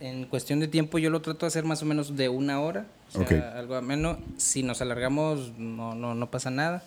[0.00, 2.86] en cuestión de tiempo yo lo trato de hacer más o menos de una hora,
[3.14, 4.18] o sea, algo a menos.
[4.38, 6.82] Si nos alargamos no, no, no pasa nada.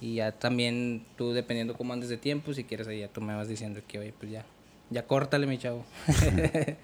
[0.00, 3.34] Y ya también tú dependiendo cómo andes de tiempo, si quieres ahí ya tú me
[3.34, 4.44] vas diciendo que oye, pues ya,
[4.90, 5.84] ya córtale mi chavo.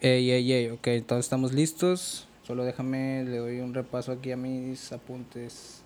[0.00, 2.26] ey, ey, ey, ok, todos estamos listos.
[2.44, 5.82] Solo déjame, le doy un repaso aquí a mis apuntes.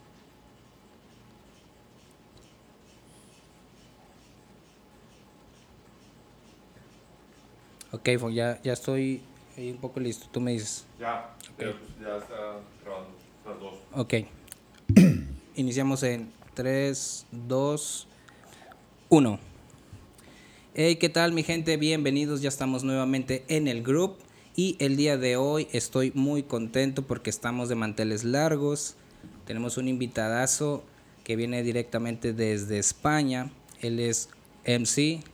[7.93, 9.21] Ok, ya, ya estoy
[9.57, 10.27] ahí un poco listo.
[10.31, 10.85] Tú me dices.
[11.01, 11.75] Ya, okay.
[12.01, 13.11] ya está grabando.
[13.45, 13.75] Las dos.
[13.93, 14.15] Ok.
[15.57, 18.09] Iniciamos en 3, 2,
[19.09, 19.39] 1.
[20.75, 21.77] Hey, ¿qué tal mi gente?
[21.77, 24.19] Bienvenidos, ya estamos nuevamente en el group
[24.55, 28.95] y el día de hoy estoy muy contento porque estamos de manteles largos.
[29.47, 30.85] Tenemos un invitadazo
[31.25, 33.51] que viene directamente desde España.
[33.81, 34.29] Él es
[34.65, 35.25] MC,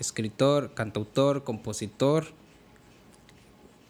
[0.00, 2.26] escritor, cantautor, compositor.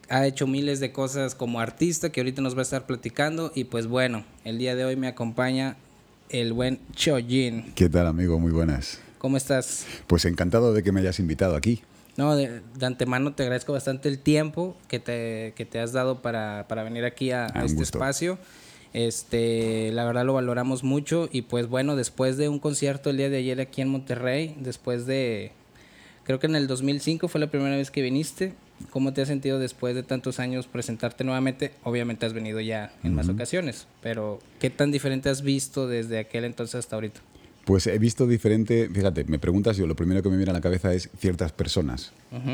[0.08, 3.52] Ha hecho miles de cosas como artista que ahorita nos va a estar platicando.
[3.54, 5.76] Y pues bueno, el día de hoy me acompaña
[6.28, 7.72] el buen Chojin.
[7.74, 8.38] ¿Qué tal, amigo?
[8.38, 9.00] Muy buenas.
[9.18, 9.86] ¿Cómo estás?
[10.08, 11.82] Pues encantado de que me hayas invitado aquí.
[12.16, 16.66] No, de, antemano te agradezco bastante el tiempo que te, que te has dado para,
[16.68, 18.38] venir aquí a, a este espacio.
[18.92, 23.30] Este, la verdad lo valoramos mucho y pues bueno, después de un concierto el día
[23.30, 25.52] de ayer aquí en Monterrey, después de
[26.30, 28.52] Creo que en el 2005 fue la primera vez que viniste.
[28.90, 31.72] ¿Cómo te has sentido después de tantos años presentarte nuevamente?
[31.82, 36.44] Obviamente has venido ya en más ocasiones, pero ¿qué tan diferente has visto desde aquel
[36.44, 37.20] entonces hasta ahorita?
[37.64, 40.60] Pues he visto diferente, fíjate, me preguntas, yo lo primero que me viene a la
[40.60, 42.12] cabeza es ciertas personas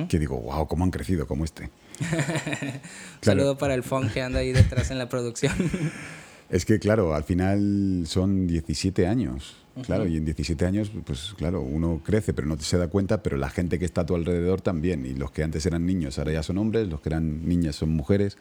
[0.09, 1.69] que digo, wow, cómo han crecido como este.
[3.21, 5.53] Saludo para el funk que anda ahí detrás en la producción.
[6.49, 11.61] es que claro, al final son 17 años Claro, y en 17 años, pues claro,
[11.61, 14.61] uno crece, pero no se da cuenta, pero la gente que está a tu alrededor
[14.63, 15.05] también.
[15.05, 17.91] Y los que antes eran niños, ahora ya son hombres, los que eran niñas son
[17.91, 18.39] mujeres.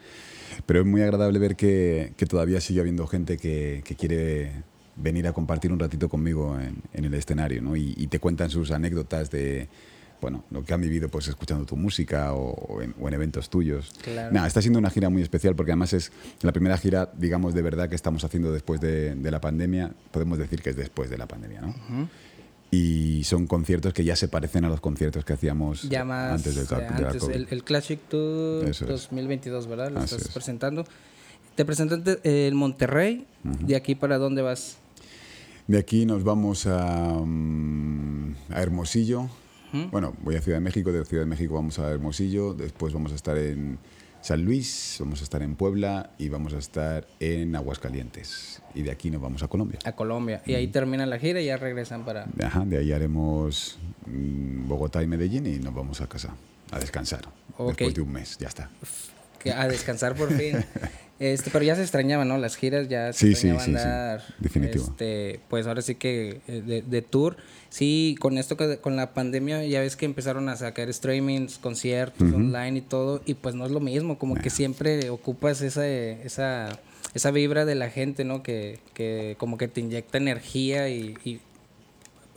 [0.64, 4.64] Pero es muy agradable ver que, todavía sigue habiendo gente que, quiere
[4.96, 7.76] venir a compartir un ratito conmigo en, el escenario, ¿no?
[7.76, 9.68] y te cuentan sus anécdotas de
[10.20, 13.92] bueno, lo que han vivido pues escuchando tu música o, en, eventos tuyos.
[14.02, 14.46] Claro.
[14.46, 16.12] está siendo una gira muy especial porque además es
[16.42, 19.92] la primera gira, digamos, de verdad que estamos haciendo después de, la pandemia.
[20.10, 21.74] Podemos decir que es después de la pandemia, ¿no?
[22.70, 27.46] Y son conciertos que ya se parecen a los conciertos que hacíamos antes del de
[27.50, 29.90] El, Classic Tour 2022, ¿verdad?
[29.92, 30.84] Lo estás presentando.
[31.54, 33.26] Te presentaste en Monterrey.
[33.42, 34.78] ¿De aquí para dónde vas?
[35.66, 39.28] De aquí nos vamos a, mm, a Hermosillo,
[39.90, 43.12] bueno, voy a Ciudad de México, de Ciudad de México vamos a Hermosillo, después vamos
[43.12, 43.78] a estar en
[44.20, 48.60] San Luis, vamos a estar en Puebla y vamos a estar en Aguascalientes.
[48.74, 49.78] Y de aquí nos vamos a Colombia.
[49.84, 50.42] A Colombia.
[50.46, 52.26] Y ahí termina la gira y ya regresan para...
[52.42, 56.34] Ajá, de ahí haremos mm, Bogotá y Medellín y nos vamos a casa
[56.72, 57.28] a descansar.
[57.58, 58.68] Después de un mes, ya está.
[59.54, 60.56] A descansar por fin.
[61.18, 62.36] Este, pero ya se extrañaban, ¿no?
[62.36, 64.84] Las giras ya se sí, extrañaban sí, sí, dar, Definitivo.
[64.84, 67.36] Este, pues ahora sí que eh, de, tour.
[67.70, 72.32] Sí, con esto que con la pandemia ya ves que empezaron a sacar streamings, conciertos
[72.32, 76.78] online y todo, y pues no es lo mismo, como que siempre ocupas esa, esa,
[77.14, 78.42] esa vibra de la gente, ¿no?
[78.42, 81.40] Que, que como que te inyecta energía y,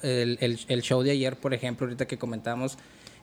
[0.01, 2.77] el, el, el show de ayer, por ejemplo, ahorita que comentamos,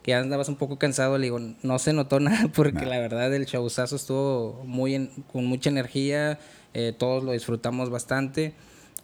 [0.06, 3.34] que ya andabas un poco cansado, le digo, no se notó nada porque la verdad
[3.34, 6.38] el showzazo estuvo muy con mucha energía,
[6.74, 8.54] eh, todos lo disfrutamos bastante.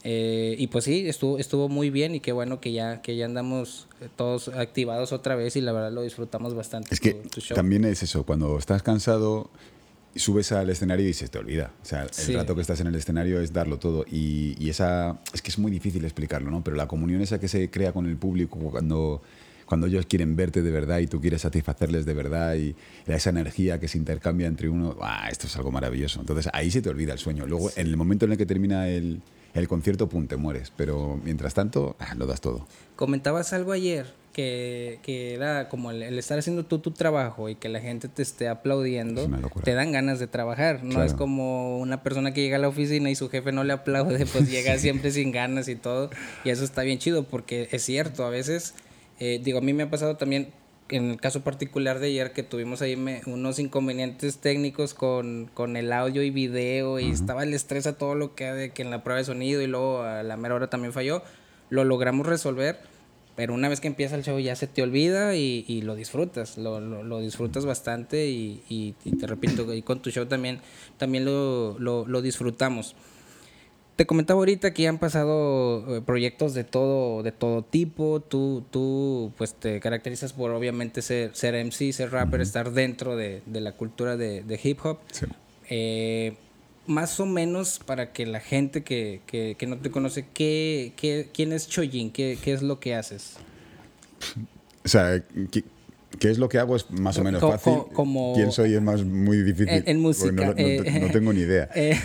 [0.04, 3.24] Eh, y pues sí, estuvo, estuvo muy bien y qué bueno que ya, que ya
[3.24, 6.94] andamos eh, todos activados otra vez y la verdad lo disfrutamos bastante.
[6.94, 7.20] Es que
[7.54, 9.50] también es eso, cuando estás cansado,
[10.14, 11.72] subes al escenario y se te olvida.
[11.82, 14.04] O sea, el rato que estás en el escenario es darlo todo.
[14.08, 16.62] Y, y, esa, es que es muy difícil explicarlo, ¿no?
[16.62, 19.22] Pero la comunión esa que se crea con el público cuando
[19.72, 23.80] cuando ellos quieren verte de verdad y tú quieres satisfacerles de verdad y esa energía
[23.80, 26.20] que se intercambia entre uno, ¡ah, esto es algo maravilloso.
[26.20, 27.46] Entonces ahí se te olvida el sueño.
[27.46, 29.22] Luego, en el momento en el que termina el,
[29.54, 30.70] el concierto, pum, te mueres.
[30.76, 32.66] Pero mientras tanto, ah, lo das todo.
[32.96, 37.70] Comentabas algo ayer que, que era como el, estar haciendo tú tu trabajo y que
[37.70, 39.26] la gente te esté aplaudiendo,
[39.64, 40.84] te dan ganas de trabajar.
[40.84, 43.72] No es como una persona que llega a la oficina y su jefe no le
[43.72, 46.10] aplaude, pues llega siempre sin ganas y todo.
[46.44, 48.74] Y eso está bien chido porque es cierto, a veces
[49.18, 50.52] eh, digo, a mí me ha pasado también,
[50.88, 55.92] en el caso particular de ayer, que tuvimos ahí unos inconvenientes técnicos con, con, el
[55.92, 59.02] audio y video y estaba el estrés a todo lo que de que en la
[59.02, 61.22] prueba de sonido y luego a la mera hora también falló.
[61.70, 62.78] Lo logramos resolver,
[63.36, 66.58] pero una vez que empieza el show ya se te olvida y, y lo disfrutas,
[66.58, 70.60] lo, lo, disfrutas bastante y, y, te repito, y con tu show también,
[70.98, 72.94] también lo, lo disfrutamos.
[73.96, 78.20] Te comentaba ahorita que ya han pasado eh, proyectos de todo, de todo tipo.
[78.20, 83.42] Tú, tú pues te caracterizas por obviamente ser, ser MC, ser rapper, estar dentro de,
[83.46, 84.98] de, la cultura de, de hip hop.
[85.12, 85.26] Sí.
[85.68, 86.34] Eh,
[86.86, 91.28] más o menos para que la gente que, que, que no te conoce, ¿qué, qué,
[91.32, 92.10] quién es Chojin?
[92.10, 93.36] ¿Qué, ¿Qué es lo que haces?
[94.84, 95.22] O sea,
[96.18, 96.76] ¿qué, es lo que hago?
[96.76, 97.72] Es más o menos Co- fácil.
[97.74, 98.74] co- como- ¿Quién soy?
[98.74, 99.82] Es más muy difícil.
[99.86, 101.68] En- música, No, no- eh, no tengo ni idea.
[101.74, 101.96] Eh,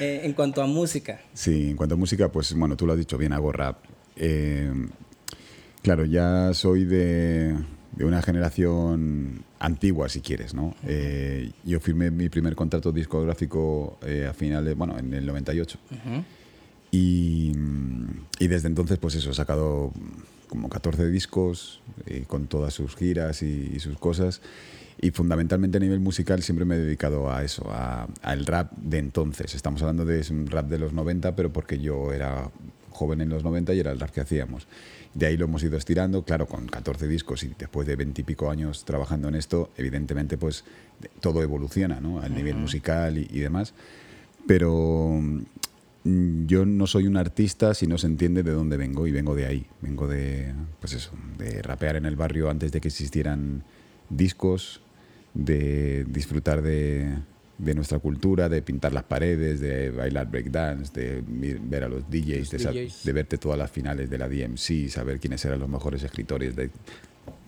[0.00, 1.20] eh, en cuanto a música.
[1.34, 3.78] Sí, en cuanto a música, pues bueno, tú lo has dicho bien, hago rap.
[5.82, 7.54] Claro, ya soy de,
[7.92, 10.74] de una generación antigua, si quieres, ¿no?
[11.64, 13.98] Yo firmé mi primer contrato discográfico
[14.28, 15.78] a finales, bueno, en el 98.
[16.90, 17.52] Y,
[18.38, 19.92] y desde entonces, pues eso, he sacado
[20.54, 24.40] como 14 discos eh, con todas sus giras y, y sus cosas.
[25.00, 28.98] Y fundamentalmente a nivel musical siempre me he dedicado a eso, a- al rap de
[28.98, 29.54] entonces.
[29.56, 32.50] Estamos hablando de un rap de los 90, pero porque yo era
[32.90, 34.68] joven en los 90 y era el rap que hacíamos.
[35.12, 38.24] De ahí lo hemos ido estirando, claro, con 14 discos y después de 20 y
[38.24, 40.62] pico años trabajando en esto, evidentemente pues
[41.20, 42.20] todo evoluciona, ¿no?
[42.20, 43.74] Al nivel musical y, y demás.
[44.46, 45.20] Pero
[46.04, 49.46] yo no soy un artista si no se entiende de dónde vengo y vengo de
[49.46, 49.66] ahí.
[49.80, 53.64] Vengo de, pues eso, de rapear en el barrio antes de que existieran
[54.10, 54.82] discos,
[55.32, 57.16] de disfrutar de,
[57.58, 62.52] de nuestra cultura, de pintar las paredes, de bailar breakdance, de ver a los DJs,
[62.52, 63.04] Los de, DJs.
[63.04, 66.70] de verte todas las finales de la DMC, saber quiénes eran los mejores escritores de,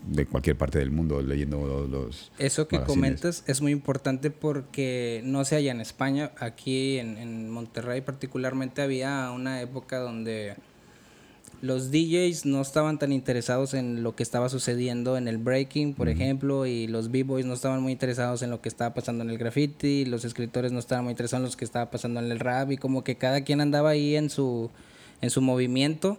[0.06, 2.30] de cualquier parte del mundo, leyendo los...
[2.38, 2.96] Eso que magazines.
[2.96, 8.82] comentas es muy importante porque no se halla en España, aquí en, en Monterrey particularmente
[8.82, 10.54] había una época donde
[11.62, 16.08] los DJs no estaban tan interesados en lo que estaba sucediendo en el breaking, por
[16.08, 19.38] ejemplo, y los b-boys no estaban muy interesados en lo que estaba pasando en el
[19.38, 22.70] graffiti, los escritores no estaban muy interesados en lo que estaba pasando en el rap
[22.72, 24.70] y como que cada quien andaba ahí en su
[25.22, 26.18] en su movimiento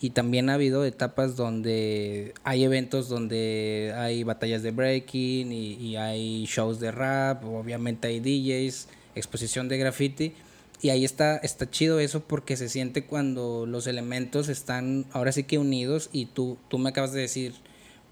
[0.00, 5.96] y también ha habido etapas donde hay eventos donde hay batallas de breaking y, y
[5.96, 10.34] hay shows de rap, obviamente hay DJs, exposición de graffiti.
[10.82, 15.44] Y ahí está, está chido eso porque se siente cuando los elementos están ahora sí
[15.44, 17.54] que unidos y tú, tú me acabas de decir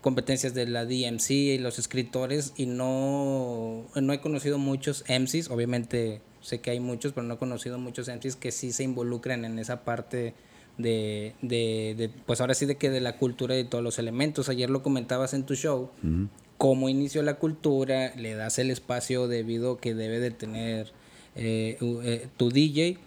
[0.01, 6.21] competencias de la DMC y los escritores y no, no he conocido muchos MCs, obviamente
[6.41, 9.59] sé que hay muchos, pero no he conocido muchos MCs que sí se involucran en
[9.59, 10.35] esa parte
[10.79, 13.99] de, de, de, pues ahora sí de que de la cultura y de todos los
[13.99, 14.49] elementos.
[14.49, 15.91] Ayer lo comentabas en tu show,
[16.59, 20.93] cómo inició la cultura, le das el espacio debido que debe de tener
[21.37, 22.99] eh, eh, tu DJ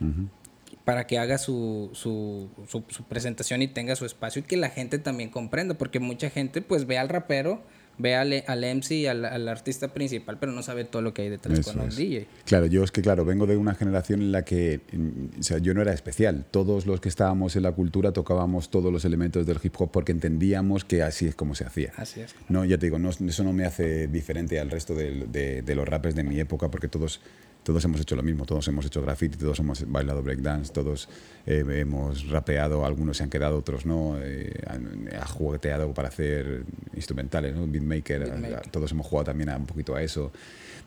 [0.85, 4.69] para que haga su, su, su, su presentación y tenga su espacio y que la
[4.69, 7.61] gente también comprenda, porque mucha gente pues ve al rapero,
[7.97, 11.23] ve al, al MC y al, al artista principal, pero no sabe todo lo que
[11.23, 11.95] hay detrás Eso con un es.
[11.95, 12.27] DJ.
[12.45, 15.57] Claro, yo es que, claro, vengo de una generación en la que, mm, o sea,
[15.57, 16.45] yo no era especial.
[16.51, 20.11] Todos los que estábamos en la cultura tocábamos todos los elementos del hip hop porque
[20.11, 21.93] entendíamos que así es como se hacía.
[21.97, 22.35] Así es.
[22.49, 25.75] No, ya te digo, no, eso no me hace diferente al resto del- de, de
[25.75, 27.19] los rappers de mi época porque todos,
[27.67, 31.09] todos hemos hecho lo mismo, todos hemos hecho graffiti, todos hemos bailado breakdance, todos
[31.45, 36.63] eh, hemos rapeado, algunos se han quedado, otros no, eh, han, han jugueteado para hacer
[36.95, 37.67] instrumentales, ¿no?
[37.67, 38.71] Beatmaker, Beatmaker.
[38.71, 40.31] todos hemos jugado también a- un poquito a eso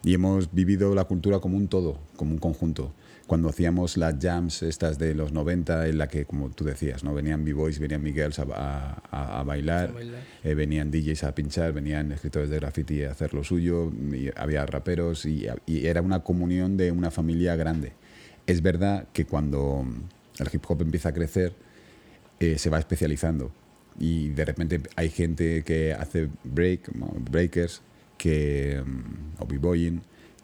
[0.02, 2.92] y hemos vivido la cultura como un todo, como un conjunto.
[3.30, 7.14] Cuando hacíamos las jams estas de los 90 en la que, como tú decías, ¿no?
[7.14, 8.42] venían b-boys, venían Miguels a,
[9.12, 10.20] a- a- bailar, A bailar.
[10.42, 14.66] eh, venían DJs a pinchar, venían escritores de graffiti a hacer lo suyo, y había
[14.66, 17.92] raperos y, y era una comunión de una familia grande.
[18.48, 19.86] Es verdad que cuando
[20.40, 21.54] el hip hop empieza a crecer,
[22.40, 23.52] eh, se va especializando
[23.96, 26.90] y de repente hay gente que hace break,
[27.30, 27.80] breakers,
[28.18, 30.00] que, mm, o b-boying,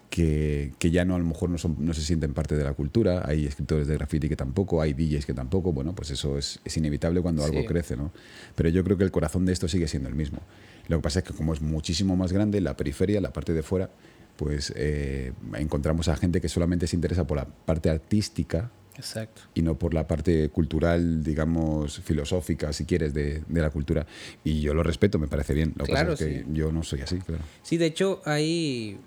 [0.09, 2.73] que, que ya no a lo mejor no, son, no se sienten parte de la
[2.73, 6.59] cultura, hay escritores de graffiti que tampoco, hay DJs que tampoco, bueno, pues eso es,
[6.63, 7.65] es inevitable cuando algo Sí.
[7.65, 8.11] crece, ¿no?
[8.55, 10.39] Pero yo creo que el corazón de esto sigue siendo el mismo.
[10.87, 13.63] Lo que pasa es que como es muchísimo más grande, la periferia, la parte de
[13.63, 13.89] fuera,
[14.37, 19.41] pues eh, encontramos a gente que solamente se interesa por la parte artística Exacto.
[19.55, 24.05] y no por la parte cultural, digamos, filosófica, si quieres, de, de la cultura.
[24.43, 25.73] Y yo lo respeto, me parece bien.
[25.75, 26.45] Lo que Claro, pasa es que sí.
[26.53, 27.43] yo no soy así, claro.
[27.63, 28.97] Sí, de hecho, hay.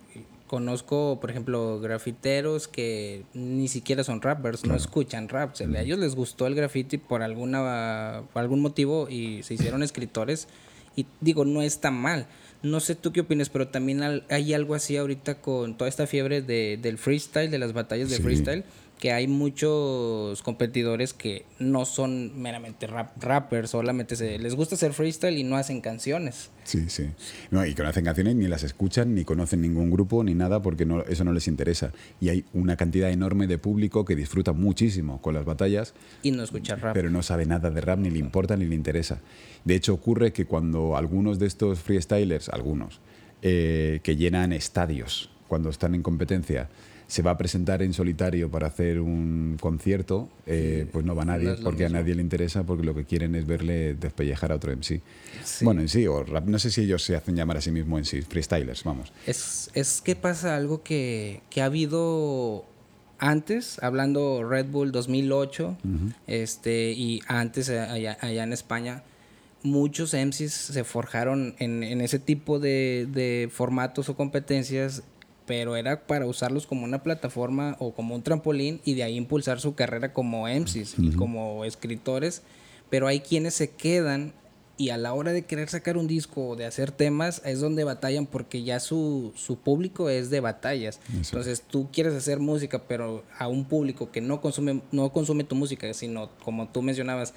[0.51, 5.55] Conozco, por ejemplo, grafiteros que ni siquiera son rappers, no escuchan rap.
[5.55, 9.85] Sea, A ellos les gustó el graffiti por, alguna, por algún motivo y se hicieron
[9.85, 10.49] escritores.
[10.97, 12.27] Y digo, no está mal.
[12.65, 16.43] No sé tú qué opinas, pero también hay algo así ahorita con toda esta fiebre
[16.43, 18.23] de, del freestyle, de las batallas de Sí.
[18.25, 18.65] freestyle,
[19.01, 24.93] que hay muchos competidores que no son meramente rap, rappers, solamente se, les gusta hacer
[24.93, 26.51] freestyle y no hacen canciones.
[26.65, 27.09] Sí, sí.
[27.51, 30.61] No, y que no hacen canciones, ni las escuchan, ni conocen ningún grupo, ni nada,
[30.61, 31.93] porque no, eso no les interesa.
[32.21, 35.95] Y hay una cantidad enorme de público que disfruta muchísimo con las batallas.
[36.23, 36.93] Y no escucha rap.
[36.93, 39.21] Pero no sabe nada de rap, ni le importa, ni le interesa.
[39.65, 43.01] De hecho, ocurre que cuando algunos de estos freestylers, algunos,
[43.41, 46.69] eh, que llenan estadios cuando están en competencia,
[47.11, 51.57] se va a presentar en solitario para hacer un concierto, eh, pues no va nadie,
[51.61, 55.01] porque a nadie le interesa, porque lo que quieren es verle despellejar a otro MC.
[55.45, 55.65] Sí.
[55.65, 58.05] Bueno, en sí, o no sé si ellos se hacen llamar a sí mismos en
[58.05, 59.13] sí, freestylers, vamos.
[59.27, 62.65] Es, es que pasa algo que, que ha habido
[63.19, 65.79] antes, hablando Red Bull 2008,
[66.29, 69.03] este, y antes allá, allá, en España,
[69.65, 75.03] muchos MCs se forjaron en, en ese tipo de, de, formatos o competencias
[75.47, 79.61] pero era para usarlos como una plataforma o como un trampolín y de ahí impulsar
[79.61, 82.43] su carrera como MCs y como escritores.
[82.89, 84.33] Pero hay quienes se quedan
[84.81, 87.85] y a la hora de querer sacar un disco o de hacer temas es donde
[87.85, 91.01] batallan porque ya su, su público es de batallas.
[91.13, 95.55] Entonces tú quieres hacer música, pero a un público que no consume, no consume tu
[95.55, 97.35] música, sino como tú mencionabas,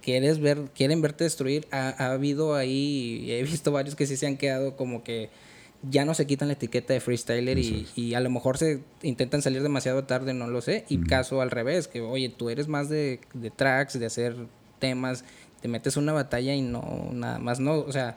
[0.00, 1.66] quieres ver, quieren verte destruir.
[1.70, 5.28] Ha, ha habido ahí, he visto varios que sí se han quedado como que
[5.82, 9.42] ya no se quitan la etiqueta de freestyler y, y, a lo mejor se intentan
[9.42, 10.84] salir demasiado tarde, no lo sé.
[10.88, 14.36] Y caso al revés, que oye, tú eres más de, de tracks, de hacer
[14.78, 15.24] temas,
[15.60, 17.78] te metes una batalla y no, nada más no.
[17.78, 18.16] O sea,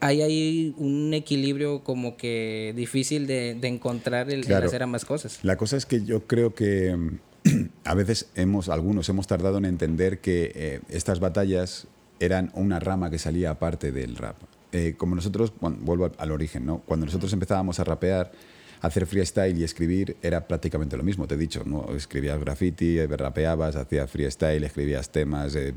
[0.00, 4.62] hay ahí un equilibrio como que difícil de, de encontrar el, claro.
[4.62, 5.38] el hacer ambas cosas.
[5.42, 6.96] La cosa es que yo creo que
[7.84, 11.86] a veces hemos, algunos hemos tardado en entender que eh, estas batallas
[12.20, 14.36] eran una rama que salía aparte del rap.
[14.72, 16.78] Eh, como nosotros, vuelvo al origen, ¿no?
[16.80, 18.32] Cuando nosotros empezábamos a rapear,
[18.80, 21.86] hacer freestyle y escribir era prácticamente lo mismo, te he dicho, ¿no?
[21.96, 25.74] Escribías graffiti, rapeabas, hacías freestyle, escribías temas, eh,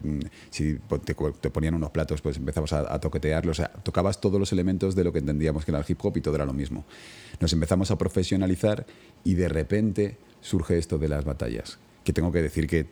[0.49, 4.39] si te, te, ponían unos platos, pues empezabas a, a, toquetearlos, o sea, tocabas todos
[4.39, 6.53] los elementos de lo que entendíamos que era el hip hop y todo era lo
[6.53, 6.85] mismo.
[7.39, 8.85] Nos empezamos a profesionalizar
[9.23, 12.87] y de repente surge esto de las batallas, que tengo que decir que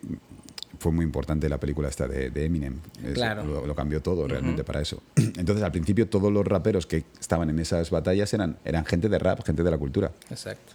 [0.80, 2.78] fue muy importante la película esta de, de Eminem.
[3.12, 3.44] Claro.
[3.44, 4.66] Lo, lo, cambió todo realmente uh -huh.
[4.66, 5.02] para eso.
[5.14, 9.18] Entonces, al principio, todos los raperos que estaban en esas batallas eran, eran gente de
[9.18, 10.12] rap, gente de la cultura.
[10.30, 10.72] Exacto.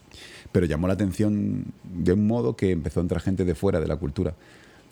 [0.51, 3.87] Pero llamó la atención de un modo que empezó a entrar gente de fuera de
[3.87, 4.35] la cultura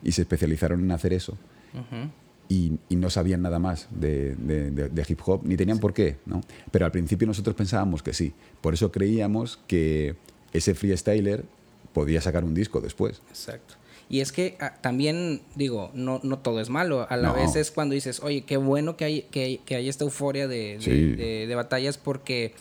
[0.01, 1.37] y se especializaron en hacer eso.
[1.73, 2.09] Uh -huh.
[2.49, 5.93] Y, y, no sabían nada más de, de, de, de hip hop, ni tenían por
[5.93, 6.41] qué, ¿no?
[6.71, 8.33] Pero al principio nosotros pensábamos que sí.
[8.61, 10.15] Por eso creíamos que
[10.51, 11.45] ese freestyler
[11.93, 13.21] podía sacar un disco después.
[13.29, 13.75] Exacto.
[14.09, 17.07] Y es que ah, también, digo, no, no todo es malo.
[17.09, 17.35] A la no.
[17.35, 20.77] vez es cuando dices, oye, qué bueno que hay, que, que hay esta euforia de,
[20.79, 20.91] sí.
[20.91, 22.53] de, de, de, batallas porque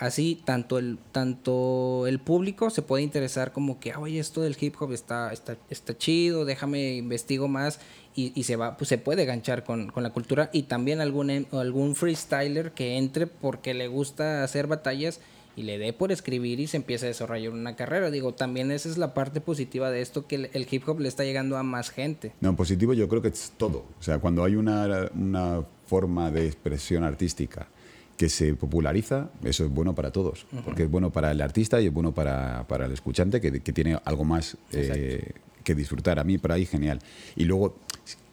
[0.00, 4.74] así tanto el, tanto el público se puede interesar como que, oye, esto del hip
[4.80, 7.80] hop está, está, está chido, déjame investigo más
[8.14, 11.46] y, y se va, pues se puede ganchar con, con, la cultura y también algún,
[11.52, 15.20] algún freestyler que entre porque le gusta hacer batallas
[15.60, 18.10] y le dé por escribir y se empieza a desarrollar una carrera.
[18.10, 21.08] Digo, también esa es la parte positiva de esto, que el, el, hip hop le
[21.08, 22.32] está llegando a más gente.
[22.40, 23.84] No, positivo yo creo que es todo.
[23.98, 27.68] O sea, cuando hay una, una forma de expresión artística
[28.16, 30.62] que se populariza, eso es bueno para todos, uh -huh.
[30.64, 33.72] porque es bueno para el artista y es bueno para, para el escuchante que, que
[33.72, 36.18] tiene algo más eh, que disfrutar.
[36.18, 37.00] A mí por ahí genial.
[37.36, 37.76] Y luego,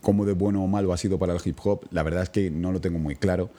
[0.01, 2.49] cómo de bueno o malo ha sido para el hip hop, la verdad es que
[2.49, 3.49] no lo tengo muy claro.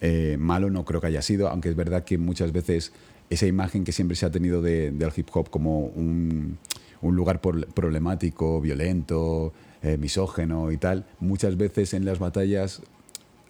[0.00, 2.92] Eh, malo no creo que haya sido, aunque es verdad que muchas veces
[3.30, 6.58] esa imagen que siempre se ha tenido de, del hip hop como un,
[7.02, 12.82] un lugar por, problemático, violento, eh, misógeno y tal, muchas veces en las batallas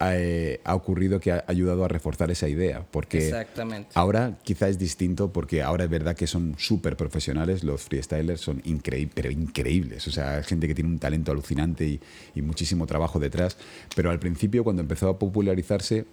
[0.01, 2.85] eh, ha ocurrido que ha ayudado a reforzar esa idea.
[2.91, 3.35] Porque
[3.95, 8.61] ahora quizá es distinto porque ahora es verdad que son súper profesionales, los freestylers son
[8.65, 10.07] increíbles, pero increíbles.
[10.07, 12.01] O sea, gente que tiene un talento alucinante y,
[12.35, 13.57] y muchísimo trabajo detrás.
[13.97, 16.05] Pero al principio, cuando empezó a popularizarse,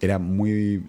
[0.00, 0.82] era muy,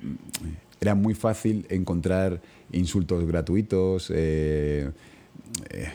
[0.81, 4.89] era muy fácil encontrar insultos gratuitos, eh,
[5.69, 5.89] eh,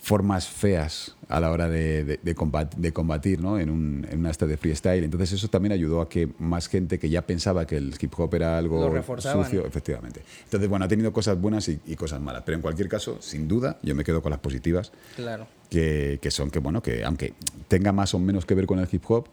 [0.00, 3.58] formas feas a la hora de, de, de, combat, de combatir ¿no?
[3.58, 5.04] en, un, en una de freestyle.
[5.04, 8.34] Entonces eso también ayudó a que más gente que ya pensaba que el hip hop
[8.34, 10.22] era algo sucio, efectivamente.
[10.44, 12.42] Entonces, bueno, ha tenido cosas buenas y, y, cosas malas.
[12.46, 14.92] Pero en cualquier caso, sin duda, yo me quedo con las positivas.
[15.16, 15.46] Claro.
[15.68, 17.34] Que, que son que, bueno, que aunque
[17.68, 19.28] tenga más o menos que ver con el hip hop,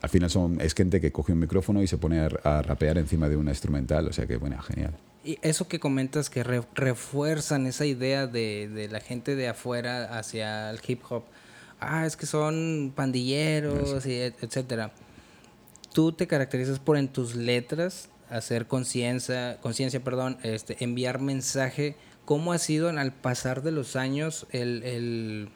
[0.00, 2.98] al final son, es gente que coge un micrófono y se pone a, a rapear
[2.98, 4.94] encima de una instrumental, o sea que, bueno, genial.
[5.24, 10.18] Y eso que comentas que re refuerzan esa idea de, de, la gente de afuera
[10.18, 11.24] hacia el hip hop,
[11.80, 14.92] ah, es que son pandilleros, y etcétera.
[15.92, 22.52] Tú te caracterizas por en tus letras hacer conciencia, conciencia, perdón, este, enviar mensaje ¿cómo
[22.52, 25.48] ha sido en, al pasar de los años el, el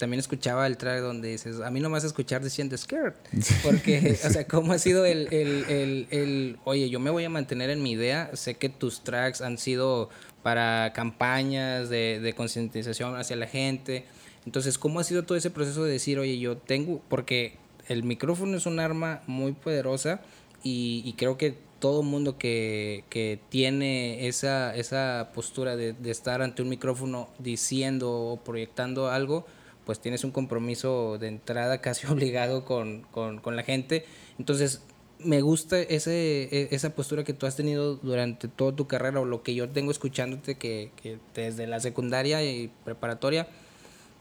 [0.00, 3.14] también escuchaba el track donde dices, a mí no me vas a escuchar diciendo skirt.
[3.62, 7.30] Porque, o sea, ¿cómo ha sido el, el, el, el, oye, yo me voy a
[7.30, 8.30] mantener en mi idea?
[8.34, 10.08] Sé que tus tracks han sido
[10.42, 14.06] para campañas de, de concientización hacia la gente.
[14.46, 18.56] Entonces, ¿cómo ha sido todo ese proceso de decir, oye, yo tengo, porque el micrófono
[18.56, 20.22] es un arma muy poderosa
[20.62, 26.40] y, y creo que todo mundo que, que tiene esa, esa postura de, de estar
[26.42, 29.46] ante un micrófono diciendo o proyectando algo,
[29.84, 34.04] pues tienes un compromiso de entrada casi obligado con, con, con la gente.
[34.38, 34.82] Entonces,
[35.18, 39.24] me gusta ese, e, esa postura que tú has tenido durante toda tu carrera o
[39.26, 43.46] lo que yo tengo escuchándote que, que desde la secundaria y preparatoria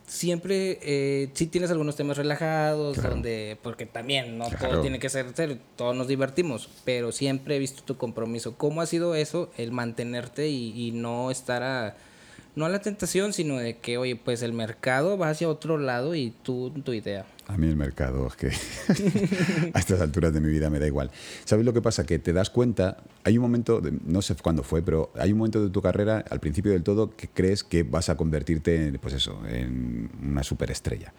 [0.06, 3.12] siempre eh, sí tienes algunos temas relajados Claro.
[3.12, 4.70] donde porque también no Claro.
[4.70, 8.82] todo tiene que ser serio todos nos divertimos pero siempre he visto tu compromiso cómo
[8.82, 11.96] ha sido eso el mantenerte y, y no estar a
[12.60, 16.14] no a la tentación sino de que oye pues el mercado va hacia otro lado
[16.14, 18.48] y tú tu idea A mí el mercado es que
[19.74, 21.10] a estas alturas de mi vida me da igual.
[21.46, 22.06] ¿Sabes lo que pasa?
[22.06, 25.40] Que te das cuenta, hay un momento, de- no sé cuándo fue, pero hay un
[25.40, 29.00] momento de tu carrera, al principio del todo, que crees que vas a convertirte en,
[29.00, 31.12] pues eso, en una superestrella.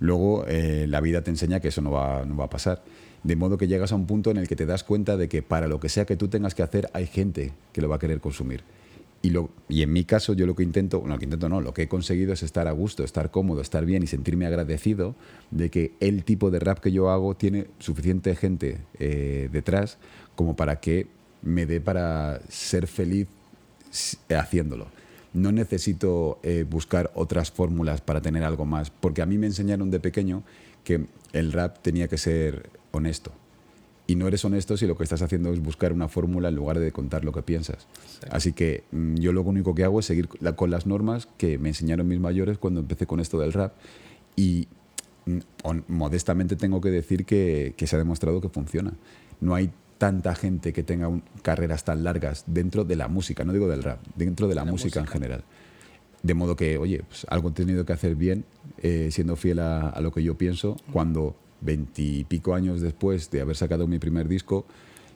[0.00, 2.82] Luego eh, la vida te enseña que eso no va, no va a pasar.
[3.24, 5.42] De modo que llegas a un punto en el que te das cuenta de que
[5.42, 7.98] para lo que sea que tú tengas que hacer, hay gente que lo va a
[7.98, 8.62] querer consumir.
[9.24, 11.62] Y, lo, y en mi caso, yo lo que intento, bueno, lo que intento no,
[11.62, 15.14] lo que he conseguido es estar a gusto, estar cómodo, estar bien y sentirme agradecido
[15.50, 19.96] de que el tipo de rap que yo hago tiene suficiente gente eh, detrás
[20.34, 21.06] como para que
[21.40, 23.26] me dé para ser feliz
[24.28, 24.88] haciéndolo.
[25.32, 29.90] No necesito eh, buscar otras fórmulas para tener algo más, porque a mí me enseñaron
[29.90, 30.42] de pequeño
[30.84, 33.32] que el rap tenía que ser honesto.
[34.06, 36.78] Y no eres honesto si lo que estás haciendo es buscar una fórmula en lugar
[36.78, 37.86] de contar lo que piensas.
[38.30, 41.56] Así que mm, yo lo único que hago es seguir la- con las normas que
[41.58, 43.72] me enseñaron mis mayores cuando empecé con esto del rap.
[44.36, 44.68] Y
[45.24, 45.38] mm,
[45.88, 48.92] modestamente tengo que decir que, que se ha demostrado que funciona.
[49.40, 53.54] No hay tanta gente que tenga un- carreras tan largas dentro de la música, no
[53.54, 55.12] digo del rap, dentro de la, La música, en música.
[55.18, 55.44] general.
[56.22, 58.44] De modo que, oye, pues algo he tenido que hacer bien,
[58.82, 63.56] eh, siendo fiel a, a lo que yo pienso, cuando veintipico años después de haber
[63.56, 64.66] sacado mi primer disco,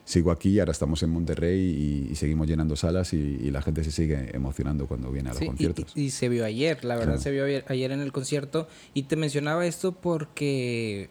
[0.05, 1.59] sigo aquí, ahora estamos en Monterrey
[2.07, 5.33] y, y seguimos llenando salas y, y la gente se sigue emocionando cuando viene a
[5.33, 5.91] los Sí, y- conciertos.
[5.95, 7.21] Y, y se vio ayer, la verdad Claro.
[7.21, 8.67] se vio ayer, ayer en el concierto.
[8.95, 11.09] Y te mencionaba esto porque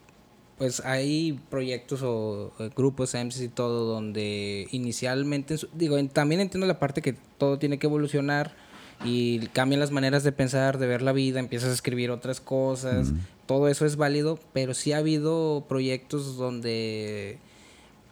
[0.59, 7.01] pues hay proyectos o grupos, MCs y todo, donde inicialmente, digo, también entiendo la parte
[7.01, 8.57] que todo tiene que evolucionar
[9.05, 13.13] y cambian las maneras de pensar, de ver la vida, empiezas a escribir otras cosas,
[13.49, 17.39] todo eso es válido, pero sí ha habido proyectos donde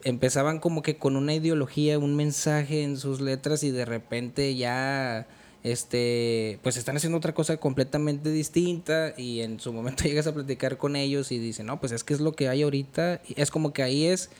[0.03, 5.27] empezaban como que con una ideología, un mensaje en sus letras y de repente ya
[5.63, 10.79] este pues están haciendo otra cosa completamente distinta y en su momento llegas a platicar
[10.79, 13.51] con ellos y dicen, "No, pues es que es lo que hay ahorita." Y es
[13.51, 14.31] como que ahí es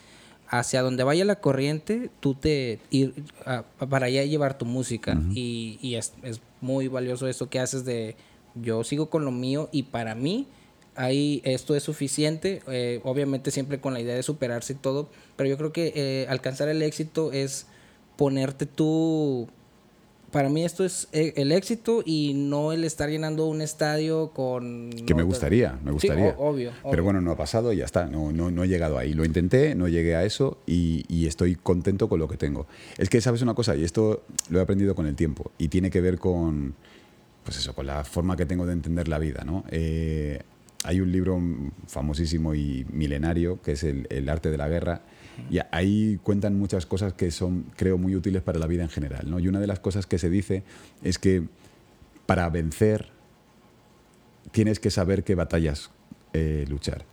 [0.49, 3.13] hacia donde vaya la corriente, tú te ir
[3.45, 7.83] a- para allá llevar tu música y, y es, es muy valioso eso que haces
[7.83, 8.15] de
[8.55, 10.47] yo sigo con lo mío y para mí
[10.97, 15.49] ahí esto es suficiente, eh, obviamente siempre con la idea de superarse y todo, pero
[15.49, 17.67] yo creo que eh, alcanzar el éxito es
[18.17, 19.47] ponerte tú,
[20.31, 24.89] para mí esto es eh, el éxito y no el estar llenando un estadio con...
[25.05, 26.35] Que me gustaría, me Sí, gustaría.
[26.37, 27.03] o- obvio, Pero obvio.
[27.05, 28.07] bueno, no ha pasado y ya está.
[28.07, 29.13] No, no, no he llegado ahí.
[29.13, 32.67] Lo intenté, no llegué a eso y, y estoy contento con lo que tengo.
[32.97, 33.75] Es que, ¿sabes una cosa?
[33.77, 36.75] Y esto lo he aprendido con el tiempo y tiene que ver con,
[37.45, 39.63] pues eso, con la forma que tengo de entender la vida, ¿no?
[39.71, 40.41] Eh,
[40.87, 41.37] hay un libro
[41.87, 45.01] famosísimo y milenario que es el, el arte de la guerra
[45.51, 49.29] y ahí cuentan muchas cosas que son, creo, muy útiles para la vida en general,
[49.29, 49.39] ¿no?
[49.39, 50.63] Y una de las cosas que se dice
[51.03, 51.43] es que
[52.25, 53.09] para vencer
[54.51, 55.91] tienes que saber qué batallas
[56.33, 57.05] eh, luchar.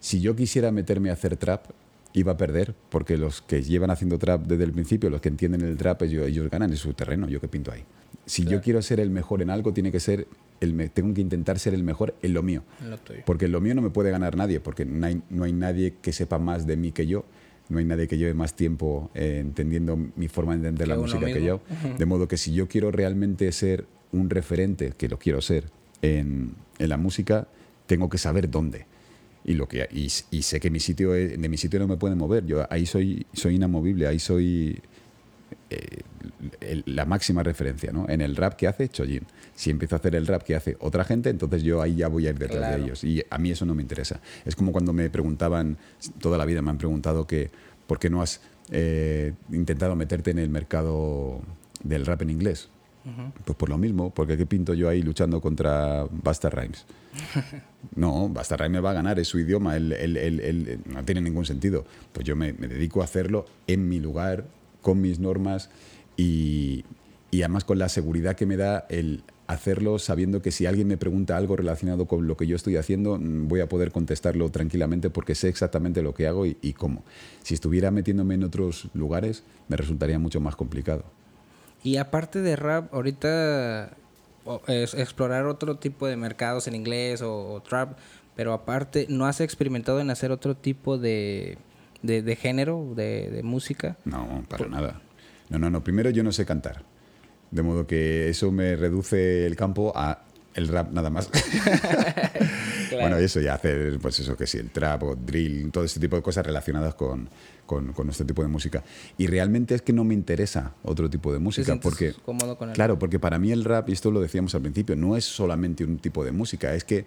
[0.00, 1.66] Si yo quisiera meterme a hacer trap,
[2.12, 5.62] iba a perder, porque los que llevan haciendo trap desde el principio, los que entienden
[5.62, 7.84] el trap, ellos, ellos ganan en su terreno, yo qué pinto ahí.
[8.26, 10.26] Si yo quiero ser el mejor en algo, tiene que ser
[10.60, 12.62] el me- tengo que intentar ser el mejor en lo mío.
[12.88, 12.98] Lo.
[13.26, 15.94] Porque en lo mío no me puede ganar nadie, porque no hay, no hay nadie
[16.00, 17.24] que sepa más de mí que yo,
[17.68, 20.96] no hay nadie que lleve más tiempo eh, entendiendo mi forma de entender Que la
[21.00, 21.60] música que yo.
[21.98, 25.64] De modo que si yo quiero realmente ser un referente, que lo quiero ser,
[26.02, 27.48] en, en la música,
[27.86, 28.86] tengo que saber dónde.
[29.46, 31.96] Y, lo que, y, y sé que mi sitio es- de mi sitio no me
[31.96, 32.46] pueden mover.
[32.46, 34.80] Yo ahí soy, soy inamovible, ahí soy
[35.70, 36.00] eh,
[36.60, 38.08] el- la máxima referencia, ¿no?
[38.08, 39.22] En el rap que hace Chojin.
[39.54, 42.26] Si empiezo a hacer el rap que hace otra gente, entonces yo ahí ya voy
[42.26, 42.76] a ir detrás Claro.
[42.78, 43.04] de ellos.
[43.04, 44.20] Y a mí eso no me interesa.
[44.44, 45.76] Es como cuando me preguntaban,
[46.20, 47.50] toda la vida me han preguntado que
[47.86, 51.40] por qué no has eh, intentado meterte en el mercado
[51.82, 52.68] del rap en inglés.
[53.44, 56.86] Pues por lo mismo, porque ¿qué pinto yo ahí luchando contra Basta Rhymes?
[57.96, 61.84] No, Basta Rhymes me va a ganar, es su idioma, no tiene ningún sentido.
[62.12, 64.46] Pues yo me, dedico a hacerlo en mi lugar,
[64.84, 65.70] con mis normas
[66.16, 66.84] y,
[67.32, 70.96] y además con la seguridad que me da el hacerlo sabiendo que si alguien me
[70.96, 75.10] pregunta algo relacionado con lo que yo estoy haciendo, mm, voy a poder contestarlo tranquilamente
[75.10, 77.02] porque sé exactamente lo que hago y, y cómo.
[77.42, 81.04] Si estuviera metiéndome en otros lugares, me resultaría mucho más complicado.
[81.82, 83.90] Y aparte de rap, ahorita
[84.68, 87.98] es explorar otro tipo de mercados en inglés o, trap,
[88.36, 91.58] pero aparte, ¿no has experimentado en hacer otro tipo de,
[92.04, 93.96] de, género, de, de, música?
[94.04, 95.00] No, para nada.
[95.48, 95.82] No, no, no.
[95.82, 96.84] Primero yo no sé cantar.
[97.50, 101.30] De modo que eso me reduce el campo a el rap nada más.
[103.00, 106.16] Bueno, eso ya hacer, pues eso que sí, el trap o drill, todo este tipo
[106.16, 107.28] de cosas relacionadas con,
[107.66, 108.84] con, con, este tipo de música.
[109.18, 111.76] Y realmente es que no me interesa otro tipo de música.
[111.80, 114.96] porque, cómodo con Claro, porque para mí el rap, y esto lo decíamos al principio,
[114.96, 117.04] no es solamente un tipo de música, es que,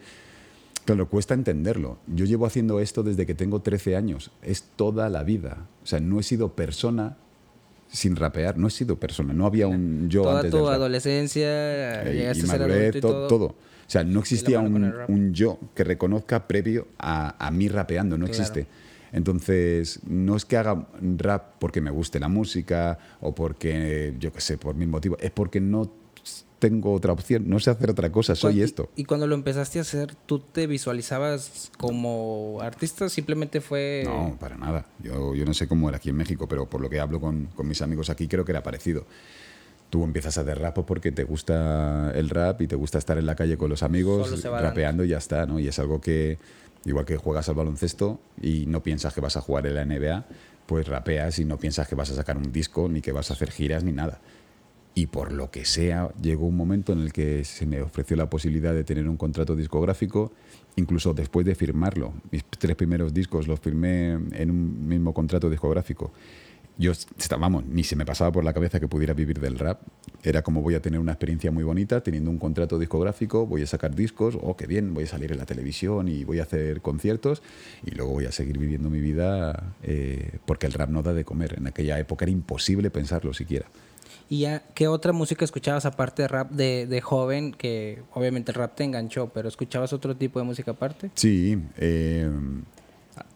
[0.87, 1.99] claro, cuesta entenderlo.
[2.07, 5.67] Yo llevo haciendo esto desde que tengo 13 años, es toda la vida.
[5.83, 7.17] O sea, no he sido persona
[7.89, 12.33] sin rapear, no he sido persona, no había un yo Toda antes tu adolescencia, eh,
[12.35, 13.27] y, madurez, todo.
[13.27, 13.45] todo.
[13.45, 18.25] O sea, no existía un, un, yo que reconozca previo a, a mí rapeando, no
[18.25, 18.67] existe.
[19.11, 24.41] Entonces, no es que haga rap porque me guste la música o porque, yo qué
[24.41, 25.89] sé, por mi motivo, es porque no
[26.59, 28.89] tengo otra opción, no sé hacer otra cosa, soy esto.
[28.95, 33.09] ¿Y cuando lo empezaste a hacer, tú te visualizabas como artista?
[33.09, 34.03] ¿Simplemente fue...?
[34.05, 34.85] No, para nada.
[34.99, 37.45] Yo, yo no sé cómo era aquí en México, pero por lo que hablo con,
[37.55, 39.05] con mis amigos aquí, creo que era parecido.
[39.89, 43.25] Tú empiezas a hacer rap porque te gusta el rap y te gusta estar en
[43.25, 45.59] la calle con los amigos, rapeando y ya está, ¿no?
[45.59, 46.39] Y es algo que
[46.87, 50.25] Igual que juegas al baloncesto y no piensas que vas a jugar en la NBA,
[50.65, 53.33] pues rapeas y no piensas que vas a sacar un disco, ni que vas a
[53.33, 54.21] hacer giras, ni nada.
[54.97, 58.31] Y por lo que sea, llegó un momento en el que se me ofreció la
[58.31, 60.31] posibilidad de tener un contrato discográfico,
[60.75, 62.13] incluso después de firmarlo.
[62.31, 66.11] Mis tres primeros discos los firmé en un mismo contrato discográfico
[66.77, 66.91] yo,
[67.39, 69.81] vamos, ni se me pasaba por la cabeza que pudiera vivir del rap.
[70.23, 73.67] Era como voy a tener una experiencia muy bonita teniendo un contrato discográfico, voy a
[73.67, 76.81] sacar discos, oh, qué bien, voy a salir en la televisión y voy a hacer
[76.81, 77.41] conciertos
[77.85, 81.23] y luego voy a seguir viviendo mi vida eh, porque el rap no da de
[81.23, 81.55] comer.
[81.57, 83.67] En aquella época era imposible pensarlo siquiera.
[84.29, 87.53] ¿Y ya, qué otra música escuchabas aparte de rap de, de, joven?
[87.53, 91.11] Que obviamente el rap te enganchó, pero ¿escuchabas otro tipo de música aparte?
[91.15, 92.29] Sí, eh,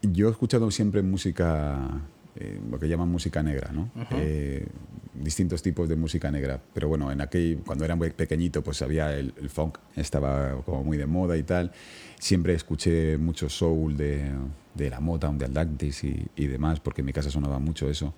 [0.01, 2.01] yo he escuchado siempre música
[2.35, 3.89] eh, lo que llaman música negra, ¿no?
[4.11, 4.65] Eh,
[5.13, 6.61] distintos tipos de música negra.
[6.73, 10.97] Pero bueno, en aquel, cuando era muy pequeñito, pues había el, funk, estaba como muy
[10.97, 11.71] de moda y tal.
[12.19, 14.31] Siempre escuché mucho soul de,
[14.75, 18.13] de la Motown, de Atlantis y, y, demás, porque en mi casa sonaba mucho eso.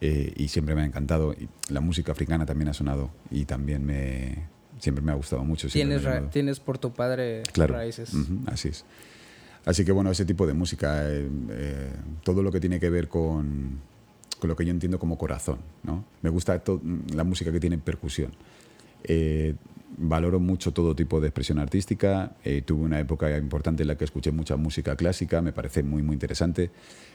[0.00, 1.32] Eh, y siempre me ha encantado.
[1.32, 4.46] Y la música africana también ha sonado y también me,
[4.78, 5.68] siempre me ha gustado mucho.
[5.68, 8.12] ¿Tienes, tienes por tu padre raíces.
[8.46, 8.84] así es.
[9.64, 13.08] Así que bueno, ese tipo de música, eh, eh, todo lo que tiene que ver
[13.08, 13.80] con,
[14.38, 15.58] con, lo que yo entiendo como corazón.
[15.82, 16.04] ¿no?
[16.22, 16.62] Me gusta
[17.12, 18.30] la música que tiene percusión.
[19.02, 19.54] Eh,
[19.98, 22.32] valoro mucho todo tipo de expresión artística.
[22.64, 26.14] tuve una época importante en la que escuché mucha música clásica, me parece muy, muy
[26.14, 26.70] interesante.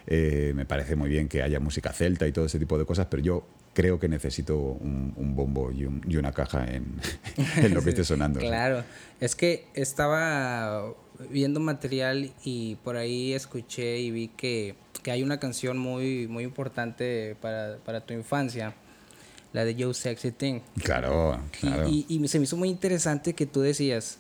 [0.08, 3.22] me parece muy bien que haya música celta y todo ese tipo de cosas, pero
[3.22, 6.96] yo creo que necesito un, bombo y, y, una caja en,
[7.58, 8.40] en lo que esté sonando.
[8.40, 8.84] claro,
[9.20, 10.94] es que estaba
[11.30, 16.44] viendo material y por ahí escuché y vi que, que hay una canción muy, muy
[16.44, 18.74] importante para, para, tu infancia,
[19.54, 20.60] la de Joe Sexy Thing.
[20.84, 21.88] Claro, claro.
[21.90, 24.18] Y, y, se me hizo muy interesante que tú decías,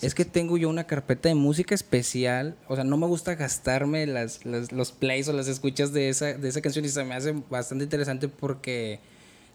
[0.00, 4.06] es que tengo yo una carpeta de música especial, o sea, no me gusta gastarme
[4.06, 7.14] las, las, los plays o las escuchas de esa, de esa canción y se me
[7.14, 8.98] hace bastante interesante porque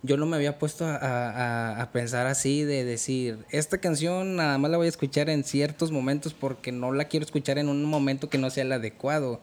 [0.03, 4.77] yo no me había puesto a, pensar así, de decir, esta canción nada más la
[4.77, 8.37] voy a escuchar en ciertos momentos porque no la quiero escuchar en un momento que
[8.37, 9.41] no sea el adecuado.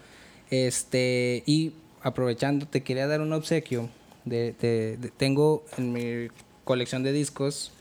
[0.51, 3.91] Este, y aprovechando, te quería dar un obsequio.
[4.25, 6.29] De, tengo en mi
[6.65, 7.73] colección de discos,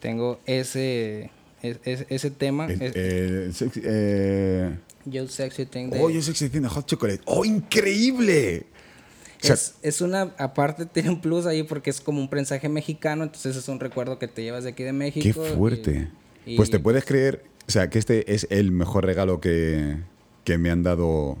[0.00, 1.30] tengo ese,
[1.62, 2.66] ese, tema.
[2.70, 5.90] Eh, eh, Yo Sexy Thing.
[6.00, 7.20] oh, Yo Sexy Thing de Hot Chocolate.
[7.26, 8.66] ¡Oh, increíble!
[9.82, 13.68] es, una, aparte tiene un plus ahí porque es como un prensaje mexicano, entonces es
[13.68, 15.42] un recuerdo que te llevas de aquí de México.
[15.42, 16.08] Qué fuerte.
[16.56, 19.96] pues te puedes creer, o sea, que este es el mejor regalo que,
[20.44, 21.38] que me han dado, o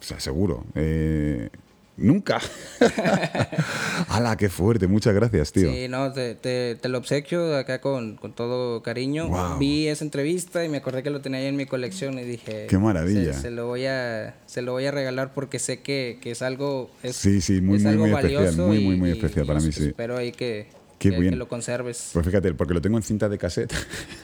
[0.00, 0.64] sea, seguro.
[0.74, 1.50] Eh,
[1.96, 2.40] Nunca.
[4.08, 4.86] ¡Hala, qué fuerte!
[4.86, 5.70] Muchas gracias, tío.
[5.70, 9.58] Sí, no, te, te, lo obsequio acá con, con todo cariño.
[9.58, 12.66] Vi esa entrevista y me acordé que lo tenía ahí en mi colección y dije...
[12.68, 13.34] ¡Qué maravilla!
[13.34, 16.90] Se, lo, voy a, se lo voy a regalar porque sé que, que es algo...
[17.02, 18.56] Es, sí, sí, muy, muy, muy especial.
[18.56, 19.88] Muy, muy, muy especial para mí, sí.
[19.88, 20.68] Espero ahí que,
[21.02, 21.32] Qué que, bien.
[21.32, 22.10] que lo conserves.
[22.12, 23.72] Pues fíjate, porque lo tengo en cinta de cassette.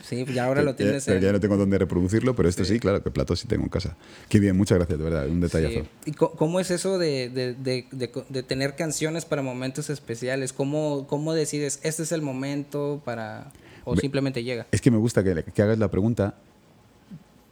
[0.07, 2.79] Sí, ya ahora lo tienes Pero en- ya no tengo dónde reproducirlo, pero esto sí,
[2.79, 3.97] claro, que plato sí tengo en casa.
[4.29, 5.81] Qué bien, muchas gracias, de verdad, un detallazo.
[5.81, 6.11] Sí.
[6.11, 7.53] ¿Y cómo es eso de, de-
[7.91, 10.53] de- tener canciones para momentos especiales?
[10.53, 13.51] ¿Cómo, ¿Cómo decides, este es el momento para...
[13.83, 14.65] o simplemente llega?
[14.71, 16.35] Es que me gusta que, que hagas la pregunta,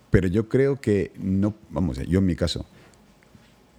[0.10, 2.66] pero yo creo que no, vamos, yo en mi caso,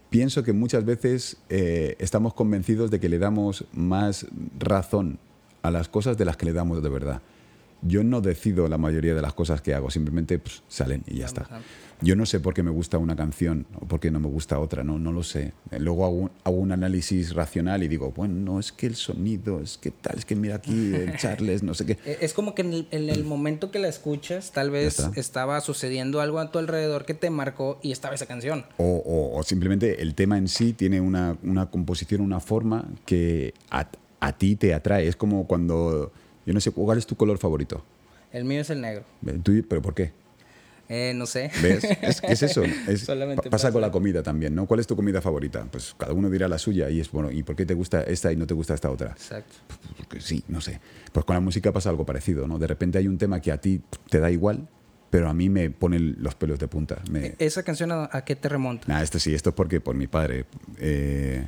[0.09, 4.25] pienso que muchas veces eh, estamos convencidos de que le damos más
[4.59, 5.17] razón
[5.61, 7.21] a las cosas de las que le damos de verdad.
[7.81, 11.27] Yo no decido la mayoría de las cosas que hago, simplemente pues, salen y ya
[11.27, 11.47] está.
[12.01, 14.59] Yo no sé por qué me gusta una canción o por qué no me gusta
[14.59, 15.53] otra, no, no lo sé.
[15.77, 19.61] Luego hago, un- hago un análisis racional y digo, bueno, no, es que el sonido,
[19.61, 21.97] es que tal, es que mira aquí el Charles, no sé qué.
[22.05, 25.61] Eh, Es como que en el, en el momento que la escuchas, tal vez estaba
[25.61, 28.65] sucediendo algo a tu alrededor que te marcó y estaba esa canción.
[28.77, 33.53] O, o- o simplemente el tema en sí tiene una, una composición, una forma que
[33.71, 33.87] a,
[34.19, 35.07] a ti te atrae.
[35.07, 36.11] Es como cuando,
[36.45, 37.83] yo no sé, ¿cuál es tu color favorito?
[38.31, 39.03] El mío es el negro.
[39.43, 40.11] Tú- ¿Pero por qué?
[40.91, 41.51] Eh, no sé.
[41.61, 41.83] ¿Ves?
[41.83, 42.63] Es, es eso.
[42.63, 43.71] Es- pasa pasa.
[43.71, 44.65] con la comida también, ¿no?
[44.65, 45.63] ¿Cuál es tu comida favorita?
[45.71, 48.31] Pues cada uno dirá la suya y es bueno, ¿y por qué te gusta esta
[48.31, 49.11] y no te gusta esta otra?
[49.11, 49.53] Exacto.
[49.97, 50.79] Porque sí, no sé.
[51.11, 52.57] Pues con la música pasa algo parecido, ¿no?
[52.57, 54.67] De repente hay un tema que a ti te da igual,
[55.11, 56.97] pero a mí me pone los pelos de punta.
[57.11, 58.87] Me, ¿Esa canción a, a qué te remonta?
[58.87, 60.45] Nah, esto sí, esto es porque por mi padre.
[60.79, 61.47] Eh,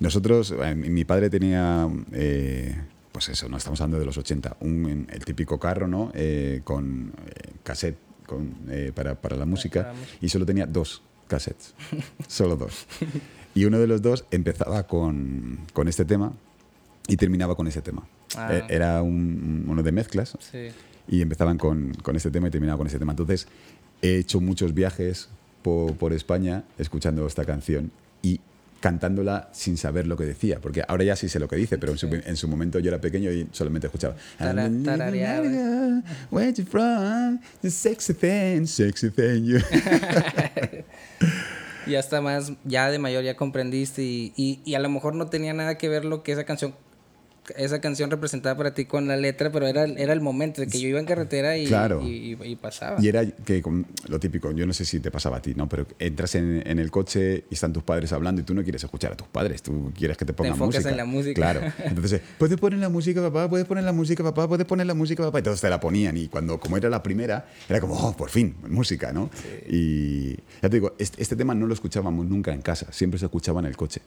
[0.00, 2.74] nosotros, eh, mi padre tenía, eh,
[3.12, 6.10] pues eso, no estamos hablando de los 80, un, el típico carro, ¿no?
[6.14, 10.18] Eh, con eh, cassette con, eh, para, para la música para la música.
[10.20, 11.74] y solo tenía dos cassettes,
[12.28, 12.86] solo dos.
[13.54, 16.32] Y uno de los dos empezaba con, con este tema
[17.06, 18.06] y terminaba con ese tema.
[18.36, 18.48] Ah.
[18.52, 20.68] Eh, Era un- uno de mezclas Sí.
[21.06, 23.12] y empezaban con, con este tema y terminaban con este tema.
[23.12, 23.46] Entonces,
[24.02, 25.28] he hecho muchos viajes
[25.62, 28.40] por, por España escuchando esta canción y
[28.84, 31.92] cantándola sin saber lo que decía, porque ahora ya sí sé lo que dice, pero
[31.92, 34.14] en su, en su momento yo era pequeño y solamente escuchaba.
[36.30, 37.40] Where you from?
[37.62, 39.44] The sexy thing, sexy thing.
[39.44, 39.58] you-"
[41.86, 45.28] Y hasta más, ya de mayor ya comprendiste y, y, y a lo mejor no
[45.28, 46.74] tenía nada que ver lo que esa canción
[47.56, 50.80] esa canción representaba para ti con la letra, pero era, era el momento de que
[50.80, 52.02] yo iba en carretera y, Claro.
[52.02, 52.96] y, y- y pasaba.
[53.02, 53.62] Y era que
[54.08, 55.68] lo típico, yo no sé si te pasaba a ti, ¿no?
[55.68, 58.82] Pero entras en, en el coche y están tus padres hablando y tú no quieres
[58.84, 60.90] escuchar a tus padres, tú quieres que te pongan enfocas música.
[60.90, 61.34] en la música.
[61.34, 61.60] Claro.
[61.84, 65.22] Entonces, puedes poner la música, papá, puedes poner la música, papá, puedes poner la música,
[65.22, 65.40] papá.
[65.40, 68.30] Y todos te la ponían y cuando, como era la primera, era como, oh, por
[68.30, 69.30] fin, música, ¿no?
[69.68, 73.26] Y ya te digo, este, este tema no lo escuchábamos nunca en casa, siempre se
[73.26, 74.00] escuchaba en el coche.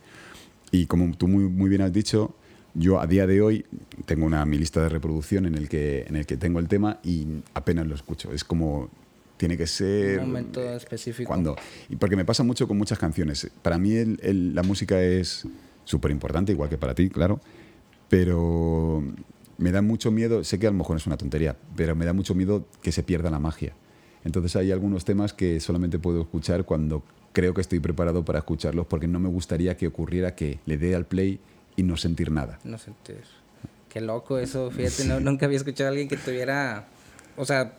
[0.71, 2.36] Y como tú muy, muy bien has dicho,
[2.80, 3.66] yo a día de hoy
[4.06, 7.00] tengo una, mi lista de reproducción en el, que, en el que tengo el tema
[7.04, 8.32] y apenas lo escucho.
[8.32, 8.90] Es como,
[9.38, 10.20] tiene que ser...
[10.20, 11.28] Un momento específico.
[11.28, 11.56] Cuando,
[11.90, 13.50] y porque me pasa mucho con muchas canciones.
[13.63, 15.48] Para mí el- el- la música es
[15.86, 17.40] súper importante, igual que para ti, claro,
[18.10, 19.04] pero
[19.58, 22.13] me da mucho miedo, sé que a lo mejor es una tontería, pero me da
[22.13, 23.74] mucho miedo que se pierda la magia.
[24.24, 28.86] Entonces hay algunos temas que solamente puedo escuchar cuando creo que estoy preparado para escucharlos
[28.88, 31.40] porque no me gustaría que ocurriera que le dé al play
[31.78, 32.60] y no sentir nada.
[32.66, 33.22] No sentir.
[33.88, 36.86] Qué loco eso, fíjate, no- nunca había escuchado a alguien que tuviera,
[37.38, 37.74] o sea,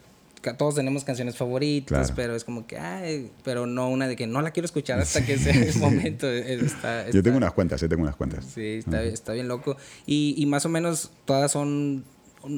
[0.56, 2.14] todos tenemos canciones favoritas, Claro.
[2.16, 5.24] pero es como que, ay, pero no una de que no la quiero escuchar hasta
[5.26, 6.26] que sea el momento.
[6.28, 8.44] eh, Está, Yo tengo está- unas cuantas, eh, tengo unas cuantas.
[8.46, 9.76] Sí, está, está bien loco.
[10.06, 12.04] Y, y más o menos todas son,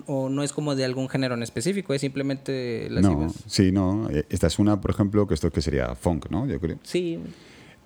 [0.07, 3.73] o no es como de algún género en específico, es simplemente las No, ibas- sí,
[3.73, 4.09] no.
[4.11, 6.47] eh, Esta es una, por ejemplo, que esto que sería funk, ¿no?
[6.47, 6.79] Yo creo.
[6.83, 7.19] Sí,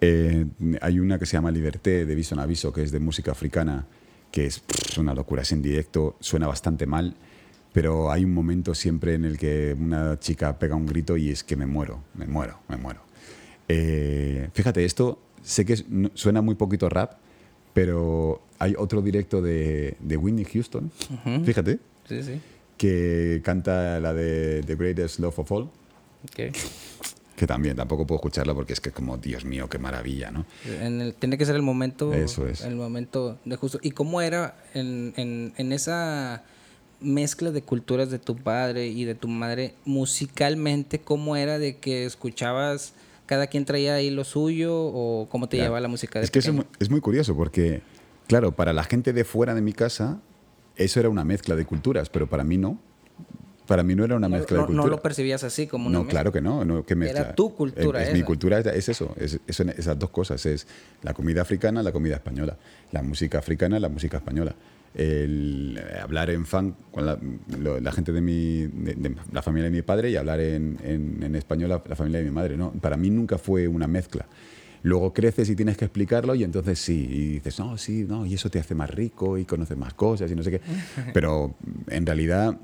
[0.00, 0.46] Eh,
[0.80, 3.86] hay una que se llama Liberté de Viso en Aviso, que es de música africana,
[4.30, 7.14] que es pff, una locura, es en directo, suena bastante mal,
[7.72, 11.42] pero hay un momento siempre en el que una chica pega un grito y es
[11.44, 13.00] que me muero, me muero, me muero.
[13.68, 15.76] Eh, fíjate, esto sé que
[16.14, 17.18] suena muy poquito rap,
[17.72, 20.90] pero hay otro directo de, de Whitney Houston,
[21.44, 21.78] fíjate,
[22.08, 22.40] sí, sí.
[22.76, 25.70] que canta la de The Greatest Love of All,
[26.24, 26.56] Ok.
[27.36, 30.44] Que también tampoco puedo escucharla porque es que como, Dios mío, qué maravilla, ¿no?
[30.80, 32.12] En el- tiene que ser el momento.
[32.12, 32.60] Eso es.
[32.62, 33.78] El momento de justo.
[33.82, 36.44] ¿Y cómo era en, en, en esa
[37.00, 41.00] mezcla de culturas de tu padre y de tu madre musicalmente?
[41.00, 42.94] ¿Cómo era de que escuchabas,
[43.26, 45.66] cada quien traía ahí lo suyo o cómo te Claro.
[45.68, 46.68] llevaba la música de Es que eso es pequeño?
[46.70, 47.82] muy, es muy curioso porque,
[48.28, 50.20] claro, para la gente de fuera de mi casa,
[50.76, 52.78] eso era una mezcla de culturas, pero para mí no.
[53.66, 54.90] Para mí no era una no, mezcla no- de no culturas.
[54.98, 56.20] lo percibías así como una No, mezcla.
[56.20, 56.64] claro que no.
[56.64, 57.20] no ¿qué mezcla?
[57.20, 60.44] Era tu cultura Es, es mi cultura es, es eso, es, es esas dos cosas.
[60.46, 60.66] Es
[61.02, 62.56] la comida africana, la comida española.
[62.92, 64.54] La música africana, la música española.
[64.94, 67.18] El eh, hablar en funk con la,
[67.58, 70.78] lo- la gente de, mi, de, de la familia de mi padre y hablar en,
[70.84, 72.56] en- en español la, la familia de mi madre.
[72.56, 74.26] No, para mí nunca fue una mezcla.
[74.82, 78.34] Luego creces y tienes que explicarlo y entonces sí, y dices, no, sí, no, y
[78.34, 80.60] eso te hace más rico y conoces más cosas y no sé qué.
[81.14, 81.54] Pero
[81.88, 82.56] en realidad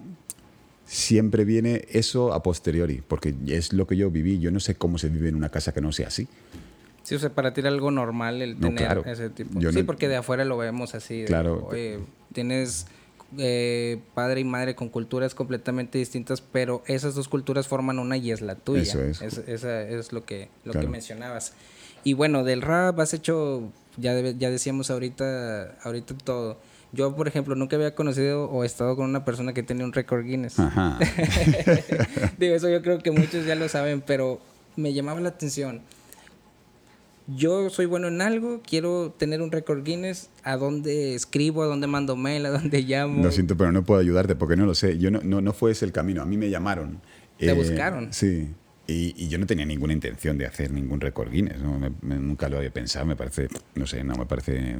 [0.92, 4.40] siempre viene eso a posteriori, porque es lo que yo viví.
[4.40, 6.26] Yo no sé cómo se vive en una casa que no sea así.
[7.04, 9.04] Sí, o sea, para ti era algo normal el No, tener claro.
[9.06, 9.58] ese tipo.
[9.60, 11.20] Yo sí, no- porque de afuera lo vemos así.
[11.20, 11.66] de, Claro.
[11.70, 12.00] Oye,
[12.32, 12.86] tienes
[13.38, 18.32] eh, padre y madre con culturas completamente distintas, pero esas dos culturas forman una y
[18.32, 18.82] es la tuya.
[18.82, 19.22] Eso es.
[19.22, 20.88] esa es lo que, lo Claro.
[20.88, 21.52] que mencionabas.
[22.02, 26.58] Y bueno, del rap has hecho, ya, ya decíamos ahorita, ahorita todo.
[26.92, 30.24] Yo, por ejemplo, nunca había conocido o estado con una persona que tenía un récord
[30.24, 30.58] Guinness.
[30.58, 30.98] Ajá.
[32.38, 34.40] Digo, eso yo creo que muchos ya lo saben, pero
[34.76, 35.82] me llamaba la atención.
[37.36, 40.30] Yo soy bueno en algo, quiero tener un récord Guinness.
[40.42, 41.62] ¿A dónde escribo?
[41.62, 42.44] ¿A dónde mando mail?
[42.46, 43.22] ¿A dónde llamo?
[43.22, 44.98] Lo siento, pero no puedo ayudarte porque no lo sé.
[44.98, 46.22] Yo no, no, no fue ese el camino.
[46.22, 47.00] A mí me llamaron.
[47.38, 48.12] Eh, ¿Te buscaron?
[48.12, 48.48] Sí.
[48.88, 51.60] Y, y yo no tenía ninguna intención de hacer ningún récord Guinness.
[51.60, 51.78] ¿no?
[51.78, 53.06] Me- me- nunca lo había pensado.
[53.06, 54.78] Me parece, no sé, no me parece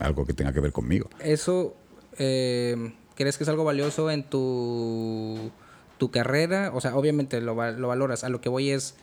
[0.00, 1.08] algo que tenga que ver conmigo.
[1.20, 1.76] ¿Eso
[2.18, 5.50] eh, crees que es algo valioso en tu,
[5.98, 6.70] tu carrera?
[6.74, 8.24] O sea, obviamente lo, lo valoras.
[8.24, 8.94] A lo que voy es,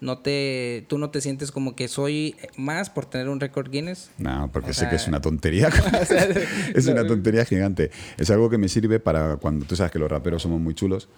[0.00, 4.10] no te, tú no te sientes como que soy más por tener un récord Guinness.
[4.18, 5.68] No, porque O sé sea- que es una tontería.
[6.74, 7.90] es una tontería gigante.
[8.18, 11.08] Es algo que me sirve para cuando tú sabes que los raperos somos muy chulos.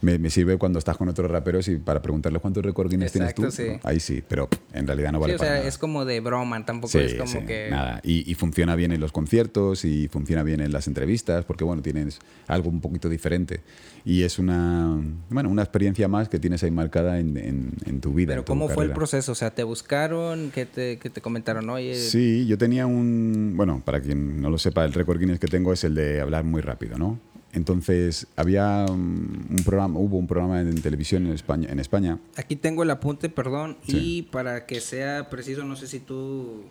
[0.00, 3.34] Me, me sirve cuando estás con otros raperos y para preguntarles cuántos récord Guinness Exacto,
[3.48, 3.62] tienes tú.
[3.62, 3.68] sí.
[3.70, 3.80] ¿no?
[3.82, 5.68] Ahí sí, pero en realidad no vale sí, o para sea, nada.
[5.68, 7.68] es como de broma, tampoco Sí, es como sí, que...
[7.70, 8.00] nada.
[8.04, 11.82] Y, y funciona bien en los conciertos y funciona bien en las entrevistas porque, bueno,
[11.82, 13.60] tienes algo un poquito diferente.
[14.04, 14.96] Y es una,
[15.30, 18.32] bueno, una experiencia más que tienes ahí marcada en, en- en tu vida.
[18.34, 18.94] Pero tu ¿cómo fue el carrera.
[18.94, 19.32] proceso?
[19.32, 20.50] O sea, ¿te buscaron?
[20.54, 21.68] ¿Qué te, qué te comentaron?
[21.70, 23.54] Oye, Sí, yo tenía un...
[23.56, 26.44] Bueno, para quien no lo sepa, el récord Guinness que tengo es el de hablar
[26.44, 27.18] muy rápido, ¿no?
[27.52, 32.56] Entonces, había um, un programa, hubo un programa en televisión en España, en España aquí
[32.56, 33.96] tengo el apunte, perdón, Sí.
[34.18, 36.64] y para que sea preciso, no sé si tú,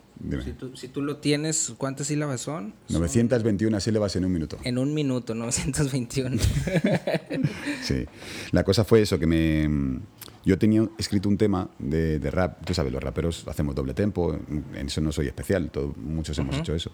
[0.43, 2.75] si tú, si tú lo tienes, ¿cuántas sílabas son?
[2.87, 4.59] Son 921 sílabas en un minuto.
[4.63, 6.37] En un minuto, 921.
[7.83, 8.05] Sí.
[8.51, 9.99] La cosa fue eso, que me...
[10.45, 14.33] Yo tenía escrito un tema de, de rap, tú sabes, los raperos hacemos doble tempo,
[14.75, 16.91] en eso no soy especial, todo- muchos hemos hecho eso.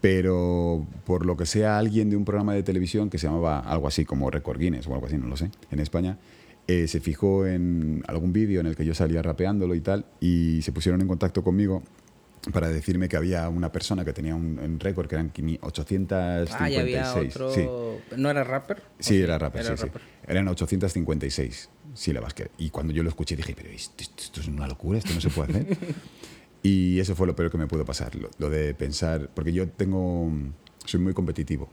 [0.00, 3.88] Pero por lo que sea, alguien de un programa de televisión que se llamaba algo
[3.88, 6.18] así como Record Guinness o algo así, no lo sé, en España,
[6.68, 10.60] eh, se fijó en algún vídeo en el que yo salía rapeándolo y tal, y
[10.62, 11.82] se pusieron en contacto conmigo
[12.52, 16.56] para decirme que había una persona que tenía un, un récord que eran 500 856.
[16.60, 17.52] ah, ya había otro...
[17.52, 17.66] Sí.
[18.16, 18.82] ¿No era rapper?
[19.00, 19.86] Sí, ¿O era rapper, Era sí, sí.
[19.88, 20.02] rapper.
[20.28, 22.34] Eran 856 sílabas.
[22.34, 25.12] Que, y cuando yo lo escuché dije, pero esto, esto- esto es una locura, esto
[25.12, 25.76] no se puede hacer.
[26.66, 29.68] y eso fue lo peor que me pudo pasar, lo, lo de pensar, porque yo
[29.68, 30.30] tengo,
[30.84, 31.68] soy muy competitivo.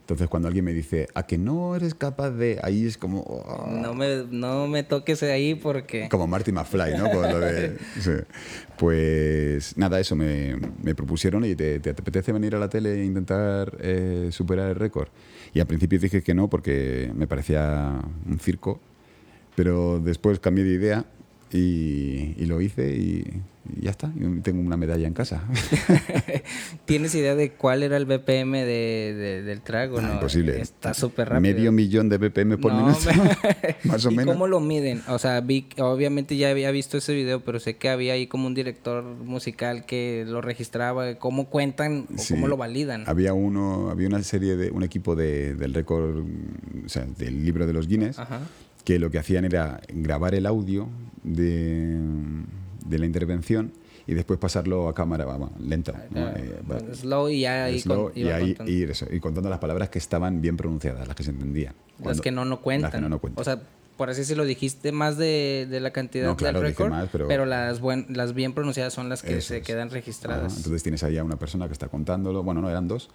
[0.00, 3.20] Entonces cuando alguien me dice, a que no eres capaz de, ahí es como...
[3.20, 6.08] oh, No me, no me toques ahí porque...
[6.10, 7.08] como Marty McFly, ¿no?
[7.08, 8.10] Con lo de- sí.
[8.78, 13.04] Pues nada, eso me, me propusieron y te, te apetece venir a la tele e
[13.04, 15.08] intentar eh, superar el récord.
[15.54, 18.80] Y al principio dije que no porque me parecía un circo,
[19.54, 21.04] pero después cambié de idea
[21.58, 23.24] y, y lo hice y,
[23.78, 24.12] y ya está.
[24.16, 25.44] Y tengo una medalla en casa.
[26.84, 29.98] ¿Tienes idea de cuál era el BPM de, de- del trago?
[29.98, 30.14] Ah, no?
[30.14, 30.60] imposible.
[30.60, 31.54] Está súper rápido.
[31.54, 33.00] Medio millón de BPM por No, minuto.
[33.12, 34.34] me- Más o ¿Y menos.
[34.34, 35.02] cómo lo miden?
[35.08, 38.46] O sea, vi, obviamente ya había visto ese video, pero sé que había ahí como
[38.46, 41.14] un director musical que lo registraba.
[41.16, 42.34] ¿Cómo cuentan o Sí.
[42.34, 43.04] cómo lo validan?
[43.06, 46.24] Había uno, había una serie de un equipo de- del récord,
[46.84, 48.40] o sea, del libro de los Guinness, Ajá.
[48.84, 50.88] que lo que hacían era grabar el audio
[51.22, 51.98] de,
[52.86, 53.72] de la intervención
[54.06, 55.24] y después pasarlo a cámara.
[55.28, 55.38] Ah,
[56.36, 58.72] Eh, va- slow y ya ahí slow, con- y, ahí, contando.
[58.72, 61.74] y eso, y contando las palabras que estaban bien pronunciadas, las que se entendían.
[62.04, 62.90] Las que no, no cuentan.
[62.90, 63.40] Las que no, no cuentan.
[63.40, 63.60] O sea,
[63.96, 67.08] por así si lo dijiste más de, de la cantidad No, claro, del récord, más,
[67.12, 69.62] pero- las, buen, las bien pronunciadas son las que se es.
[69.64, 70.56] quedan registradas.
[70.56, 73.10] entonces tienes ahí a una persona que está contándolo, bueno, no, eran dos,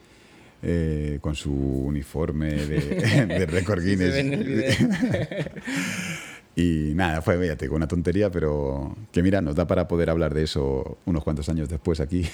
[0.64, 2.80] eh, con su uniforme de,
[3.28, 4.78] de récord se Guinness.
[6.60, 10.42] y nada, fue, fíjate, una tontería, pero que mira, nos da para poder hablar de
[10.44, 12.26] eso unos cuantos años después aquí.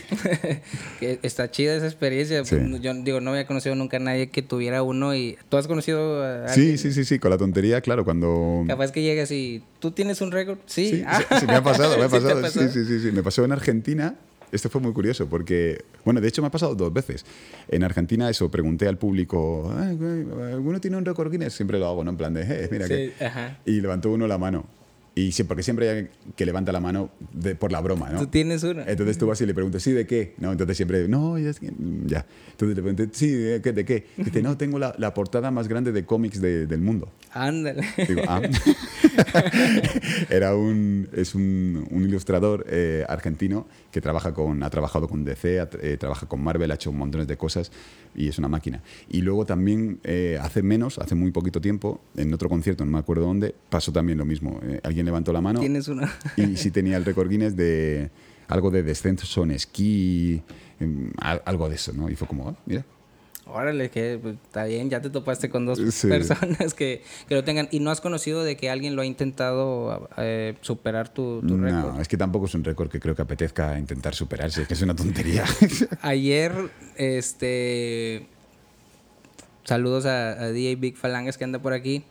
[1.01, 2.43] Está chida esa experiencia.
[2.45, 2.55] Sí.
[2.81, 6.23] Yo digo, no había conocido nunca a nadie que tuviera uno y tú has conocido
[6.23, 6.77] a sí, alguien?
[6.77, 8.63] sí, sí, sí, con la tontería, claro, cuando...
[8.67, 10.57] Capaz que llegas y tú tienes un récord.
[10.67, 10.89] Sí.
[10.89, 11.19] Sí, Ah.
[11.19, 12.47] sí, sí, me ha pasado, me ha ¿Sí pasado.
[12.49, 13.11] Sí, sí, sí, sí.
[13.11, 14.15] Me pasó en Argentina.
[14.53, 17.25] Esto fue muy curioso porque, bueno, de hecho me ha pasado dos veces.
[17.67, 21.53] En Argentina eso, pregunté al público, "Ay, güey, ¿alguno tiene un récord Guinness?
[21.53, 22.11] Siempre lo hago, ¿no?
[22.11, 23.25] En plan de, "Eh, mira Sí, que...
[23.25, 23.57] ajá.
[23.65, 24.65] Y levantó uno la mano.
[25.15, 28.17] Y sí, porque siempre hay que levanta la mano de- por la broma, ¿no?
[28.19, 28.83] Tú tienes una.
[28.85, 30.33] Entonces tú vas y le preguntas, ¿sí de qué?
[30.39, 31.51] No, entonces siempre, no, ya.
[32.07, 32.25] ya.
[32.49, 33.73] Entonces le preguntas, ¿sí de qué?
[33.73, 34.05] ¿De qué?
[34.17, 37.09] Dice, no, tengo la, la portada más grande de cómics de- del mundo.
[37.31, 37.83] Ándale.
[38.07, 38.41] Digo, ah.
[40.29, 45.59] Era un, es un, un ilustrador eh, argentino que trabaja con, ha trabajado con DC,
[45.61, 47.71] ha- eh, trabaja con Marvel, ha hecho montones de cosas
[48.15, 48.81] y es una máquina.
[49.07, 52.97] Y luego también, eh, hace menos, hace muy poquito tiempo, en otro concierto, no me
[52.97, 54.59] acuerdo dónde, pasó también lo mismo.
[54.63, 56.11] Eh, alguien levantó la mano Tienes una.
[56.37, 58.09] y sí tenía el récord Guinness de
[58.47, 60.41] algo de descenso en esquí,
[60.79, 62.09] em, al- algo de eso, ¿no?
[62.09, 62.83] Y fue como, ah, mira.
[63.53, 66.07] Órale, que pues, está bien, ya te topaste con dos Sí.
[66.07, 67.67] personas que, que lo tengan.
[67.71, 71.63] ¿Y no has conocido de que alguien lo ha intentado eh, superar tu, tu No,
[71.65, 72.01] récord?
[72.01, 74.81] es que tampoco es un récord que creo que apetezca intentar superarse, es que es
[74.81, 75.45] una tontería.
[76.01, 76.51] Ayer,
[76.95, 78.25] este.
[79.65, 82.03] Saludos a, a DJ Big Falangas que anda por aquí.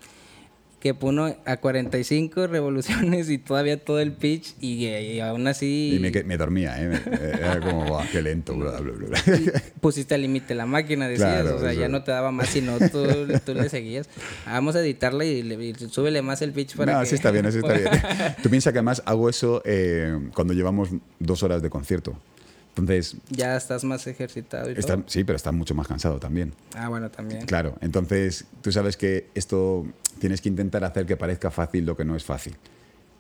[0.83, 4.57] Que puso a 45 revoluciones y todavía todo el pitch.
[4.61, 5.93] Y, y aún así.
[5.95, 6.89] Y me, me dormía, ¿eh?
[6.89, 7.01] Me-
[7.39, 9.63] Era como, "Buah, qué lento, bla, bla, bla, bla".
[9.81, 11.43] pusiste al límite la máquina, decías.
[11.43, 11.81] Claro, o sea, eso.
[11.83, 13.07] ya no te daba más, sino tú,
[13.47, 14.09] tú le seguías.
[14.45, 17.03] Vamos a editarla y, le, y súbele más el pitch para No, que...
[17.05, 17.89] así está bien, así está bien.
[18.43, 20.89] Tú piensas que además hago eso eh, cuando llevamos
[21.21, 22.19] dos horas de concierto.
[22.73, 25.05] Entonces, Ya estás más ejercitado y está- todo.
[25.07, 26.55] sí, pero estás mucho más cansado también.
[26.75, 27.45] Ah, bueno, también.
[27.47, 29.87] Claro, entonces tú sabes que esto
[30.19, 32.57] tienes que intentar hacer que parezca fácil lo que no es fácil.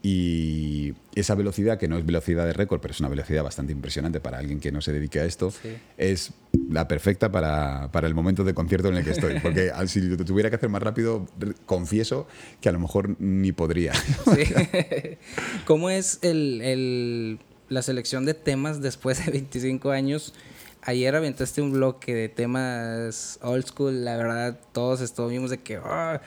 [0.04, 4.18] Y esa velocidad, que no es velocidad de récord, pero es una velocidad bastante impresionante
[4.18, 5.68] para alguien que no se dedique a esto, Sí.
[5.96, 6.32] es
[6.70, 9.38] la perfecta para, para el momento de concierto en el que estoy.
[9.38, 11.28] Porque si lo tuviera que hacer más rápido,
[11.66, 12.26] confieso
[12.60, 13.92] que a lo mejor ni podría.
[13.94, 14.42] Sí.
[15.66, 17.38] ¿Cómo es el, el-
[17.72, 20.34] la selección de temas después de 25 años?
[20.82, 25.76] Ayer aventaste un bloque de temas old school, la verdad, todos estuvimos de que...
[25.82, 26.20] "Ah",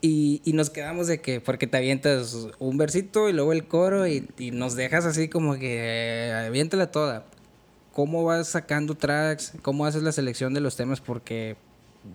[0.00, 4.08] y, y nos quedamos de que, porque te avientas un versito y luego el coro
[4.08, 5.76] y, y nos dejas así como que
[6.28, 7.24] eh, aviéntala toda.
[7.92, 9.52] ¿Cómo vas sacando tracks?
[9.62, 11.00] ¿Cómo haces la selección de los temas?
[11.00, 11.56] Porque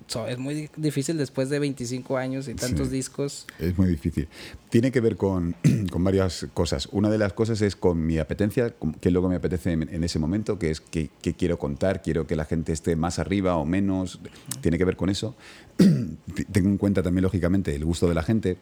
[0.07, 2.93] so- es muy difícil después de 25 años y tantos Sí.
[2.95, 3.45] discos.
[3.59, 4.27] Es muy difícil.
[4.69, 5.55] Tiene que ver con,
[5.91, 6.87] con varias cosas.
[6.91, 9.83] Una de las cosas es con mi apetencia, qué es lo que me apetece en,
[9.93, 13.19] en ese momento, que es qué, qué quiero contar, quiero que la gente esté más
[13.19, 14.19] arriba o menos.
[14.61, 15.35] Tiene que ver con eso.
[15.77, 18.57] Tengo en cuenta también, lógicamente, el gusto de la gente.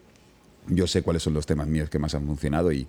[0.67, 2.88] Yo sé cuáles son los temas míos que más han funcionado y,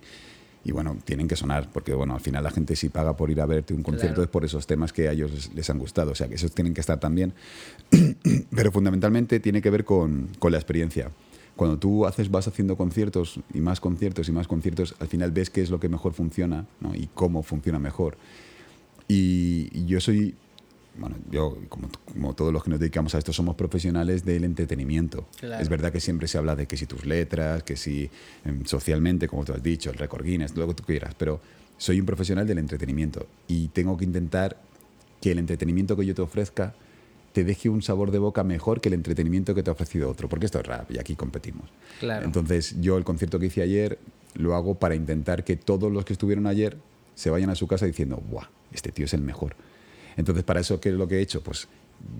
[0.67, 3.39] y bueno, tienen que sonar, porque bueno, al final la gente si paga por ir
[3.39, 4.23] a verte un concierto Claro.
[4.23, 6.51] es por esos temas que a ellos les, les han gustado, o sea que esos
[6.51, 7.33] tienen que estar también,
[8.55, 11.09] pero fundamentalmente tiene que ver con, con la experiencia.
[11.55, 15.49] Cuando tú haces, vas haciendo conciertos y más conciertos y más conciertos, al final ves
[15.49, 16.93] qué es lo que mejor funciona ¿no?
[16.93, 18.17] y cómo funciona mejor.
[19.07, 20.35] Y, y yo soy,
[20.97, 25.27] bueno, yo como, como todos los que nos dedicamos a esto, somos profesionales del entretenimiento.
[25.39, 25.61] Claro.
[25.61, 28.09] Es verdad que siempre se habla de que si tus letras, que si
[28.45, 31.39] em, socialmente, como tú has dicho, el récord Guinness, lo que tú quieras, pero
[31.77, 34.57] soy un profesional del entretenimiento y tengo que intentar
[35.21, 36.73] que el entretenimiento que yo te ofrezca
[37.33, 40.27] te deje un sabor de boca mejor que el entretenimiento que te ha ofrecido otro,
[40.27, 41.69] porque esto es rap y aquí competimos.
[41.99, 42.25] Claro.
[42.25, 43.99] Entonces, yo el concierto que hice ayer
[44.33, 46.77] lo hago para intentar que todos los que estuvieron ayer
[47.13, 48.47] se vayan a su casa diciendo, ¡buah!
[48.71, 49.55] Este tío es el mejor.
[50.17, 51.41] Entonces, para eso, ¿qué es lo que he hecho?
[51.41, 51.67] Pues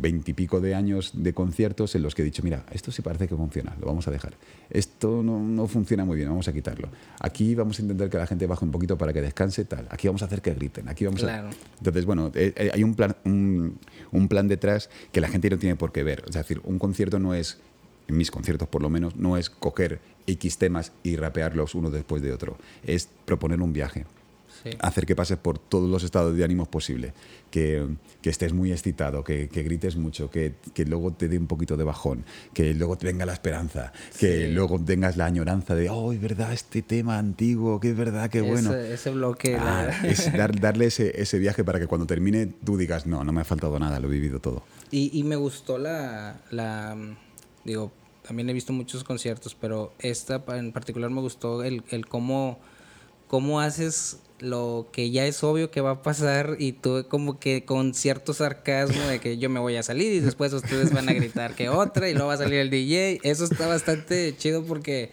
[0.01, 3.35] veintipico de años de conciertos en los que he dicho, mira, esto sí parece que
[3.35, 4.33] funciona, lo vamos a dejar.
[4.71, 6.89] Esto no, no funciona muy bien, vamos a quitarlo.
[7.19, 9.87] Aquí vamos a intentar que la gente baje un poquito para que descanse, tal.
[9.91, 11.49] Aquí vamos a hacer que griten, aquí vamos Claro.
[11.49, 11.51] a...
[11.77, 13.77] Entonces, bueno, eh, eh, hay un plan, un,
[14.11, 16.23] un plan detrás que la gente no tiene por qué ver.
[16.27, 17.59] Es decir, un concierto no es,
[18.07, 22.21] en mis conciertos por lo menos, no es coger X temas y rapearlos uno después
[22.23, 22.57] de otro.
[22.83, 24.05] Es proponer un viaje
[24.71, 24.77] Sí.
[24.81, 27.13] hacer que pases por todos los estados de ánimos posible,
[27.51, 27.87] que,
[28.21, 31.77] que estés muy excitado, que, que grites mucho, que, que luego te dé un poquito
[31.77, 34.51] de bajón, que luego te venga la esperanza, que Sí.
[34.51, 38.41] luego tengas la añoranza de, oh, es verdad, este tema antiguo, que es verdad, qué
[38.41, 38.73] bueno.
[38.73, 39.11] Ese, ese
[39.59, 43.31] Ah, es dar- darle ese, ese viaje para que cuando termine tú digas, no, no
[43.31, 44.63] me ha faltado nada, lo he vivido todo.
[44.91, 46.95] Y, y me gustó la, la.
[47.63, 47.91] Digo,
[48.25, 52.59] también he visto muchos conciertos, pero esta en particular me gustó el, el cómo,
[53.27, 57.65] cómo haces lo que ya es obvio que va a pasar y tú como que
[57.65, 61.13] con cierto sarcasmo de que yo me voy a salir y después ustedes van a
[61.13, 63.19] gritar que otra y luego va a salir el DJ.
[63.23, 65.11] Eso está bastante chido porque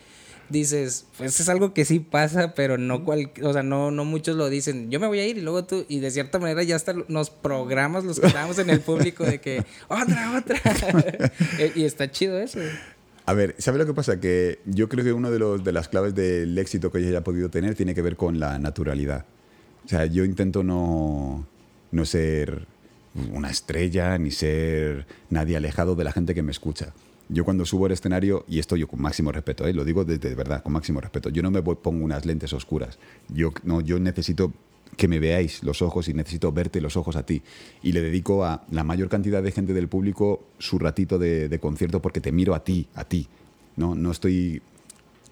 [0.48, 4.36] dices, pues es algo que sí pasa, pero no cual, o sea, no, no muchos
[4.36, 4.90] lo dicen.
[4.90, 7.30] Yo me voy a ir y luego tú, y de cierta manera ya hasta nos
[7.30, 10.60] programas los que estamos en el público de que otra, otra.
[11.74, 12.60] Y está chido eso.
[13.26, 14.20] A ver, ¿sabe lo que pasa?
[14.20, 17.48] Que yo creo que una de, de las claves del éxito que yo haya podido
[17.48, 19.24] tener tiene que ver con la naturalidad.
[19.84, 21.46] O sea, yo intento no,
[21.90, 22.66] no ser
[23.32, 26.92] una estrella ni ser nadie alejado de la gente que me escucha.
[27.28, 29.72] yo cuando subo al escenario, y esto yo con máximo respeto, ¿eh?
[29.72, 32.98] lo digo de, de verdad, con máximo respeto, yo no me pongo unas lentes oscuras.
[33.28, 34.52] Yo, no, yo necesito
[34.96, 37.42] que me veáis los ojos y necesito verte los ojos a ti.
[37.82, 41.58] Y le dedico a la mayor cantidad de gente del público su ratito de, de
[41.58, 43.28] concierto porque te miro a ti, a ti.
[43.76, 44.62] No, no estoy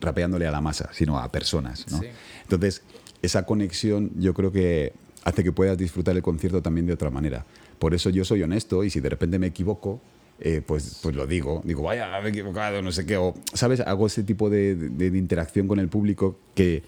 [0.01, 1.87] rapeándole a la masa, sino a personas.
[1.91, 2.01] ¿no?
[2.01, 2.07] Sí.
[2.43, 2.83] Entonces,
[3.23, 4.93] esa conexión yo creo que
[5.25, 7.47] hace que puedas disfrutar el concierto también de otra manera.
[7.79, 10.01] Por eso yo soy honesto y si de repente me equivoco,
[10.41, 11.63] eh, pues, pues lo digo.
[11.65, 13.17] Digo, vaya, me he equivocado, no sé qué.
[13.17, 13.79] O, ¿sabes?
[13.79, 16.83] Hago ese tipo de, de- de interacción con el público que,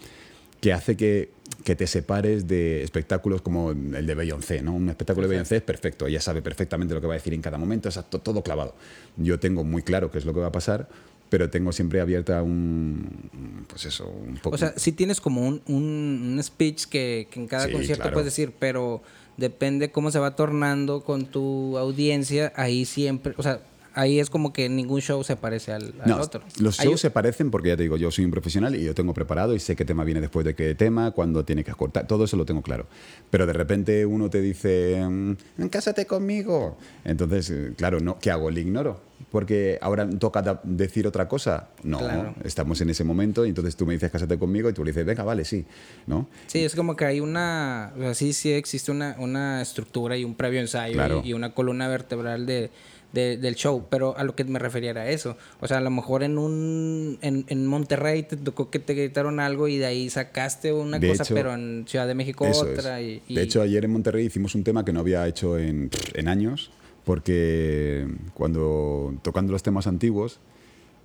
[0.61, 1.31] que hace que,
[1.63, 4.75] que te separes de espectáculos como el de Beyoncé, ¿no?
[4.75, 7.43] Un espectáculo de Beyoncé es perfecto, ella sabe perfectamente lo que va a decir en
[7.43, 8.75] cada momento, exacto, todo clavado.
[9.17, 10.89] Yo tengo muy claro qué es lo que va a pasar,
[11.31, 14.55] pero tengo siempre abierta un, pues eso, un poco...
[14.55, 18.03] O sea, sí tienes como un, un, un speech que, que en cada Sí, concierto
[18.03, 18.15] claro.
[18.15, 19.03] puedes decir, pero
[19.37, 23.61] depende cómo se va tornando con tu audiencia, ahí siempre, o sea,
[23.95, 26.43] ahí es como que ningún show se parece al, al No, otro.
[26.61, 29.15] los shows se parecen porque ya te digo, yo soy un profesional y yo tengo
[29.15, 32.25] preparado y sé qué tema viene después de qué tema, cuándo tiene que cortar, todo
[32.25, 32.87] eso lo tengo claro.
[33.31, 35.35] Pero de repente uno te dice, mm,
[35.71, 36.77] cásate conmigo.
[37.05, 38.51] Entonces, eh, claro, no, ¿qué hago?
[38.51, 39.01] ¿Le ignoro?
[39.31, 41.69] Porque ahora toca decir otra cosa.
[41.83, 42.35] No, Claro.
[42.45, 45.05] estamos en ese momento y entonces tú me dices, cásate conmigo y tú le dices,
[45.07, 45.65] venga, vale, sí.
[46.07, 46.29] ¿No?
[46.47, 50.25] Sí, es como que hay una, o sea, sí, sí existe una, una estructura y
[50.25, 51.23] un previo ensayo Claro.
[51.25, 52.71] y, y una columna vertebral de,
[53.15, 55.37] de- del show, pero a lo que me refería era eso.
[55.61, 59.41] O sea, a lo mejor en un en, en Monterrey te tocó que te gritaron
[59.41, 63.01] algo y de ahí sacaste una De cosa, hecho, pero en Ciudad de México otra.
[63.01, 65.89] Y, y- De hecho, ayer en Monterrey hicimos un tema que no había hecho en,
[66.13, 66.71] en años,
[67.05, 70.41] porque cuando tocando los temas antiguos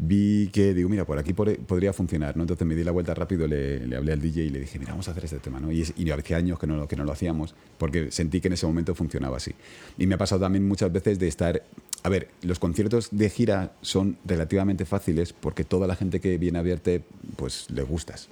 [0.01, 2.43] vi que, digo, mira, por aquí por- podría funcionar, ¿no?
[2.43, 4.91] Entonces me di la vuelta rápido, le, le hablé al DJ y le dije, mira,
[4.91, 5.73] vamos a hacer este tema, ¿no?
[5.73, 8.53] Y, es- y hacía años que no, que no lo hacíamos, porque sentí que en
[8.53, 9.51] ese momento funcionaba así.
[9.97, 11.61] Y me ha pasado también muchas veces de estar...
[12.03, 16.59] A ver, los conciertos de gira son relativamente fáciles porque toda la gente que viene
[16.59, 17.03] a verte,
[17.35, 18.29] pues le gustas.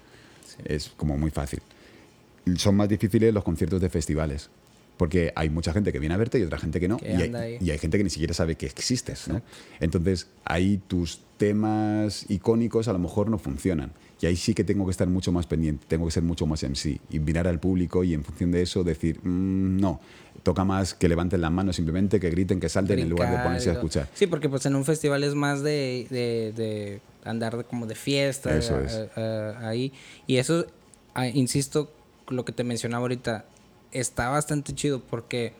[0.66, 1.62] Es como muy fácil
[2.56, 4.50] son más difíciles los conciertos de festivales.
[4.96, 6.98] Porque hay mucha gente que viene a verte y otra gente que no.
[6.98, 9.28] Que y, hay, y hay gente que ni siquiera sabe que existes.
[9.28, 9.44] ¿no?
[9.80, 13.92] Entonces, ahí tus temas icónicos a lo mejor no funcionan.
[14.20, 16.64] Y ahí sí que tengo que estar mucho más pendiente, tengo que ser mucho más
[16.64, 17.00] en sí.
[17.10, 20.00] Y mirar al público y en función de eso decir, "Mm, no,
[20.44, 23.46] toca más que levanten las manos simplemente, que griten, que salten en lugar de brincar
[23.48, 24.08] ponerse a escuchar.
[24.14, 28.56] Sí, porque pues en un festival es más de, de, de andar como de fiesta
[28.58, 28.94] Eso es.
[29.18, 29.92] eh, ahí.
[30.26, 30.66] Y eso,
[31.14, 31.92] ah, insisto,
[32.30, 33.46] lo que te mencionaba ahorita,
[33.92, 35.54] está bastante chido porque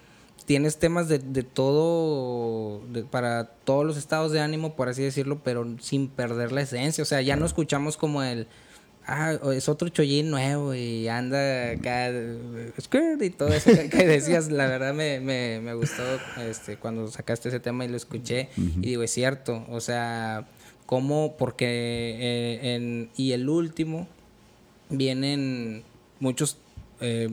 [0.48, 5.42] tienes temas de, de todo, de- para todos los estados de ánimo, por así decirlo,
[5.44, 7.02] pero sin perder la esencia.
[7.04, 8.48] O sea, ya no escuchamos como el...
[9.10, 12.72] Ah, es otro chollín nuevo y anda acá, eh,
[13.22, 16.04] y todo eso que, que decías, la verdad me, me, me gustó
[16.42, 18.50] este, cuando sacaste ese tema y lo escuché.
[18.58, 20.48] Y digo, es cierto, o sea,
[20.86, 21.66] cómo, porque
[22.20, 24.08] eh, en, y el último
[24.90, 25.84] vienen
[26.20, 26.58] muchos
[27.02, 27.30] eh,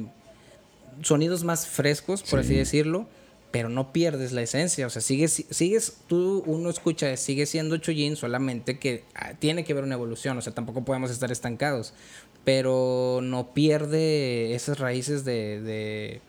[1.03, 3.07] sonidos más frescos, por así decirlo,
[3.55, 4.85] pero no pierdes la esencia.
[4.87, 9.73] O sea, sigues, sigues, tú, uno escucha, sigue siendo Chollín, solamente que ah, tiene que
[9.73, 10.37] haber una evolución.
[10.37, 11.95] O sea, tampoco podemos estar estancados.
[12.45, 15.61] Pero no pierde esas raíces de.
[15.61, 16.21] de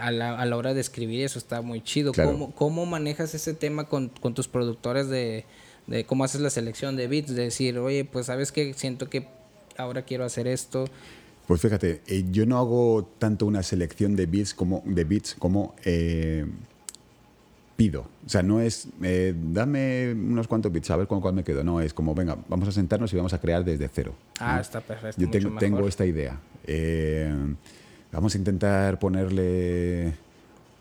[0.00, 2.12] a la, a la hora de escribir eso está muy chido.
[2.12, 2.32] Claro.
[2.32, 5.46] ¿Cómo, ¿Cómo manejas ese tema con, con tus productores de,
[5.86, 7.34] de cómo haces la selección de beats?
[7.34, 9.28] De decir, oye, pues sabes que siento que
[9.78, 10.84] ahora quiero hacer esto.
[11.46, 15.74] Pues fíjate, eh, yo no hago tanto una selección de beats como, de beats como
[15.84, 16.44] eh,
[17.76, 18.08] pido.
[18.24, 21.62] O sea, no es eh, dame unos cuantos beats, a ver con cuál me quedo.
[21.62, 24.14] No, es como, venga, vamos a sentarnos y vamos a crear desde cero.
[24.40, 24.62] Ah, ¿no?
[24.62, 25.20] está perfecto.
[25.20, 26.40] Yo tengo, esta idea.
[26.66, 27.32] Eh,
[28.10, 30.14] vamos a intentar ponerle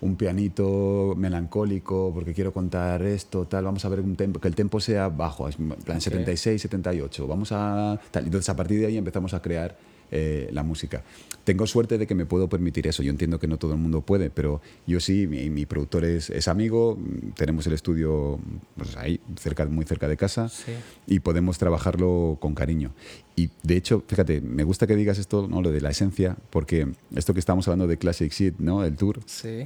[0.01, 4.55] un pianito melancólico porque quiero contar esto, tal, vamos a ver un tempo, que el
[4.55, 7.99] tempo sea bajo, en plan 76, 78, vamos a...
[8.11, 8.25] Tal.
[8.25, 9.75] Entonces a partir de ahí empezamos a crear
[10.11, 11.03] eh, la música.
[11.43, 14.01] Tengo suerte de que me puedo permitir eso, yo entiendo que no todo el mundo
[14.01, 16.97] puede, pero yo sí, mi, mi productor es, es amigo,
[17.35, 18.39] tenemos el estudio
[18.75, 20.71] pues, ahí, cerca, muy cerca de casa Sí.
[21.05, 22.93] y podemos trabajarlo con cariño.
[23.37, 25.61] Y de hecho, fíjate, me gusta que digas esto, ¿no?
[25.61, 28.83] lo de la esencia, porque esto que estamos hablando de Classic Shit, ¿no?
[28.85, 29.65] el tour, Sí.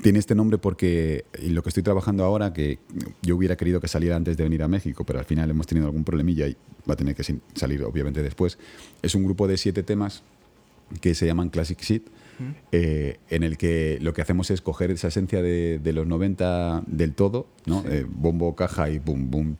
[0.00, 2.78] tiene este nombre porque lo que estoy trabajando ahora, que
[3.22, 5.86] yo hubiera querido que saliera antes de venir a México, pero al final hemos tenido
[5.88, 6.56] algún problemilla y
[6.88, 7.24] va a tener que
[7.54, 8.58] salir obviamente después,
[9.02, 10.22] es un grupo de siete temas
[11.00, 11.78] que se llaman Classic
[12.72, 16.82] Eh, en el que lo que hacemos es coger esa esencia de, de los 90
[16.86, 17.84] del todo, ¿no?
[17.88, 19.56] Eh, bombo, caja y boom, boom,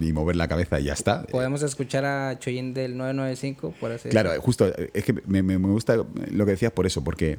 [0.00, 1.24] y mover la cabeza y ya está.
[1.24, 6.44] Podemos escuchar a Choyin del 995, por así Claro, justo, es que me, gusta lo
[6.44, 7.38] que decías por eso, porque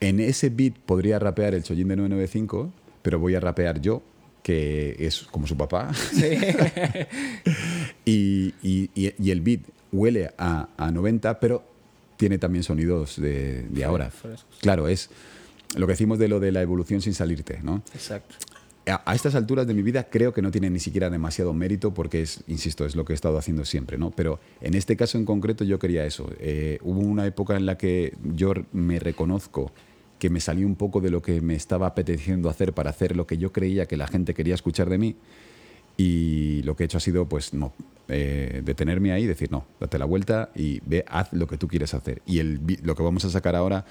[0.00, 2.72] en ese beat podría rapear el Chollín de 995,
[3.02, 4.02] pero voy a rapear yo
[4.42, 5.92] que es como su papá.
[8.04, 9.60] y, y, y, el beat
[9.92, 11.71] huele a, a 90, pero
[12.22, 14.12] tiene también sonidos de, de ahora.
[14.60, 15.10] Claro, es
[15.74, 17.82] lo que decimos de lo de la evolución sin salirte, ¿no?
[17.94, 18.36] Exacto.
[18.86, 22.22] A, estas alturas de mi vida creo que no tiene ni siquiera demasiado mérito porque
[22.22, 24.12] es, insisto, es lo que he estado haciendo siempre, ¿no?
[24.12, 26.30] Pero en este caso en concreto yo quería eso.
[26.38, 29.72] Eh, hubo una época en la que yo me reconozco
[30.20, 33.26] que me salí un poco de lo que me estaba apeteciendo hacer para hacer lo
[33.26, 35.16] que yo creía que la gente quería escuchar de mí.
[35.96, 37.72] Y lo que he hecho ha sido, pues, no,
[38.08, 41.68] eh, detenerme ahí y decir, no, date la vuelta y ve, haz lo que tú
[41.68, 42.22] quieres hacer.
[42.26, 43.84] Y el, lo que vamos a sacar ahora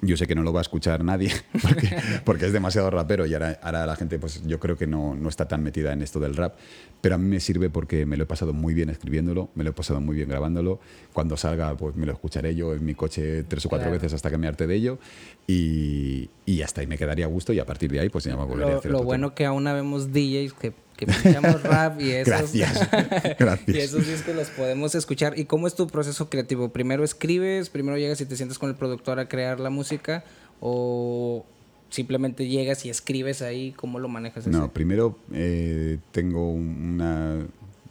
[0.00, 1.32] yo sé que no lo va a escuchar nadie
[2.24, 5.48] porque, es demasiado rapero y ahora, la gente pues yo creo que no, no, está
[5.48, 6.54] tan metida en esto del rap,
[7.00, 9.70] pero a mí me sirve porque me lo he pasado muy bien escribiéndolo, me lo
[9.70, 10.80] he pasado muy bien grabándolo,
[11.12, 14.30] cuando salga pues me lo escucharé yo en mi coche tres o cuatro veces hasta
[14.30, 14.98] que me arte de ello
[15.46, 18.36] y, y hasta ahí me quedaría a gusto y a partir de ahí pues ya
[18.36, 22.10] me volvería a hacer Lo bueno que aún vemos DJs que que escuchamos rap y
[22.10, 22.90] esos, Gracias.
[23.38, 23.76] Gracias.
[23.76, 25.38] y esos discos los podemos escuchar.
[25.38, 26.70] ¿Y cómo es tu proceso creativo?
[26.70, 30.24] ¿Primero escribes, primero llegas y te sientes con el productor a crear la música
[30.60, 31.46] o
[31.88, 33.72] simplemente llegas y escribes ahí?
[33.72, 34.46] ¿Cómo lo manejas?
[34.48, 37.46] No, primero eh, tengo una...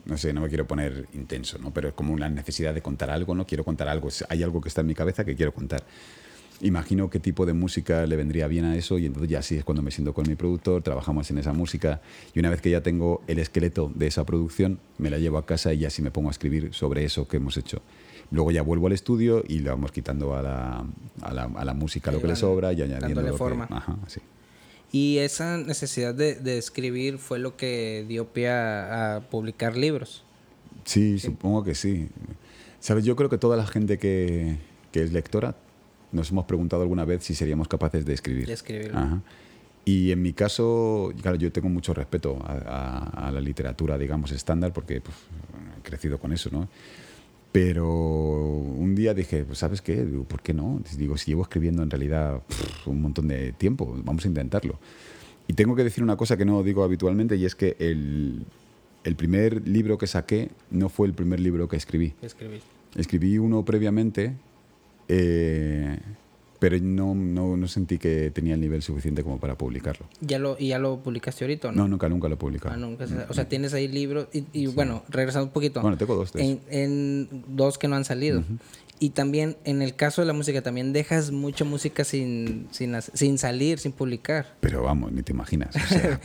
[0.06, 1.72] No sé, no me quiero poner intenso, ¿no?
[1.74, 3.46] Pero es como una necesidad de contar algo, ¿no?
[3.46, 4.08] Quiero contar algo.
[4.30, 5.84] Hay algo que está en mi cabeza que quiero contar
[6.62, 9.64] imagino qué tipo de música le vendría bien a eso y entonces ya así es
[9.64, 12.02] cuando me siento con mi productor, trabajamos en esa música
[12.34, 15.46] y una vez que ya tengo el esqueleto de esa producción, me la llevo a
[15.46, 17.82] casa y así me pongo a escribir sobre eso que hemos hecho.
[18.32, 20.86] Luego ya vuelvo al estudio y le vamos quitando a la,
[21.22, 23.68] a la, a la música lo que le sobra y añadiendo lo forma.
[23.68, 24.20] Que, ajá, sí.
[24.92, 30.24] Y esa necesidad de, de, escribir fue lo que dio pie a, publicar libros.
[30.86, 32.10] Sí, supongo que sí.
[32.80, 34.58] Sabes, yo creo que toda la gente que,
[34.92, 35.56] que es lectora
[36.12, 38.48] nos hemos preguntado alguna vez si seríamos capaces de escribir.
[38.48, 38.92] De escribir.
[39.88, 45.00] Y en mi caso, claro, yo tengo mucho respeto a, la literatura, digamos, estándar, porque
[45.00, 45.16] pues,
[45.80, 46.68] he crecido con eso, ¿no?
[47.54, 49.96] Pero un día dije, pues, ¿sabes qué?
[50.28, 50.82] ¿Por qué no?
[50.98, 52.42] Digo, si llevo escribiendo en realidad
[52.86, 54.78] un montón de tiempo, vamos a intentarlo.
[55.48, 58.46] Y tengo que decir una cosa que no digo habitualmente, y es que el,
[59.06, 62.14] el primer libro que saqué no fue el primer libro que escribí.
[62.22, 62.60] Escribí.
[62.98, 64.36] Escribí uno previamente
[65.08, 66.00] eh,
[66.60, 70.08] pero no, no, no, sentí que tenía el nivel suficiente como para publicarlo.
[70.22, 71.84] ¿Ya lo, ¿Y ya lo publicaste ahorita o no?
[71.84, 72.74] No, nunca, nunca lo he publicado.
[72.74, 75.82] Ah, nunca, o sea, tienes ahí libros y, bueno, regresando un poquito.
[75.82, 76.36] Bueno, tengo dos.
[76.36, 78.44] En, en, dos que no han salido.
[79.00, 83.38] Y también, en el caso de la música, también dejas mucha música sin, sin, sin
[83.38, 84.56] salir, sin publicar.
[84.60, 85.76] Pero vamos, ni te imaginas.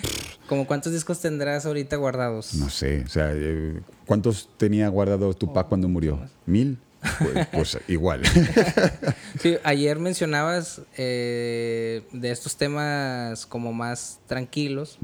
[0.49, 2.55] ¿Como cuántos discos tendrás ahorita guardados?
[2.55, 6.21] No sé, o sea, eh, ¿cuántos tenía guardados tu oh, cuando murió?
[6.47, 6.79] ¿Mil?
[7.19, 8.23] Pues, pues, igual.
[9.41, 14.99] Sí, ayer mencionabas eh, de estos temas como más tranquilos,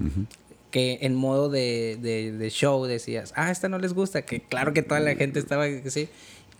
[0.70, 4.82] que en modo de, de, show decías, ah, esta no les gusta, que claro que
[4.82, 6.08] toda la gente estaba así.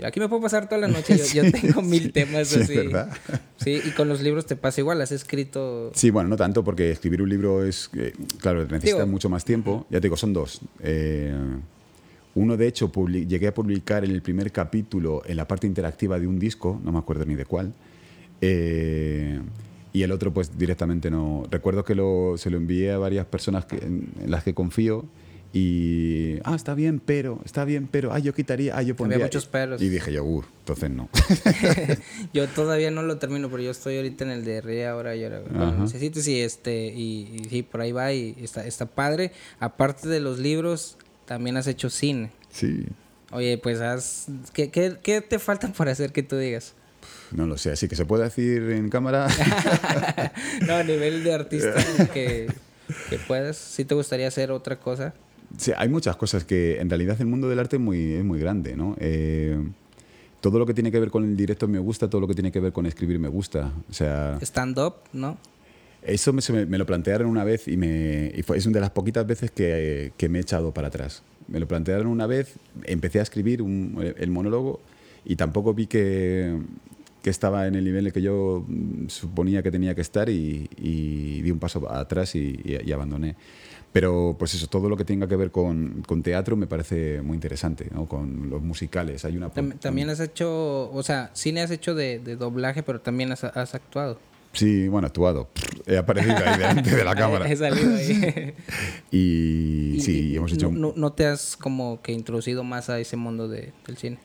[0.03, 2.75] Aquí me puedo pasar toda la noche, yo, tengo mil temas así.
[2.75, 3.11] ¿verdad?
[3.59, 5.93] Sí, y con los libros te pasa igual, has escrito...
[5.95, 9.87] Sí, bueno, no tanto, porque escribir un libro es, eh, claro, necesita mucho más tiempo.
[9.91, 10.61] Ya te digo, son dos.
[10.83, 11.35] Eh,
[12.39, 16.39] uno, de hecho, llegué a publicar el primer capítulo en la parte interactiva de un
[16.39, 17.75] disco, no me acuerdo ni de cuál.
[18.41, 19.41] Eh,
[19.93, 21.45] y el otro, pues directamente no.
[21.51, 21.95] Recuerdo que
[22.39, 25.05] se lo envié a varias personas en, las que confío.
[25.53, 29.17] Y, ah, está bien, pero, está bien, pero, ah, yo quitaría, ah, yo pondría.
[29.17, 29.83] Había muchos peros.
[29.83, 31.09] Y dije yo, uh, entonces no.
[32.35, 35.25] yo todavía no lo termino, pero yo estoy ahorita en el de re ahora y
[35.25, 35.41] ahora.
[35.41, 39.33] Bueno, necesito, sí, este, y, sí, por ahí va y está, está padre.
[39.59, 40.99] Aparte de los libros,
[41.29, 42.31] también has hecho cine.
[42.51, 42.87] Sí.
[43.33, 44.29] Oye, pues has...
[44.55, 46.73] ¿Qué, qué, te falta por hacer que tú digas?
[47.31, 49.29] No lo sé, así que se puede decir en cámara.
[50.67, 51.75] no, a nivel de artista
[52.15, 52.51] que,
[53.11, 53.59] que puedas.
[53.59, 55.13] ¿Sí te gustaría hacer otra cosa?
[55.59, 58.41] Sí, hay muchas cosas que en realidad el mundo del arte es muy, es muy
[58.41, 58.97] grande, ¿no?
[58.99, 59.59] Eh,
[60.41, 62.51] todo lo que tiene que ver con el directo me gusta, todo lo que tiene
[62.51, 63.71] que ver con escribir me gusta.
[63.91, 64.39] O sea...
[64.41, 65.37] Stand-up, ¿no?
[66.03, 68.91] Eso me, me, lo plantearon una vez y, me, y fue, es una de las
[68.91, 71.23] poquitas veces que, que, me he echado para atrás.
[71.49, 74.81] Me lo plantearon una vez, empecé a escribir el monólogo
[75.25, 76.57] y tampoco vi que,
[77.23, 78.65] que, estaba en el nivel que yo
[79.09, 83.35] suponía que tenía que estar y, y di un paso atrás y, y, abandoné.
[83.93, 87.35] Pero pues eso, todo lo que tenga que ver con, con teatro me parece muy
[87.35, 88.07] interesante, ¿no?
[88.07, 89.25] con los musicales.
[89.25, 93.33] Hay una, también has hecho, o sea, cine has hecho de, de doblaje, pero también
[93.33, 94.19] has, has actuado.
[94.59, 95.49] Sí, bueno, actuado.
[95.87, 97.49] He aparecido ahí delante de la cámara.
[97.49, 98.55] He salido ahí.
[99.13, 100.71] y, sí, hemos hecho...
[100.73, 104.19] No, no, te has como que introducido más a ese mundo de, del cine?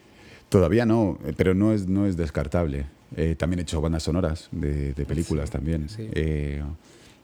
[0.50, 2.88] Todavía no, pero no es, no es descartable.
[3.16, 5.88] Eh, también he hecho bandas sonoras de, de películas también.
[5.98, 6.64] Eh,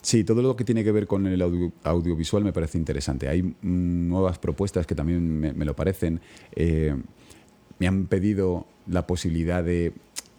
[0.01, 1.41] Sí, todo lo que tiene que ver con el
[1.83, 3.27] audiovisual me parece interesante.
[3.27, 6.21] Hay mm, nuevas propuestas que también me, lo parecen.
[6.55, 6.95] Eh,
[7.79, 9.91] me han pedido la posibilidad de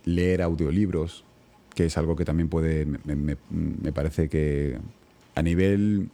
[0.04, 1.24] leer audiolibros,
[1.74, 4.78] que es algo que también puede, me, parece que
[5.34, 6.10] a nivel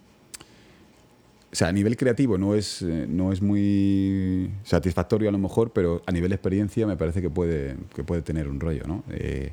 [1.52, 5.70] o sea, a nivel creativo no es, eh, no es muy satisfactorio a lo mejor,
[5.70, 9.04] pero a nivel experiencia me parece que puede, que puede tener un rollo, ¿no?
[9.11, 9.52] Eh,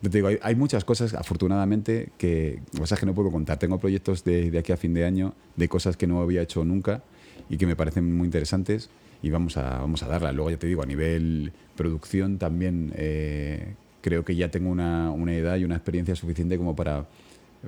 [0.00, 3.58] te digo, hay, muchas cosas, afortunadamente, que cosas que no puedo contar.
[3.58, 6.64] Tengo proyectos de, de, aquí a fin de año de cosas que no había hecho
[6.64, 7.02] nunca
[7.48, 8.90] y que me parecen muy interesantes
[9.22, 10.32] y vamos a, vamos a darla.
[10.32, 15.34] Luego ya te digo, a nivel producción también eh, creo que ya tengo una, una,
[15.34, 17.06] edad y una experiencia suficiente como para,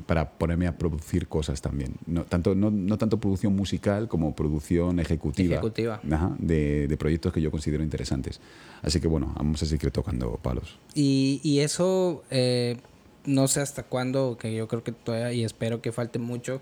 [0.06, 1.94] para ponerme a producir cosas también.
[2.06, 6.00] No tanto, no, no tanto producción musical como producción ejecutiva, ejecutiva.
[6.38, 8.40] de, de, proyectos que yo considero interesantes.
[8.82, 10.78] Así que bueno, vamos a seguir tocando palos.
[10.94, 12.76] Y, y eso, eh,
[13.24, 16.60] no sé hasta cuándo, que yo creo que todavía, y espero que falte mucho,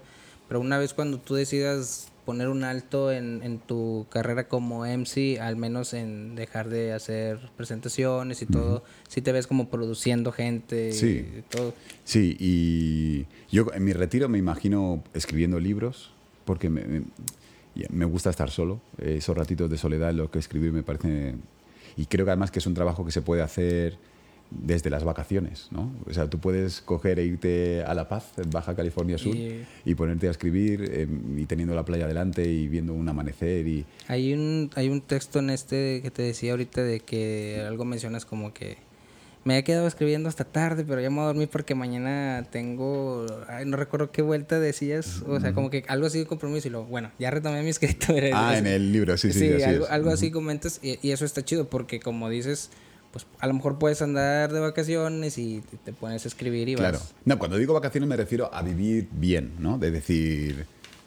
[0.52, 5.40] pero una vez cuando tú decidas poner un alto en, en, tu carrera como MC,
[5.40, 10.92] al menos en dejar de hacer presentaciones y todo, si te ves como produciendo gente
[10.92, 11.26] sí.
[11.38, 11.72] y todo.
[12.04, 16.12] Sí, y yo en mi retiro me imagino escribiendo libros,
[16.44, 17.04] porque me,
[17.88, 21.36] me, gusta estar solo, esos ratitos de soledad, lo que escribir me parece...
[21.96, 23.96] Y creo que además que es un trabajo que se puede hacer
[24.60, 25.92] desde las vacaciones, ¿no?
[26.08, 29.94] O sea, tú puedes coger e irte a La Paz, en Baja California Sur, y,
[29.94, 33.84] ponerte a escribir em, y teniendo la playa delante y viendo un amanecer y...
[34.08, 38.24] Hay un, hay un texto en este que te decía ahorita de que algo mencionas
[38.24, 38.78] como que
[39.44, 43.26] me he quedado escribiendo hasta tarde, pero ya me voy a dormir porque mañana tengo,
[43.48, 46.70] ay, no recuerdo qué vuelta decías, o sea, como que algo así de compromiso y
[46.70, 48.14] luego, bueno, ya retomé mi escrito.
[48.34, 49.40] Ah, en el libro, sí, sí.
[49.40, 52.70] Sí, así algo, algo así comentas y, y, eso está chido porque como dices,
[53.12, 56.98] pues a lo mejor puedes andar de vacaciones y te pones a escribir y claro.
[57.24, 59.78] No, cuando digo vacaciones me refiero a vivir bien, ¿no?
[59.78, 60.66] De decir,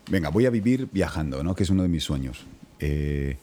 [0.09, 1.55] venga, voy a vivir viajando, ¿no?
[1.55, 2.45] Que es uno de mis sueños.
[2.79, 3.37] Eh,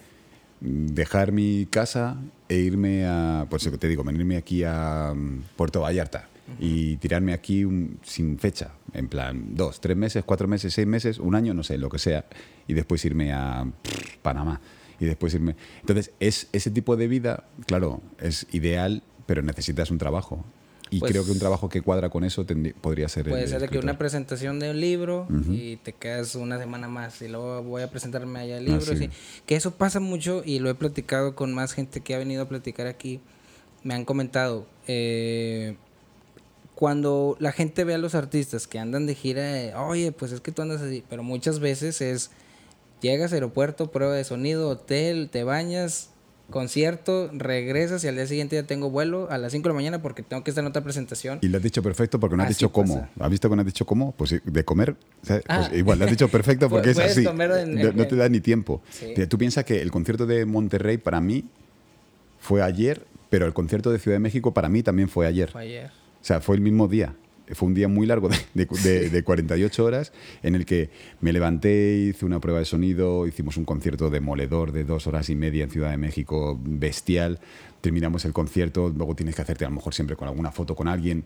[0.60, 2.16] dejar mi casa
[2.48, 7.66] e irme a, pues te digo, venirme aquí a mm, Puerto Vallarta y tirarme aquí
[8.02, 11.78] sin fecha, en plan dos, tres meses, cuatro meses, seis meses, un año, no sé,
[11.78, 12.26] lo que sea,
[12.68, 13.66] y después irme a
[14.22, 14.60] Panamá
[15.02, 15.56] y después irme.
[15.80, 20.44] Entonces, es, ese tipo de vida, claro, es ideal, pero necesitas un trabajo.
[20.90, 22.46] Y pues creo que un trabajo que cuadra con eso
[22.80, 23.28] podría ser.
[23.28, 27.28] Puede ser que una presentación de un libro y te quedas una semana más y
[27.28, 28.92] luego voy a presentarme allá el libro.
[28.92, 29.08] Ah,
[29.46, 32.48] Que eso pasa mucho y lo he platicado con más gente que ha venido a
[32.48, 33.20] platicar aquí.
[33.82, 34.66] Me han comentado.
[34.86, 35.76] Eh,
[36.74, 40.52] cuando la gente ve a los artistas que andan de gira, oye, pues es que
[40.52, 42.30] tú andas así, pero muchas veces es
[43.02, 46.10] Llegas aeropuerto, prueba de sonido, hotel, te bañas,
[46.50, 50.02] concierto, regresas y al día siguiente ya tengo vuelo a las 5 de la mañana
[50.02, 51.40] porque tengo que estar en otra presentación.
[51.42, 53.08] Y le has dicho perfecto porque no has dicho cómo.
[53.18, 54.12] ¿Has visto que no has dicho cómo?
[54.12, 54.94] Pues de comer.
[55.26, 55.68] Pues ah.
[55.74, 57.24] igual, le has dicho perfecto porque es así.
[57.24, 58.80] no te da ni tiempo.
[59.28, 61.46] Tú piensas que el concierto de Monterrey para mí
[62.38, 65.50] fue ayer, pero el concierto de Ciudad de México para mí también fue ayer.
[65.50, 65.90] Fue ayer.
[66.20, 67.16] O sea, fue el mismo día
[67.48, 68.66] fue un día muy largo de,
[69.10, 70.12] de, 48 horas
[70.42, 70.90] en el que
[71.20, 75.34] me levanté, hice una prueba de sonido, hicimos un concierto demoledor de dos horas y
[75.34, 77.40] media en Ciudad de México, bestial.
[77.80, 80.88] Terminamos el concierto, luego tienes que hacerte a lo mejor siempre con alguna foto con
[80.88, 81.24] alguien.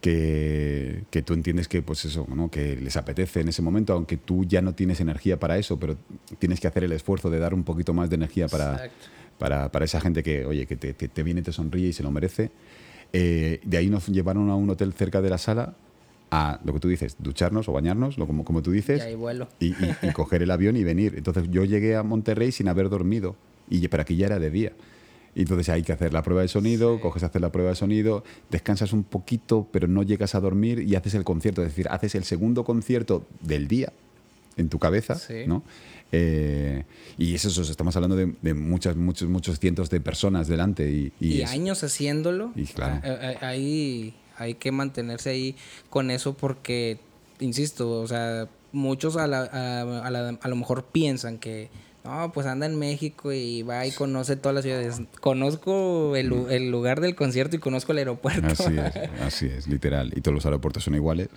[0.00, 2.50] Que, que, tú entiendes que pues eso ¿no?
[2.50, 5.96] que les apetece en ese momento aunque tú ya no tienes energía para eso pero
[6.40, 8.90] tienes que hacer el esfuerzo de dar un poquito más de energía para,
[9.38, 12.10] para, para, esa gente que oye que te, te viene te sonríe y se lo
[12.10, 12.50] merece
[13.12, 15.74] eh, de ahí nos llevaron a un hotel cerca de la sala
[16.30, 19.06] a lo que tú dices, ducharnos o bañarnos, lo, como, como tú dices,
[19.60, 21.14] y, coger el avión y venir.
[21.16, 23.36] Entonces yo llegué a Monterrey sin haber dormido,
[23.68, 24.72] y para aquí ya era de día.
[25.34, 27.76] Y entonces hay que hacer la prueba de sonido, coges a hacer la prueba de
[27.76, 31.62] sonido, descansas un poquito, pero no llegas a dormir y haces el concierto.
[31.62, 33.92] Es decir, haces el segundo concierto del día
[34.56, 35.62] en tu cabeza, ¿no?
[36.12, 36.84] Eh,
[37.16, 40.90] y eso, estamos hablando de, muchas, muchos, muchos cientos de personas delante.
[40.90, 42.52] Y, y, años haciéndolo.
[42.54, 43.00] Y claro.
[43.40, 45.56] Hay, hay que mantenerse ahí
[45.90, 47.00] con eso porque,
[47.40, 51.70] insisto, o sea, muchos a, la, a, a lo mejor piensan que
[52.04, 55.02] no, pues anda en México y va y conoce todas las ciudades.
[55.20, 58.44] Conozco el, el, lugar del concierto y conozco el aeropuerto.
[58.48, 60.12] Así es, así es, literal.
[60.16, 61.28] Y todos los aeropuertos son iguales.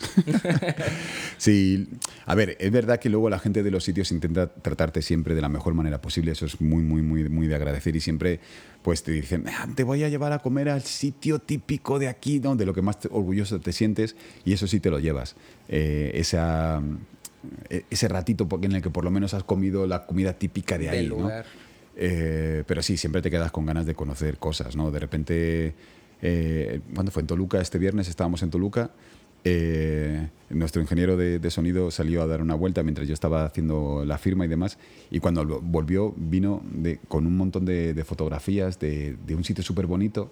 [1.38, 1.88] sí,
[2.26, 5.42] a ver, es verdad que luego la gente de los sitios intenta tratarte siempre de
[5.42, 6.32] la mejor manera posible.
[6.32, 7.96] Eso es muy, muy, muy, muy de agradecer.
[7.96, 8.40] Y siempre
[8.82, 12.40] pues te dicen, ah, te voy a llevar a comer al sitio típico de aquí,
[12.40, 12.56] ¿no?
[12.56, 14.16] de lo que más orgulloso te sientes.
[14.46, 15.36] Y eso sí te lo llevas.
[15.70, 16.82] Eh, esa
[17.90, 21.08] ese ratito en el que por lo menos has comido la comida típica de ahí,
[21.08, 21.30] ¿no?
[21.98, 24.92] Eh, pero sí, siempre te quedas con ganas de conocer cosas, ¿no?
[24.92, 25.74] De repente,
[26.22, 27.62] eh, cuando fue en Toluca?
[27.62, 28.92] Este viernes estábamos en Toluca
[29.48, 34.04] eh, nuestro ingeniero de, de, sonido salió a dar una vuelta mientras yo estaba haciendo
[34.04, 34.80] la firma y demás.
[35.12, 39.64] Y cuando volvió, vino de, con un montón de, de fotografías de, de, un sitio
[39.64, 40.32] súper bonito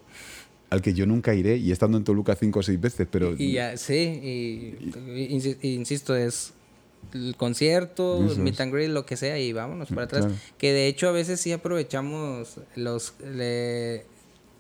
[0.72, 3.36] al que yo nunca iré y he estado en Toluca cinco o seis veces, pero...
[3.38, 4.92] Y, ya, sí, y,
[5.62, 6.54] y, insisto, es
[7.14, 10.26] el concierto, el meet and greet, lo que sea, y vámonos para atrás.
[10.26, 10.40] Claro.
[10.58, 13.14] Que de hecho a veces sí aprovechamos los...
[13.24, 14.06] Le,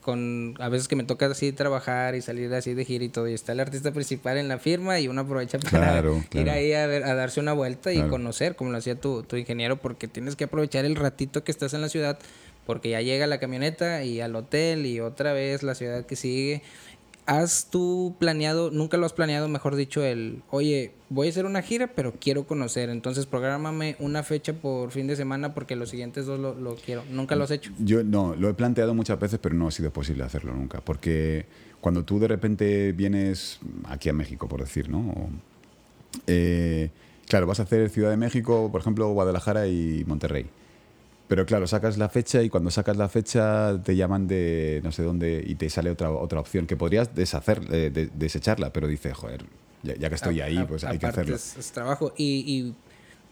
[0.04, 3.28] con a veces que me toca así trabajar y salir así de gira y todo
[3.28, 6.46] y está el artista principal en la firma y uno aprovecha para claro, claro.
[6.46, 9.38] ir ahí a, ver, a, darse una vuelta y conocer como lo hacía tu, tu,
[9.38, 12.20] ingeniero porque tienes que aprovechar el ratito que estás en la ciudad
[12.66, 16.62] porque ya llega la camioneta y al hotel y otra vez la ciudad que sigue
[17.26, 21.61] ¿Has tú planeado, nunca lo has planeado, mejor dicho, el, oye, voy a hacer una
[21.61, 26.26] gira, pero quiero conocer, entonces prográmame una fecha por fin de semana porque los siguientes
[26.26, 27.03] dos lo, lo, quiero?
[27.09, 27.71] ¿Nunca lo has hecho?
[27.80, 31.45] Yo no, lo he planteado muchas veces, pero no ha sido posible hacerlo nunca, porque
[31.80, 35.30] cuando tú de repente vienes aquí a México, por decir, ¿no?
[36.28, 36.89] Eh,
[37.28, 40.45] claro, vas a hacer Ciudad de México, por ejemplo, Guadalajara y Monterrey.
[41.28, 45.03] Pero claro, sacas la fecha y cuando sacas la fecha te llaman de no sé
[45.03, 49.13] dónde y te sale otra, otra opción que podrías deshacer, eh, de, desecharla, pero dices,
[49.13, 49.45] joder,
[49.84, 51.36] ya, ya que estoy a, ahí, pues hay que hacerlo.
[51.36, 52.76] Es, es trabajo y, y,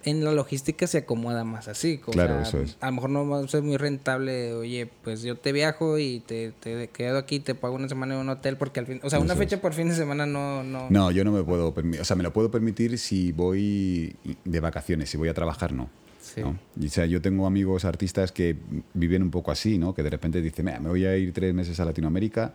[0.03, 1.97] en la logística se acomoda más así.
[1.97, 2.77] Como claro, sea, eso es.
[2.81, 6.21] A lo mejor no va a ser muy rentable, oye, pues yo te viajo y
[6.21, 9.09] te, te quedo aquí, te pago una semana en un hotel porque al fin, o
[9.09, 9.61] sea, una fecha es.
[9.61, 10.63] por fin de semana no...
[10.63, 14.15] No, No, yo no me puedo permitir, o sea, me lo puedo permitir si voy
[14.43, 15.89] de vacaciones, si voy a trabajar, no.
[16.39, 18.55] O sea, yo tengo amigos artistas que
[18.93, 19.93] viven un poco así, ¿no?
[19.93, 22.53] Que de repente dicen, me voy a ir tres meses a Latinoamérica,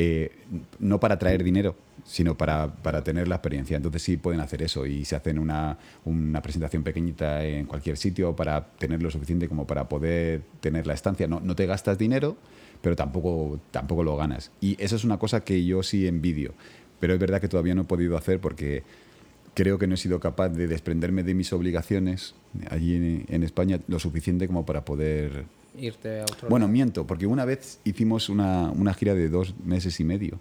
[0.00, 0.30] eh,
[0.78, 3.76] no para traer dinero, sino para, para, tener la experiencia.
[3.76, 8.36] Entonces sí pueden hacer eso y se hacen una, una, presentación pequeñita en cualquier sitio
[8.36, 11.26] para tener lo suficiente como para poder tener la estancia.
[11.26, 12.36] No, no te gastas dinero,
[12.80, 14.52] pero tampoco, tampoco lo ganas.
[14.60, 16.54] Y eso es una cosa que yo sí envidio.
[17.00, 18.84] Pero es verdad que todavía no he podido hacer porque
[19.58, 22.36] creo que no he sido capaz de desprenderme de mis obligaciones
[22.70, 25.46] allí en, en España lo suficiente como para poder
[25.76, 26.72] irte a otro Bueno, lado.
[26.72, 30.38] miento, porque una vez hicimos una, una gira de dos meses y medio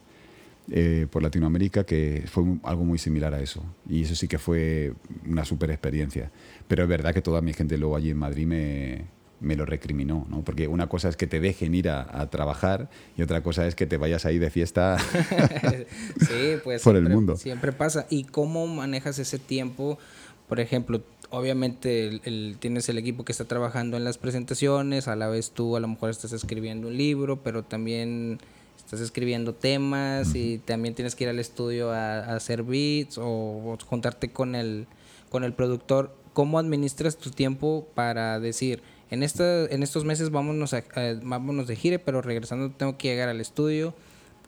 [0.69, 3.63] eh, por Latinoamérica que fue algo muy similar a eso.
[3.89, 4.93] Y eso sí que fue
[5.25, 6.29] una super experiencia.
[6.67, 9.05] Pero es verdad que toda mi gente luego allí en Madrid me,
[9.39, 10.43] me lo recriminó, ¿no?
[10.43, 13.75] Porque una cosa es que te dejen ir a, a, trabajar y otra cosa es
[13.75, 14.97] que te vayas ahí de fiesta
[16.19, 17.37] sí, pues por siempre, el mundo.
[17.37, 18.07] Siempre pasa.
[18.09, 19.99] ¿Y cómo manejas ese tiempo?
[20.47, 25.15] Por ejemplo, obviamente el, el, tienes el equipo que está trabajando en las presentaciones, a
[25.15, 28.39] la vez tú a lo mejor estás escribiendo un libro, pero también
[28.77, 33.25] estás escribiendo temas y también tienes que ir al estudio a, a hacer beats o,
[33.25, 34.87] o, juntarte con el,
[35.29, 36.15] con el productor.
[36.33, 41.67] ¿Cómo administras tu tiempo para decir, en, esta, en estos meses vámonos, a, a, vámonos
[41.67, 43.93] de gire, pero regresando tengo que llegar al estudio?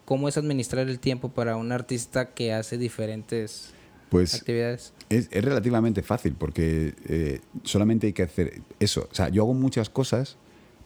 [0.05, 3.74] ¿Cómo es administrar el tiempo para un artista que hace diferentes
[4.10, 4.93] pues actividades?
[5.10, 9.07] Es, es, relativamente fácil porque eh, solamente hay que hacer eso.
[9.12, 10.38] O sea, yo hago muchas cosas,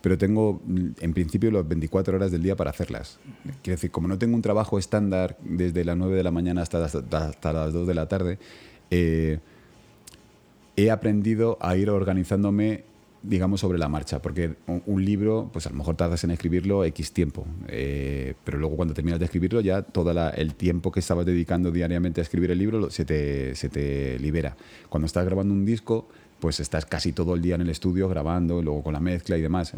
[0.01, 0.61] pero tengo
[0.99, 3.19] en principio las 24 horas del día para hacerlas.
[3.61, 6.83] Quiero decir, como no tengo un trabajo estándar desde las 9 de la mañana hasta,
[6.83, 8.39] hasta, hasta las 2 de la tarde,
[8.91, 9.39] eh,
[10.75, 12.83] he aprendido a ir organizándome
[13.23, 17.13] digamos, sobre la marcha, porque un, libro, pues a lo mejor tardas en escribirlo X
[17.13, 21.71] tiempo, eh, pero luego cuando terminas de escribirlo ya todo el tiempo que estabas dedicando
[21.71, 24.55] diariamente a escribir el libro se te, se te libera.
[24.89, 26.07] Cuando estás grabando un disco,
[26.43, 29.41] pues estás casi todo el día en el estudio grabando, luego con la mezcla y
[29.41, 29.71] demás.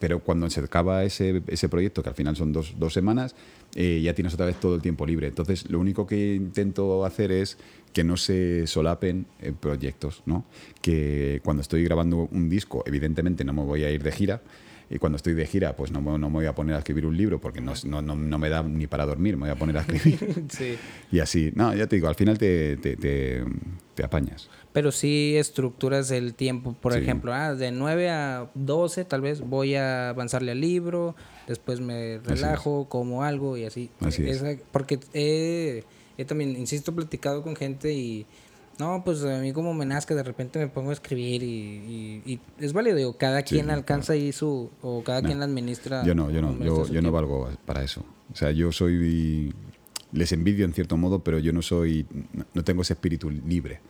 [0.00, 3.36] Pero cuando se acaba ese, ese proyecto, que al final son dos, dos semanas,
[3.76, 5.28] eh, ya tienes otra vez todo el tiempo libre.
[5.28, 7.56] Entonces, lo único que intento hacer es
[7.92, 10.44] que no se solapen eh, proyectos, ¿no?
[10.80, 14.42] Que cuando estoy grabando un disco, evidentemente no me voy a ir de gira,
[14.90, 17.16] y cuando estoy de gira, pues no, no, me voy a poner a escribir un
[17.16, 19.80] libro porque no, no, no, me da ni para dormir, me voy a poner a
[19.80, 20.44] escribir.
[20.48, 20.76] sí.
[21.12, 23.44] Y así, no, ya te digo, al final te, te, te,
[23.94, 24.48] te apañas.
[24.72, 27.00] Pero sí estructuras el tiempo, por sí.
[27.00, 31.14] ejemplo, ah, de 9 a 12 tal vez voy a avanzarle al libro,
[31.46, 33.90] después me relajo, como algo y así.
[34.00, 34.60] así Esa, es.
[34.72, 35.84] Porque he,
[36.18, 38.26] he también, insisto, platicado con gente y
[38.78, 42.22] no, pues a mí como me nazca, de repente me pongo a escribir y, y,
[42.32, 46.04] y es válido, digo, cada quien alcanza ahí su, o cada no, quien administra.
[46.04, 48.04] Yo no, yo no, yo, yo no valgo para eso.
[48.32, 49.54] O sea, yo soy,
[50.12, 52.06] les envidio en cierto modo, pero yo no soy,
[52.52, 53.80] no tengo ese espíritu libre.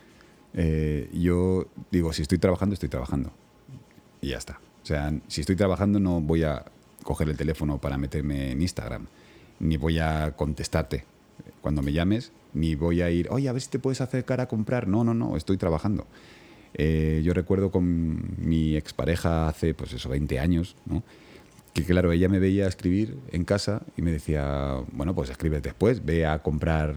[0.55, 3.33] Eh, yo digo, si estoy trabajando, estoy trabajando.
[4.21, 4.61] Y ya está.
[4.83, 6.65] O sea, si estoy trabajando no voy a
[7.03, 9.07] coger el teléfono para meterme en Instagram,
[9.61, 11.05] ni voy a contestarte
[11.61, 14.49] cuando me llames, ni voy a ir, oye, a ver si te puedes acercar a
[14.49, 14.89] comprar.
[14.89, 16.07] No, no, no, estoy trabajando.
[16.75, 21.03] Eh, yo recuerdo con mi expareja hace, pues eso, 20 años, ¿no?
[21.73, 26.05] que claro, ella me veía escribir en casa y me decía, bueno, pues escribes después,
[26.05, 26.97] ve a comprar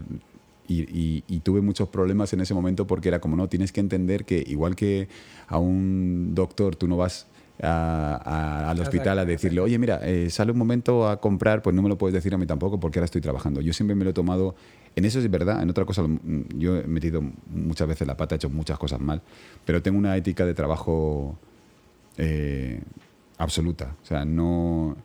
[0.68, 4.24] Y, y, tuve muchos problemas en ese momento porque era como, no, tienes que entender
[4.24, 5.08] que igual que
[5.48, 7.26] a un doctor tú no vas
[7.62, 11.88] al hospital a decirle, oye, mira, eh, sale un momento a comprar, pues no me
[11.88, 13.60] lo puedes decir a mí tampoco porque ahora estoy trabajando.
[13.60, 14.54] Yo siempre me lo he tomado,
[14.96, 16.04] en eso es verdad, en otra cosa,
[16.56, 19.22] yo he metido muchas veces la pata, he hecho muchas cosas mal,
[19.64, 21.38] pero tengo una ética de trabajo
[22.16, 22.80] eh,
[23.38, 23.94] absoluta.
[24.02, 24.96] O sea, no,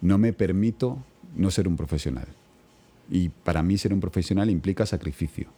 [0.00, 0.98] no me permito
[1.34, 2.28] no ser un profesional.
[3.10, 5.48] Y para mí ser un profesional implica sacrificio.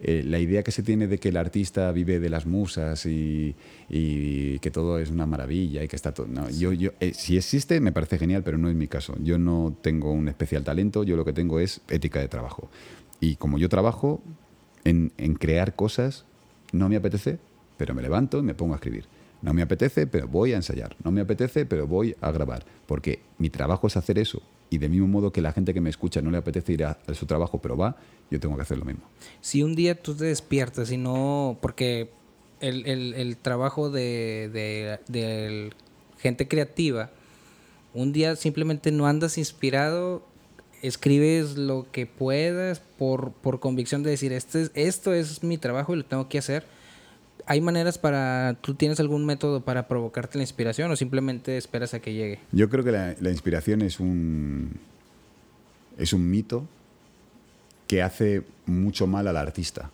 [0.00, 3.54] Eh, la idea que se tiene de que el artista vive de las musas y,
[3.88, 6.26] que todo es una maravilla y que está todo...
[6.50, 9.14] yo, yo, eh, si existe me parece genial, pero no es mi caso.
[9.22, 12.70] Yo no tengo un especial talento, yo lo que tengo es ética de trabajo.
[13.20, 14.22] Y como yo trabajo
[14.84, 16.26] en, en crear cosas,
[16.72, 17.38] no me apetece,
[17.78, 19.06] pero me levanto y me pongo a escribir.
[19.42, 20.96] No me apetece, pero voy a ensayar.
[21.04, 22.64] No me apetece, pero voy a grabar.
[22.86, 24.42] Porque mi trabajo es hacer eso.
[24.70, 26.98] Y de mismo modo que la gente que me escucha no le apetece ir a,
[27.14, 27.96] su trabajo, pero va,
[28.30, 29.02] yo tengo que hacer lo mismo.
[29.40, 31.58] Si un día tú te despiertas y no...
[31.60, 32.10] Porque
[32.60, 35.70] el, trabajo de, de,
[36.18, 37.10] gente creativa,
[37.94, 40.24] un día simplemente no andas inspirado,
[40.82, 45.98] escribes lo que puedas por, por convicción de decir, este, esto es mi trabajo y
[45.98, 46.75] lo tengo que hacer
[47.48, 52.00] ¿Hay maneras para, tú tienes algún método para provocarte la inspiración o simplemente esperas a
[52.00, 52.40] que llegue?
[52.50, 54.72] Yo creo que la, inspiración es un,
[55.96, 56.66] es un mito
[57.86, 59.90] que hace mucho mal al artista,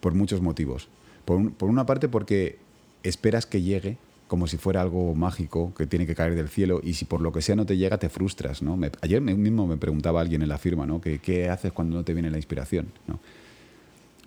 [0.00, 0.88] por muchos motivos.
[1.24, 2.58] Por, por, una parte porque
[3.02, 3.96] esperas que llegue
[4.28, 7.32] como si fuera algo mágico que tiene que caer del cielo y si por lo
[7.32, 8.60] que sea no te llega te frustras.
[8.60, 8.78] ¿no?
[9.00, 11.00] ayer mismo me preguntaba alguien en la firma ¿no?
[11.00, 12.88] ¿Qué, ¿qué haces cuando no te viene la inspiración?
[13.06, 13.20] ¿no?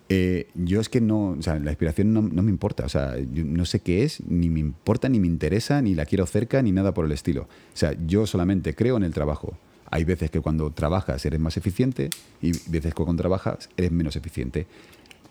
[0.10, 3.66] Eh, yo es que no, o sea, la inspiración no, me importa, o sea, no
[3.66, 6.94] sé qué es, ni me importa, ni me interesa, ni la quiero cerca, ni nada
[6.94, 7.44] por el estilo.
[7.44, 9.58] O sea, yo solamente creo en el trabajo.
[9.90, 12.10] Hay veces que cuando trabajas eres más eficiente
[12.42, 14.68] y veces que cuando trabajas eres menos eficiente.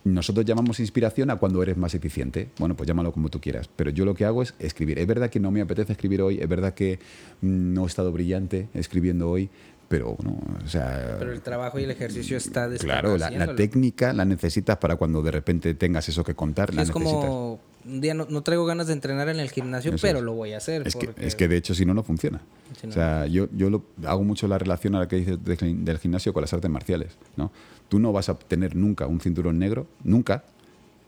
[0.04, 2.50] Nosotros llamamos inspiración a cuando eres más eficiente.
[2.58, 3.68] Bueno, pues llámalo como tú quieras.
[3.74, 5.00] Pero yo lo que hago es escribir.
[5.00, 7.00] Es verdad que no me apetece escribir hoy, es verdad que
[7.40, 9.50] no he estado brillante escribiendo hoy,
[9.89, 11.16] pero no, o sea...
[11.18, 15.30] Pero el trabajo y el ejercicio está Claro, la, técnica la necesitas para cuando de
[15.30, 16.70] repente tengas eso que contar.
[16.78, 20.55] es como un día no, traigo ganas de entrenar en el gimnasio, pero lo voy
[20.55, 20.87] a hacer.
[20.87, 22.41] Es, que, es que de hecho si no, no funciona.
[22.87, 26.32] O sea, yo, yo lo, hago mucho la relación a la que dices del gimnasio
[26.32, 27.16] con las artes marciales.
[27.37, 27.53] ¿no?
[27.89, 30.45] Tú no vas a tener nunca un cinturón negro, nunca,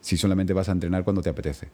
[0.01, 1.69] si solamente vas a entrenar cuando te apetece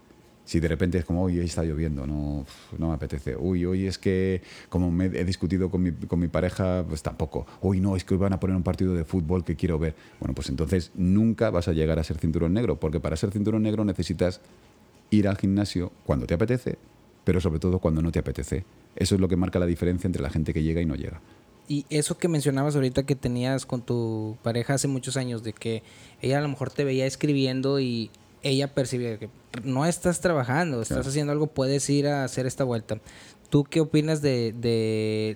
[0.45, 2.45] si de repente es como, hoy está lloviendo, no,
[2.79, 3.37] no me apetece.
[3.37, 7.47] Uy, hoy es que como me he discutido con mi, con mi pareja, pues tampoco.
[7.63, 9.95] Uy, no, es que hoy van a poner un partido de fútbol que quiero ver.
[10.21, 13.63] Bueno, pues entonces nunca vas a llegar a ser cinturón negro, porque para ser cinturón
[13.63, 14.41] negro necesitas
[15.11, 16.77] ir al gimnasio cuando te apetece,
[17.25, 18.65] pero sobre todo cuando no te apetece.
[18.97, 21.21] Eso es lo que marca la diferencia entre la gente que llega y no llega.
[21.67, 25.83] Y eso que mencionabas ahorita que tenías con tu pareja hace muchos años, de que
[26.21, 28.11] ella a lo mejor te veía escribiendo y
[28.45, 29.31] ella percibe que
[29.65, 33.01] no estás trabajando, estás haciendo algo, puedes ir a hacer esta vuelta.
[33.49, 34.53] ¿Tú qué opinas de,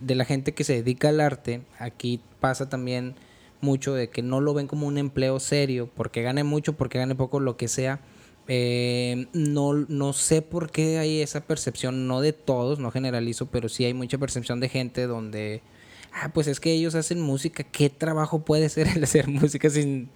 [0.01, 1.63] de, la gente que se dedica al arte?
[1.79, 3.15] Aquí pasa también
[3.61, 7.15] mucho de que no lo ven como un empleo serio, porque gane mucho, porque gane
[7.15, 8.01] poco, lo que sea.
[8.47, 13.69] Eh, no, no sé por qué hay esa percepción, no de todos, no generalizo, pero
[13.69, 15.63] sí hay mucha percepción de gente donde,
[16.13, 20.11] ah, pues es que ellos hacen música, ¿qué trabajo puede ser el hacer música sin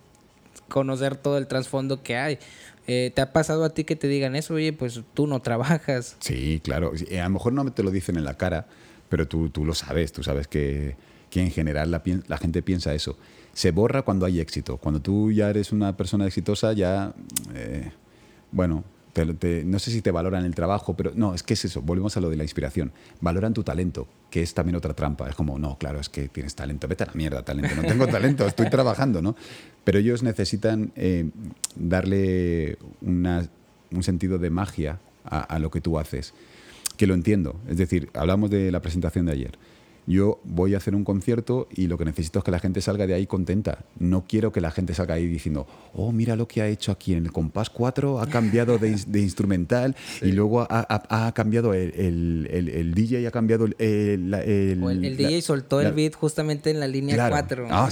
[0.68, 2.38] conocer todo el trasfondo que hay?
[2.86, 4.54] Eh, ¿Te ha pasado a ti que te digan eso?
[4.54, 6.16] Oye, pues tú no trabajas.
[6.20, 6.92] Sí, claro.
[6.92, 8.66] A lo mejor no te lo dicen en la cara,
[9.08, 10.12] pero tú, tú lo sabes.
[10.12, 10.96] Tú sabes que,
[11.30, 13.16] que en general la, la, gente piensa eso.
[13.52, 14.78] Se borra cuando hay éxito.
[14.78, 17.14] Cuando tú ya eres una persona exitosa, ya,
[17.54, 17.90] eh,
[18.50, 18.84] bueno,
[19.64, 22.20] no sé si te valoran el trabajo, pero no, es que es eso, volvemos a
[22.20, 22.92] lo de la inspiración.
[23.20, 25.28] Valoran tu talento, que es también otra trampa.
[25.28, 28.06] Es como, no, claro, es que tienes talento, vete a la mierda, talento, no tengo
[28.06, 29.36] talento, estoy trabajando, ¿no?
[29.84, 31.30] Pero ellos necesitan eh,
[31.76, 36.34] darle un sentido de magia a lo que tú haces,
[36.96, 37.60] que lo entiendo.
[37.68, 39.58] Es decir, hablamos de la presentación de ayer
[40.06, 43.06] yo voy a hacer un concierto y lo que necesito es que la gente salga
[43.06, 43.84] de ahí contenta.
[43.98, 47.12] No quiero que la gente salga ahí diciendo, oh, mira lo que ha hecho aquí
[47.12, 48.90] en el compás 4, ha cambiado de,
[49.20, 53.76] instrumental y luego ha, cambiado el, el, DJ, ha cambiado el...
[53.78, 57.68] El, DJ soltó el beat justamente en la línea 4.
[57.70, 57.88] Ah,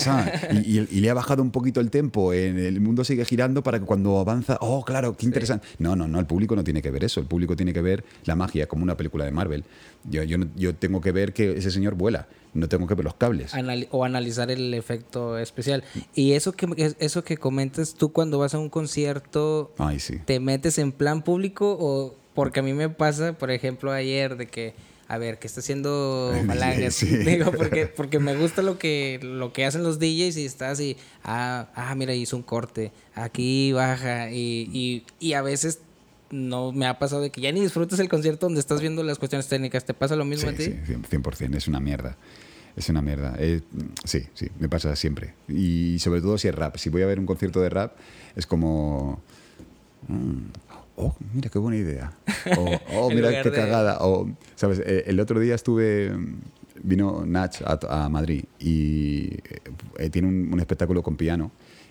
[0.64, 3.86] y, le ha bajado un poquito el tempo, en el mundo sigue girando para que
[3.86, 5.66] cuando avanza, oh, claro, qué interesante.
[5.78, 8.04] No, no, no, el público no tiene que ver eso, el público tiene que ver
[8.24, 9.64] la magia como una película de Marvel.
[10.04, 12.28] Yo, yo, yo tengo que ver que ese señor vuela.
[12.52, 13.52] No tengo que ver los cables.
[13.90, 15.84] o analizar el efecto especial.
[16.14, 19.72] Y eso que, eso que comentas, tú cuando vas a un concierto,
[20.24, 24.46] ¿te metes en plan público o porque a mí me pasa, por ejemplo, ayer de
[24.46, 24.74] que
[25.10, 26.32] a ver, ¿qué está haciendo
[26.90, 27.06] sí.
[27.06, 30.96] Digo, porque, porque me gusta lo que, lo que hacen los DJs y está así,
[31.24, 35.80] ah, ah, mira, hizo un corte, aquí baja, y, y, y a veces
[36.30, 39.18] no me ha pasado de que ya ni disfrutas el concierto donde estás viendo las
[39.18, 39.84] cuestiones técnicas.
[39.84, 40.64] ¿Te pasa lo mismo a ti?
[40.64, 42.16] Sí, sí, 100%, es una mierda.
[42.76, 43.34] Es una mierda.
[43.38, 43.60] Eh,
[44.04, 45.34] sí, sí, me pasa siempre.
[45.48, 46.76] Y sobre todo si es rap.
[46.76, 47.94] Si voy a ver un concierto de rap,
[48.36, 49.20] es como...
[50.08, 50.38] mm,
[50.96, 52.12] oh, mira qué buena idea.
[52.56, 53.98] O, oh, mira qué de- cagada.
[54.02, 54.80] O, ¿sabes?
[54.84, 56.12] Eh, El otro día estuve...
[56.82, 59.34] Vino Nach a, a Madrid y
[59.98, 61.50] eh, tiene un, un espectáculo con piano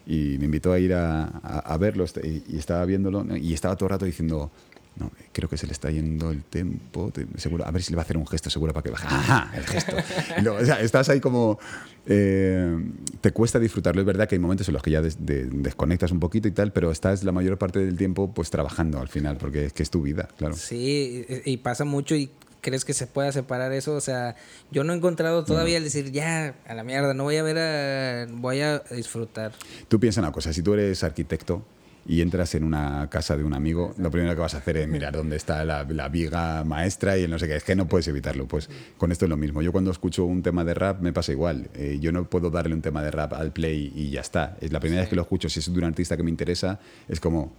[0.09, 3.53] y me invitó a ir a, a- a verlo este- y, y estaba viéndolo y
[3.53, 4.51] estaba todo el rato diciendo
[4.95, 7.09] no, creo que se le está yendo el tempo.
[7.13, 9.07] te- seguro, a ver si le va a hacer un gesto seguro para que baje.
[9.07, 9.95] Ajá, el gesto.
[10.59, 11.57] O sea, estás ahí como.
[12.05, 12.77] eh,
[13.21, 14.01] te cuesta disfrutarlo.
[14.01, 16.51] Es verdad que hay momentos en los que ya des- de- desconectas un poquito y
[16.51, 19.83] tal, pero estás la mayor parte del tiempo pues trabajando al final, porque es que
[19.83, 20.55] es tu vida, claro.
[20.55, 22.29] Sí, y, y pasa mucho y
[22.61, 23.93] crees que se pueda separar eso.
[23.95, 24.35] O sea,
[24.71, 27.57] yo no he encontrado todavía el decir, ya, a la mierda, no voy a ver
[27.57, 28.27] a...
[28.31, 29.53] voy a disfrutar.
[29.87, 31.63] Tú piensa una cosa, si tú eres arquitecto
[32.05, 34.87] y entras en una casa de un amigo, lo primero que vas a hacer es
[34.87, 37.87] mirar dónde está la, la viga maestra y el no sé qué, es que no
[37.87, 38.47] puedes evitarlo.
[38.47, 39.61] Pues con esto es lo mismo.
[39.61, 41.69] Yo cuando escucho un tema de rap me pasa igual.
[41.75, 44.57] Eh, yo no puedo darle un tema de rap al play y ya está.
[44.59, 46.79] Es la primera vez que lo escucho, si es de un artista que me interesa,
[47.07, 47.53] es como...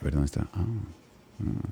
[0.00, 0.48] A ver, ¿dónde está?
[0.54, 0.64] Ah.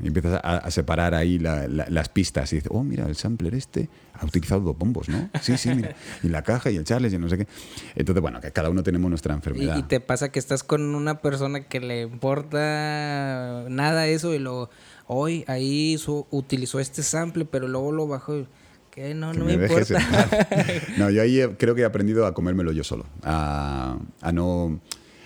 [0.03, 3.17] Y empiezas a, a separar ahí la- la- las pistas y dices, oh, mira, el
[3.17, 5.29] sampler este ha utilizado dos bombos, ¿no?
[5.41, 5.95] Sí, sí, mira.
[6.23, 7.47] Y la caja y el Charles y no sé qué.
[7.95, 9.77] Entonces, bueno, que cada uno tenemos nuestra enfermedad.
[9.77, 14.71] y te pasa que estás con una persona que le importa nada eso y luego,
[15.07, 18.47] hoy ahí su- utilizó este sample, pero luego lo bajó y,
[18.91, 19.99] que no, Que no me, importa.
[20.99, 23.05] No, yo ahí he- creo que he aprendido a comérmelo yo solo.
[23.23, 24.81] A, a no.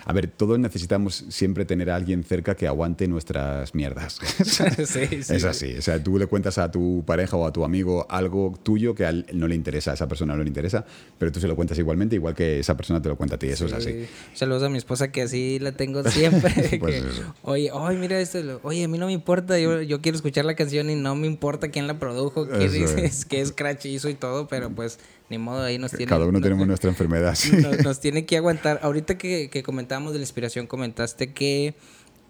[0.04, 4.18] A ver, todos necesitamos siempre tener a alguien cerca que aguante nuestras mierdas.
[4.44, 5.34] sí, sí.
[5.34, 5.76] es así.
[5.76, 9.04] O sea, tú le cuentas a tu pareja o a tu amigo algo tuyo que
[9.04, 10.84] a él no le interesa, a esa persona no le interesa,
[11.18, 13.48] pero tú se lo cuentas igualmente, igual que esa persona te lo cuenta a ti.
[13.48, 13.92] Eso es así.
[13.92, 14.06] Sí.
[14.34, 16.52] Saludos a mi esposa que así la tengo siempre.
[16.82, 18.60] Pues que, oye, ay, mira esto.
[18.62, 19.58] Oye, a mí no me importa.
[19.58, 22.96] Yo, yo quiero escuchar la canción y no me importa quién la produjo, qué dices,
[22.96, 23.24] es.
[23.24, 24.98] qué scratch hizo y todo, pero pues
[25.32, 26.06] ni modo, ahí nos tiene.
[26.06, 27.34] Cada uno nos- tenemos nuestra enfermedad.
[27.34, 27.50] sí.
[27.56, 28.78] nos, nos tiene que aguantar.
[28.82, 31.74] Ahorita que, que comentábamos de la inspiración, comentaste que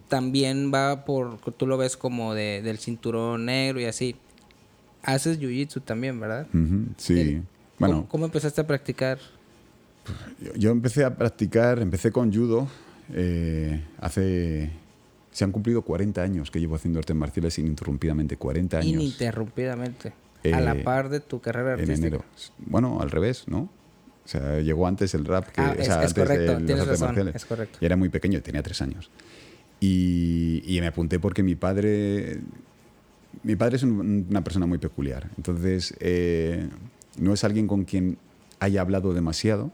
[0.08, 4.16] también va por, tú lo ves como de, del cinturón negro y así.
[5.02, 6.46] Haces jiu-jitsu también, ¿verdad?
[6.96, 7.34] Sí.
[7.34, 7.44] ¿Cómo,
[7.78, 9.18] Bueno, cómo empezaste a practicar?
[10.40, 12.68] Yo, yo empecé a practicar, empecé con judo
[13.12, 14.70] eh, hace...
[15.32, 18.92] Se han cumplido 40 años que llevo haciendo artes marciales ininterrumpidamente, 40 años.
[18.92, 20.12] Ininterrumpidamente.
[20.52, 22.06] A la Eh, par de tu carrera en artística.
[22.08, 22.24] enero.
[22.58, 23.68] Bueno, al revés, ¿no?
[24.24, 26.70] O sea, llegó antes el rap que Ah, o sea, es antes correcto, de tienes
[26.82, 27.34] artes razón, marciales.
[27.36, 27.78] es correcto.
[27.80, 29.10] Y era muy pequeño, tenía tres años.
[29.80, 32.40] Y, y me apunté porque mi padre,
[33.42, 35.28] mi padre es un- una persona muy peculiar.
[35.36, 36.68] Entonces, eh,
[37.18, 38.16] no es alguien con quien
[38.60, 39.72] haya hablado demasiado,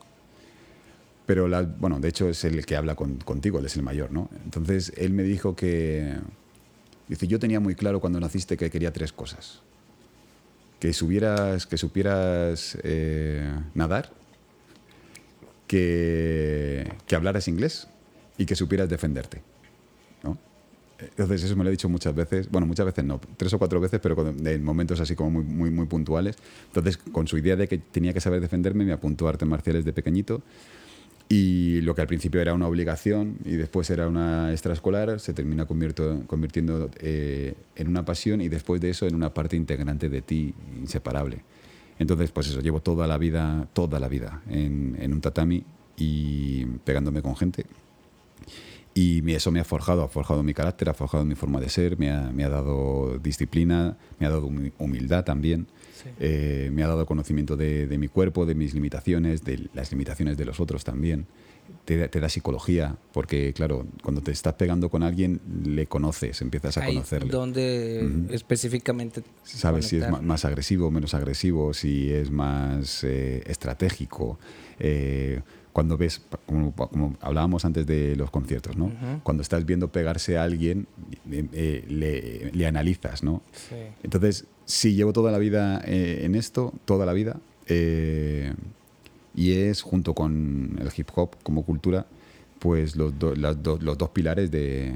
[1.27, 4.11] pero la- bueno, de hecho es el que habla con- contigo, él es el mayor,
[4.13, 4.31] ¿no?
[4.45, 6.15] Entonces, él me dijo que,
[7.07, 9.61] dice, yo tenía muy claro cuando naciste que quería tres cosas.
[10.79, 14.13] Que, subieras, que supieras eh, nadar,
[15.67, 17.89] que, que hablaras inglés
[18.37, 19.43] y que supieras defenderte.
[20.23, 20.39] ¿no?
[20.99, 23.81] Entonces eso me lo he dicho muchas veces, bueno, muchas veces no, tres o cuatro
[23.81, 26.37] veces, pero en momentos así como muy, muy, muy puntuales.
[26.67, 29.85] Entonces, con su idea de que tenía que saber defenderme, me apuntó a artes marciales
[29.85, 30.43] de pequeñito
[31.29, 35.67] y lo que al principio era una obligación y después era una extraescolar, se termina
[35.67, 40.55] convirtiendo eh, en una pasión y después de eso en una parte integrante de ti,
[40.81, 41.43] inseparable.
[41.99, 45.65] Entonces, pues eso, llevo toda la vida, toda la vida en, en un tatami
[45.97, 47.67] y pegándome con gente.
[48.95, 51.99] Y eso me ha forjado, ha forjado mi carácter, ha forjado mi forma de ser,
[51.99, 55.67] me ha, me ha dado disciplina, me ha dado humi- humildad también,
[56.21, 60.37] eh, me ha dado conocimiento de, de mi cuerpo, de mis limitaciones, de las limitaciones
[60.37, 61.27] de los otros también.
[61.85, 66.41] Te, da- te da psicología, porque claro, cuando te estás pegando con alguien, le conoces,
[66.41, 67.31] empiezas a Ahí conocerle.
[67.31, 70.27] donde específicamente Sabes si es conectar.
[70.27, 74.39] más agresivo, menos agresivo, si es más eh, estratégico.
[74.79, 75.41] Eh,
[75.75, 78.91] cuando ves, como, como hablábamos antes de los conciertos, ¿no?
[79.23, 80.87] Cuando estás viendo pegarse a alguien,
[81.31, 83.43] eh, le, le analizas, ¿no?
[83.53, 83.77] Sí.
[84.03, 87.41] Entonces, sí, llevo toda la vida eh, en esto, toda la vida.
[87.67, 88.55] eh,
[89.35, 92.07] y es, junto con el hip hop como cultura,
[92.59, 94.95] pues los, do- los dos pilares de,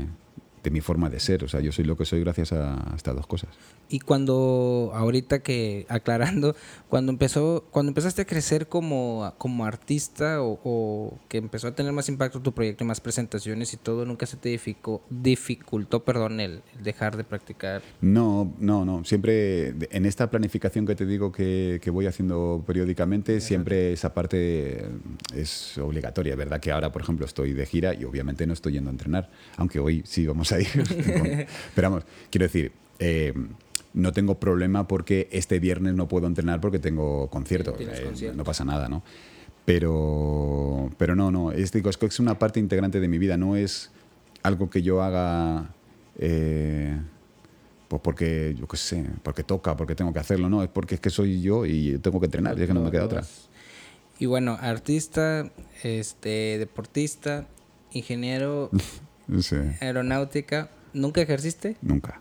[0.63, 1.45] de mi forma de ser.
[1.45, 3.51] O sea, yo soy lo que soy gracias a estas dos cosas.
[3.89, 6.55] Y cuando, ahorita que, aclarando,
[6.89, 12.09] cuando empezó, cuando empezaste a crecer como, como artista o, que empezó a tener más
[12.09, 16.63] impacto tu proyecto y más presentaciones y todo, ¿nunca se te dificultó, dificultó perdón, el,
[16.83, 17.83] dejar de practicar?
[18.01, 19.05] No, no, no.
[19.05, 24.87] Siempre en esta planificación que te digo que, que voy haciendo periódicamente, siempre esa parte
[25.35, 26.61] es obligatoria, ¿verdad?
[26.61, 29.81] Que ahora, por ejemplo, estoy de gira y obviamente no estoy yendo a entrenar, aunque
[29.81, 31.47] hoy sí vamos a ir.
[31.75, 33.33] Pero vamos, quiero decir, eh,
[33.95, 37.77] no tengo problema porque este viernes no puedo entrenar porque tengo concierto.
[37.79, 39.03] Eh, no pasa nada, ¿no?
[39.65, 43.37] Pero, pero no, no, es, digo, es que es una parte integrante de mi vida,
[43.37, 43.91] no es
[44.43, 45.71] algo que yo haga
[46.19, 46.99] eh,
[47.93, 51.01] pues porque, yo qué sé, porque toca, porque tengo que hacerlo, no, es porque es
[51.03, 53.23] que soy yo y tengo que entrenar, y es que no me queda otra.
[54.19, 55.51] Y bueno, artista,
[55.83, 57.47] este, deportista,
[57.93, 58.71] ingeniero,
[59.81, 61.77] aeronáutica, ¿nunca ejerciste?
[61.83, 62.21] Nunca.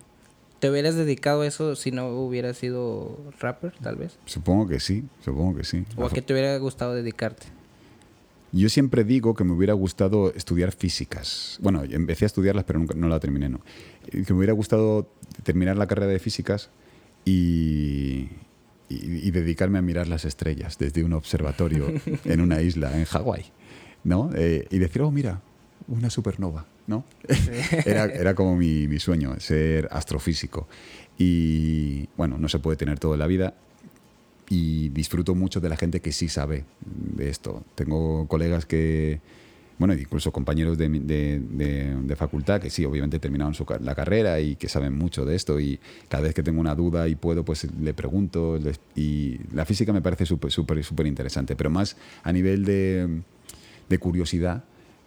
[0.59, 4.19] ¿Te hubieras dedicado a eso si no hubieras sido rapper, tal vez?
[4.25, 5.85] Supongo que sí, supongo que sí.
[5.97, 7.47] ¿O a qué te hubiera gustado dedicarte?
[8.51, 11.57] Yo siempre digo que me hubiera gustado estudiar físicas.
[11.61, 13.61] Bueno, empecé a estudiarlas, pero nunca, no la terminé, ¿no?
[14.11, 15.09] Que me hubiera gustado
[15.43, 16.69] terminar la carrera de físicas
[17.25, 18.29] y,
[18.89, 21.87] y, dedicarme a mirar las estrellas desde un observatorio
[22.25, 23.45] en una isla, en Hawái,
[24.03, 24.29] ¿no?
[24.35, 25.41] Eh, y decir, oh, mira,
[25.87, 27.03] una supernova, ¿no?
[27.85, 30.67] era, era, como mi, mi, sueño, ser astrofísico.
[31.17, 33.53] Y bueno, no se puede tener todo en la vida.
[34.49, 37.63] Y disfruto mucho de la gente que sí sabe de esto.
[37.75, 39.21] Tengo colegas que,
[39.77, 44.57] bueno, incluso compañeros de, de, de, facultad que sí, obviamente terminaron su, la carrera y
[44.57, 45.57] que saben mucho de esto.
[45.59, 45.79] Y
[46.09, 48.59] cada vez que tengo una duda y puedo, pues le pregunto.
[48.93, 53.21] y la física me parece súper, súper, súper interesante, pero más a nivel de,
[53.87, 54.65] de curiosidad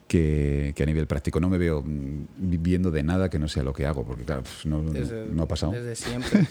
[0.09, 1.41] que, a nivel práctico.
[1.41, 4.43] No me veo mm, viviendo de nada que no sea lo que hago, porque claro,
[4.43, 5.73] pues, no, no, ha pasado.
[5.73, 6.49] Desde siempre.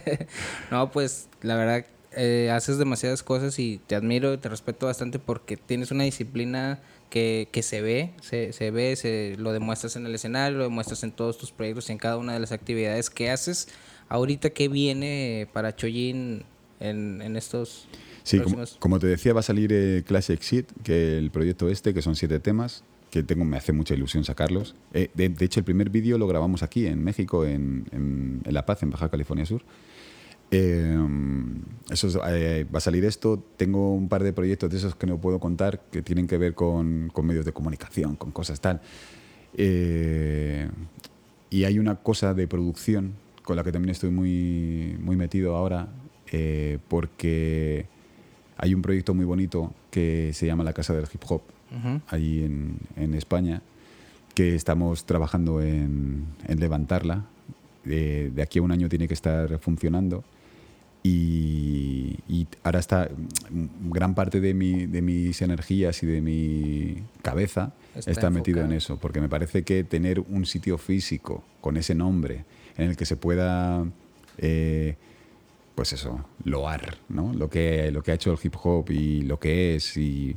[0.70, 5.56] no, pues la verdad, eh, haces demasiadas cosas y te admiro, te respeto bastante porque
[5.56, 6.80] tienes una disciplina
[7.10, 11.02] que, que se ve, se, se, ve, se, lo demuestras en el escenario, lo demuestras
[11.04, 13.68] en todos tus proyectos y en cada una de las actividades que haces.
[14.08, 16.44] Ahorita, ¿qué viene para Chojin
[16.80, 17.88] en, en estos...
[18.24, 18.40] Sí,
[18.78, 22.14] como, te decía, va a salir eh, Classic Exit, que el proyecto este, que son
[22.14, 24.74] siete temas, que tengo, me hace mucha ilusión sacarlos.
[24.94, 28.82] Eh, de, hecho, el primer vídeo lo grabamos aquí, en México, en, en, La Paz,
[28.82, 29.60] en Baja California Sur.
[30.50, 30.96] Eh,
[31.90, 33.44] eso eh, va a salir esto.
[33.58, 36.54] Tengo un par de proyectos de esos que no puedo contar que tienen que ver
[36.54, 38.80] con, con medios de comunicación, con cosas tal.
[39.58, 39.64] y
[41.64, 43.12] hay una cosa de producción
[43.42, 45.86] con la que también estoy muy, muy metido ahora,
[46.88, 47.84] porque
[48.56, 51.42] hay un proyecto muy bonito que se llama La Casa del Hip Hop,
[52.08, 52.44] ahí
[52.96, 53.62] en, España,
[54.34, 57.24] que estamos trabajando en, levantarla.
[57.84, 60.24] de aquí a un año tiene que estar funcionando.
[61.04, 63.10] Y, ahora está
[63.90, 67.72] gran parte de, mi, de, mis energías y de mi cabeza
[68.06, 72.44] está, metido en eso, porque me parece que tener un sitio físico con ese nombre
[72.76, 73.84] en el que se pueda,
[74.38, 74.94] eh,
[75.74, 77.32] pues eso, loar, ¿no?
[77.34, 80.36] Lo que, lo que ha hecho el hip hop y lo que es y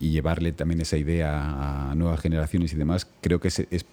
[0.00, 3.84] y llevarle también esa idea a nuevas generaciones y demás, creo que es, es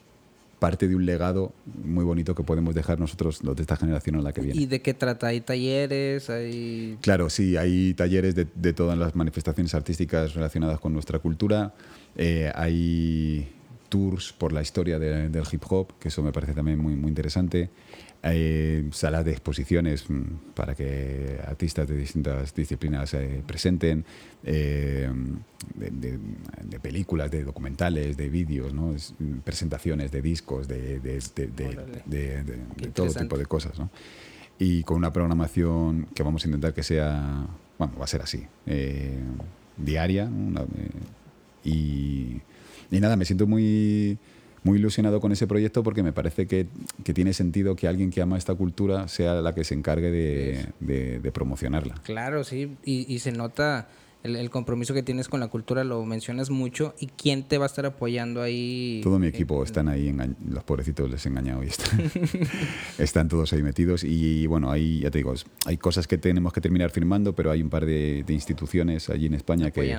[0.58, 1.54] parte de un legado
[1.84, 4.60] muy bonito que podemos dejar nosotros, los de esta generación a la que viene.
[4.60, 5.28] ¿Y de qué trata?
[5.28, 6.30] ¿Hay talleres?
[6.30, 6.98] Hay...
[7.02, 11.74] Claro, sí, hay talleres de, de todas las manifestaciones artísticas relacionadas con nuestra cultura.
[12.16, 13.52] Eh, hay
[13.90, 17.70] tours por la historia del hip hop, que eso me parece también muy, muy interesante.
[18.22, 24.06] Hay salas de exposiciones mm, para que artistas de distintas disciplinas se presenten,
[24.44, 25.10] eh,
[25.76, 28.96] de, películas, de documentales, de vídeos, ¿no?
[29.44, 31.00] presentaciones de discos, de,
[32.94, 33.78] todo tipo de cosas.
[33.78, 33.90] ¿no?
[34.60, 37.46] Y con una programación que vamos a intentar que sea,
[37.78, 39.20] bueno, va a ser así, eh,
[39.78, 40.26] diaria.
[40.26, 40.90] Eh,
[41.70, 42.42] y,
[42.90, 44.18] y nada, me siento muy
[44.64, 46.68] muy ilusionado con ese proyecto porque me parece que,
[47.04, 51.20] que, tiene sentido que alguien que ama esta cultura sea la que se encargue de,
[51.20, 51.96] de, promocionarla.
[52.04, 53.88] Claro, sí, y, y se nota
[54.24, 57.68] el, compromiso que tienes con la cultura, lo mencionas mucho, y quién te va a
[57.68, 59.02] estar apoyando ahí.
[59.04, 60.16] Todo mi equipo están ahí,
[60.50, 62.12] los pobrecitos les he engañado y están,
[62.98, 64.04] están todos ahí metidos.
[64.04, 65.34] Y, bueno, ahí ya te digo,
[65.66, 69.34] hay cosas que tenemos que terminar firmando, pero hay un par de, instituciones allí en
[69.34, 69.98] España que,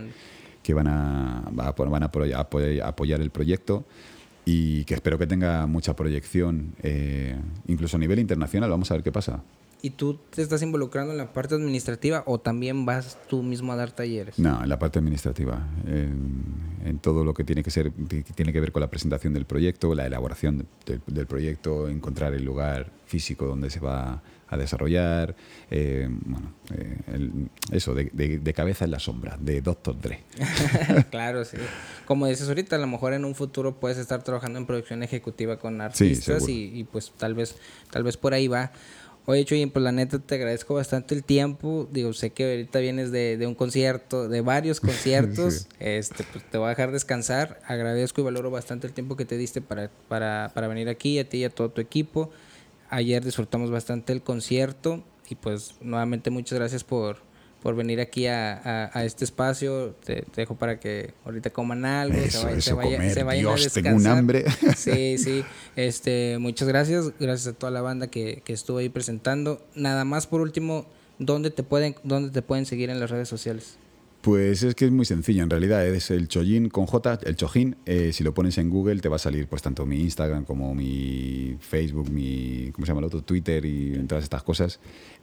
[0.62, 3.84] que van a, van a apoyar el proyecto
[4.50, 8.70] y que espero que tenga mucha proyección, eh, incluso a nivel internacional.
[8.70, 9.42] Vamos a ver qué pasa.
[9.80, 13.76] ¿Y tú te estás involucrando en la parte administrativa o también vas tú mismo a
[13.76, 14.36] dar talleres?
[14.38, 15.68] No, en la parte administrativa.
[15.86, 16.42] En,
[16.84, 19.44] en todo lo que tiene que ser que tiene que ver con la presentación del
[19.44, 25.36] proyecto, la elaboración del, del proyecto, encontrar el lugar físico donde se va a desarrollar,
[25.70, 30.24] eh, bueno, eh, el- eso, de, de- de cabeza en la sombra, de Doctor Dre.
[31.10, 31.58] claro, sí.
[32.06, 35.58] Como dices ahorita, a lo mejor en un futuro puedes estar trabajando en producción ejecutiva
[35.58, 37.56] con artistas y, y, pues tal vez,
[37.90, 38.72] tal vez por ahí va.
[39.30, 41.86] Oye, Chuy, pues la neta te agradezco bastante el tiempo.
[41.92, 45.54] Digo, sé que ahorita vienes de, de un concierto, de varios conciertos.
[45.54, 45.66] Sí.
[45.80, 47.60] Este, pues te voy a dejar descansar.
[47.66, 51.28] Agradezco y valoro bastante el tiempo que te diste para, para, para venir aquí, a
[51.28, 52.30] ti y a todo tu equipo.
[52.88, 57.18] Ayer disfrutamos bastante el concierto y pues nuevamente muchas gracias por,
[57.62, 59.96] por venir aquí a, a- a este espacio.
[60.04, 63.14] Te, te dejo para que ahorita coman algo, Eso, se, vaya- se eso, vaya- comer.
[63.14, 64.18] se vayan a Dios, tengo un descansar.
[64.18, 64.44] hambre.
[64.76, 65.44] Sí, sí.
[65.76, 67.12] Este, muchas gracias.
[67.18, 69.60] Gracias a toda la banda que, que estuvo ahí presentando.
[69.74, 70.86] Nada más por último,
[71.18, 73.76] ¿dónde te pueden, dónde te pueden seguir en las redes sociales?
[74.20, 77.76] Pues es que es muy sencillo, en realidad es el Chojin con J, el Chojin.
[77.86, 80.74] eh, si lo pones en Google te va a salir pues tanto mi Instagram como
[80.74, 83.22] mi Facebook, mi ¿cómo se llama el otro?
[83.22, 84.80] Twitter y todas estas cosas.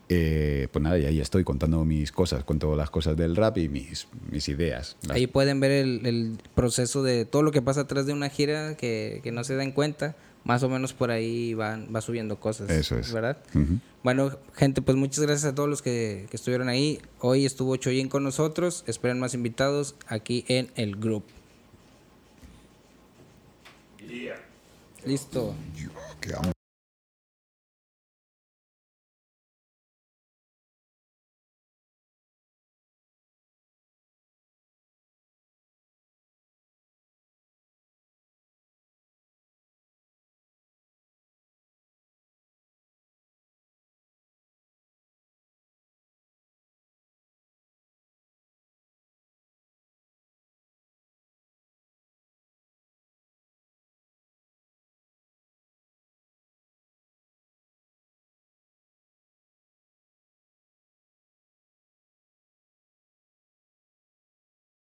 [0.08, 3.70] Eh, pues nada, y ahí estoy contando mis cosas, cuento las cosas del rap y
[3.70, 4.98] mis, mis ideas.
[5.02, 8.30] Las- Ahí pueden ver el, el proceso de todo lo que pasa atrás de una
[8.30, 10.16] gira que, que no se dan cuenta.
[10.44, 12.70] Más o menos por ahí van, va subiendo cosas.
[12.70, 13.12] Eso es.
[13.12, 13.38] ¿Verdad?
[14.04, 17.00] Bueno, gente, pues muchas gracias a todos los que, que estuvieron ahí.
[17.20, 18.84] Hoy estuvo Choyin con nosotros.
[18.86, 21.26] Esperen más invitados aquí en el grupo.
[24.08, 24.36] Yeah.
[25.04, 25.56] Listo.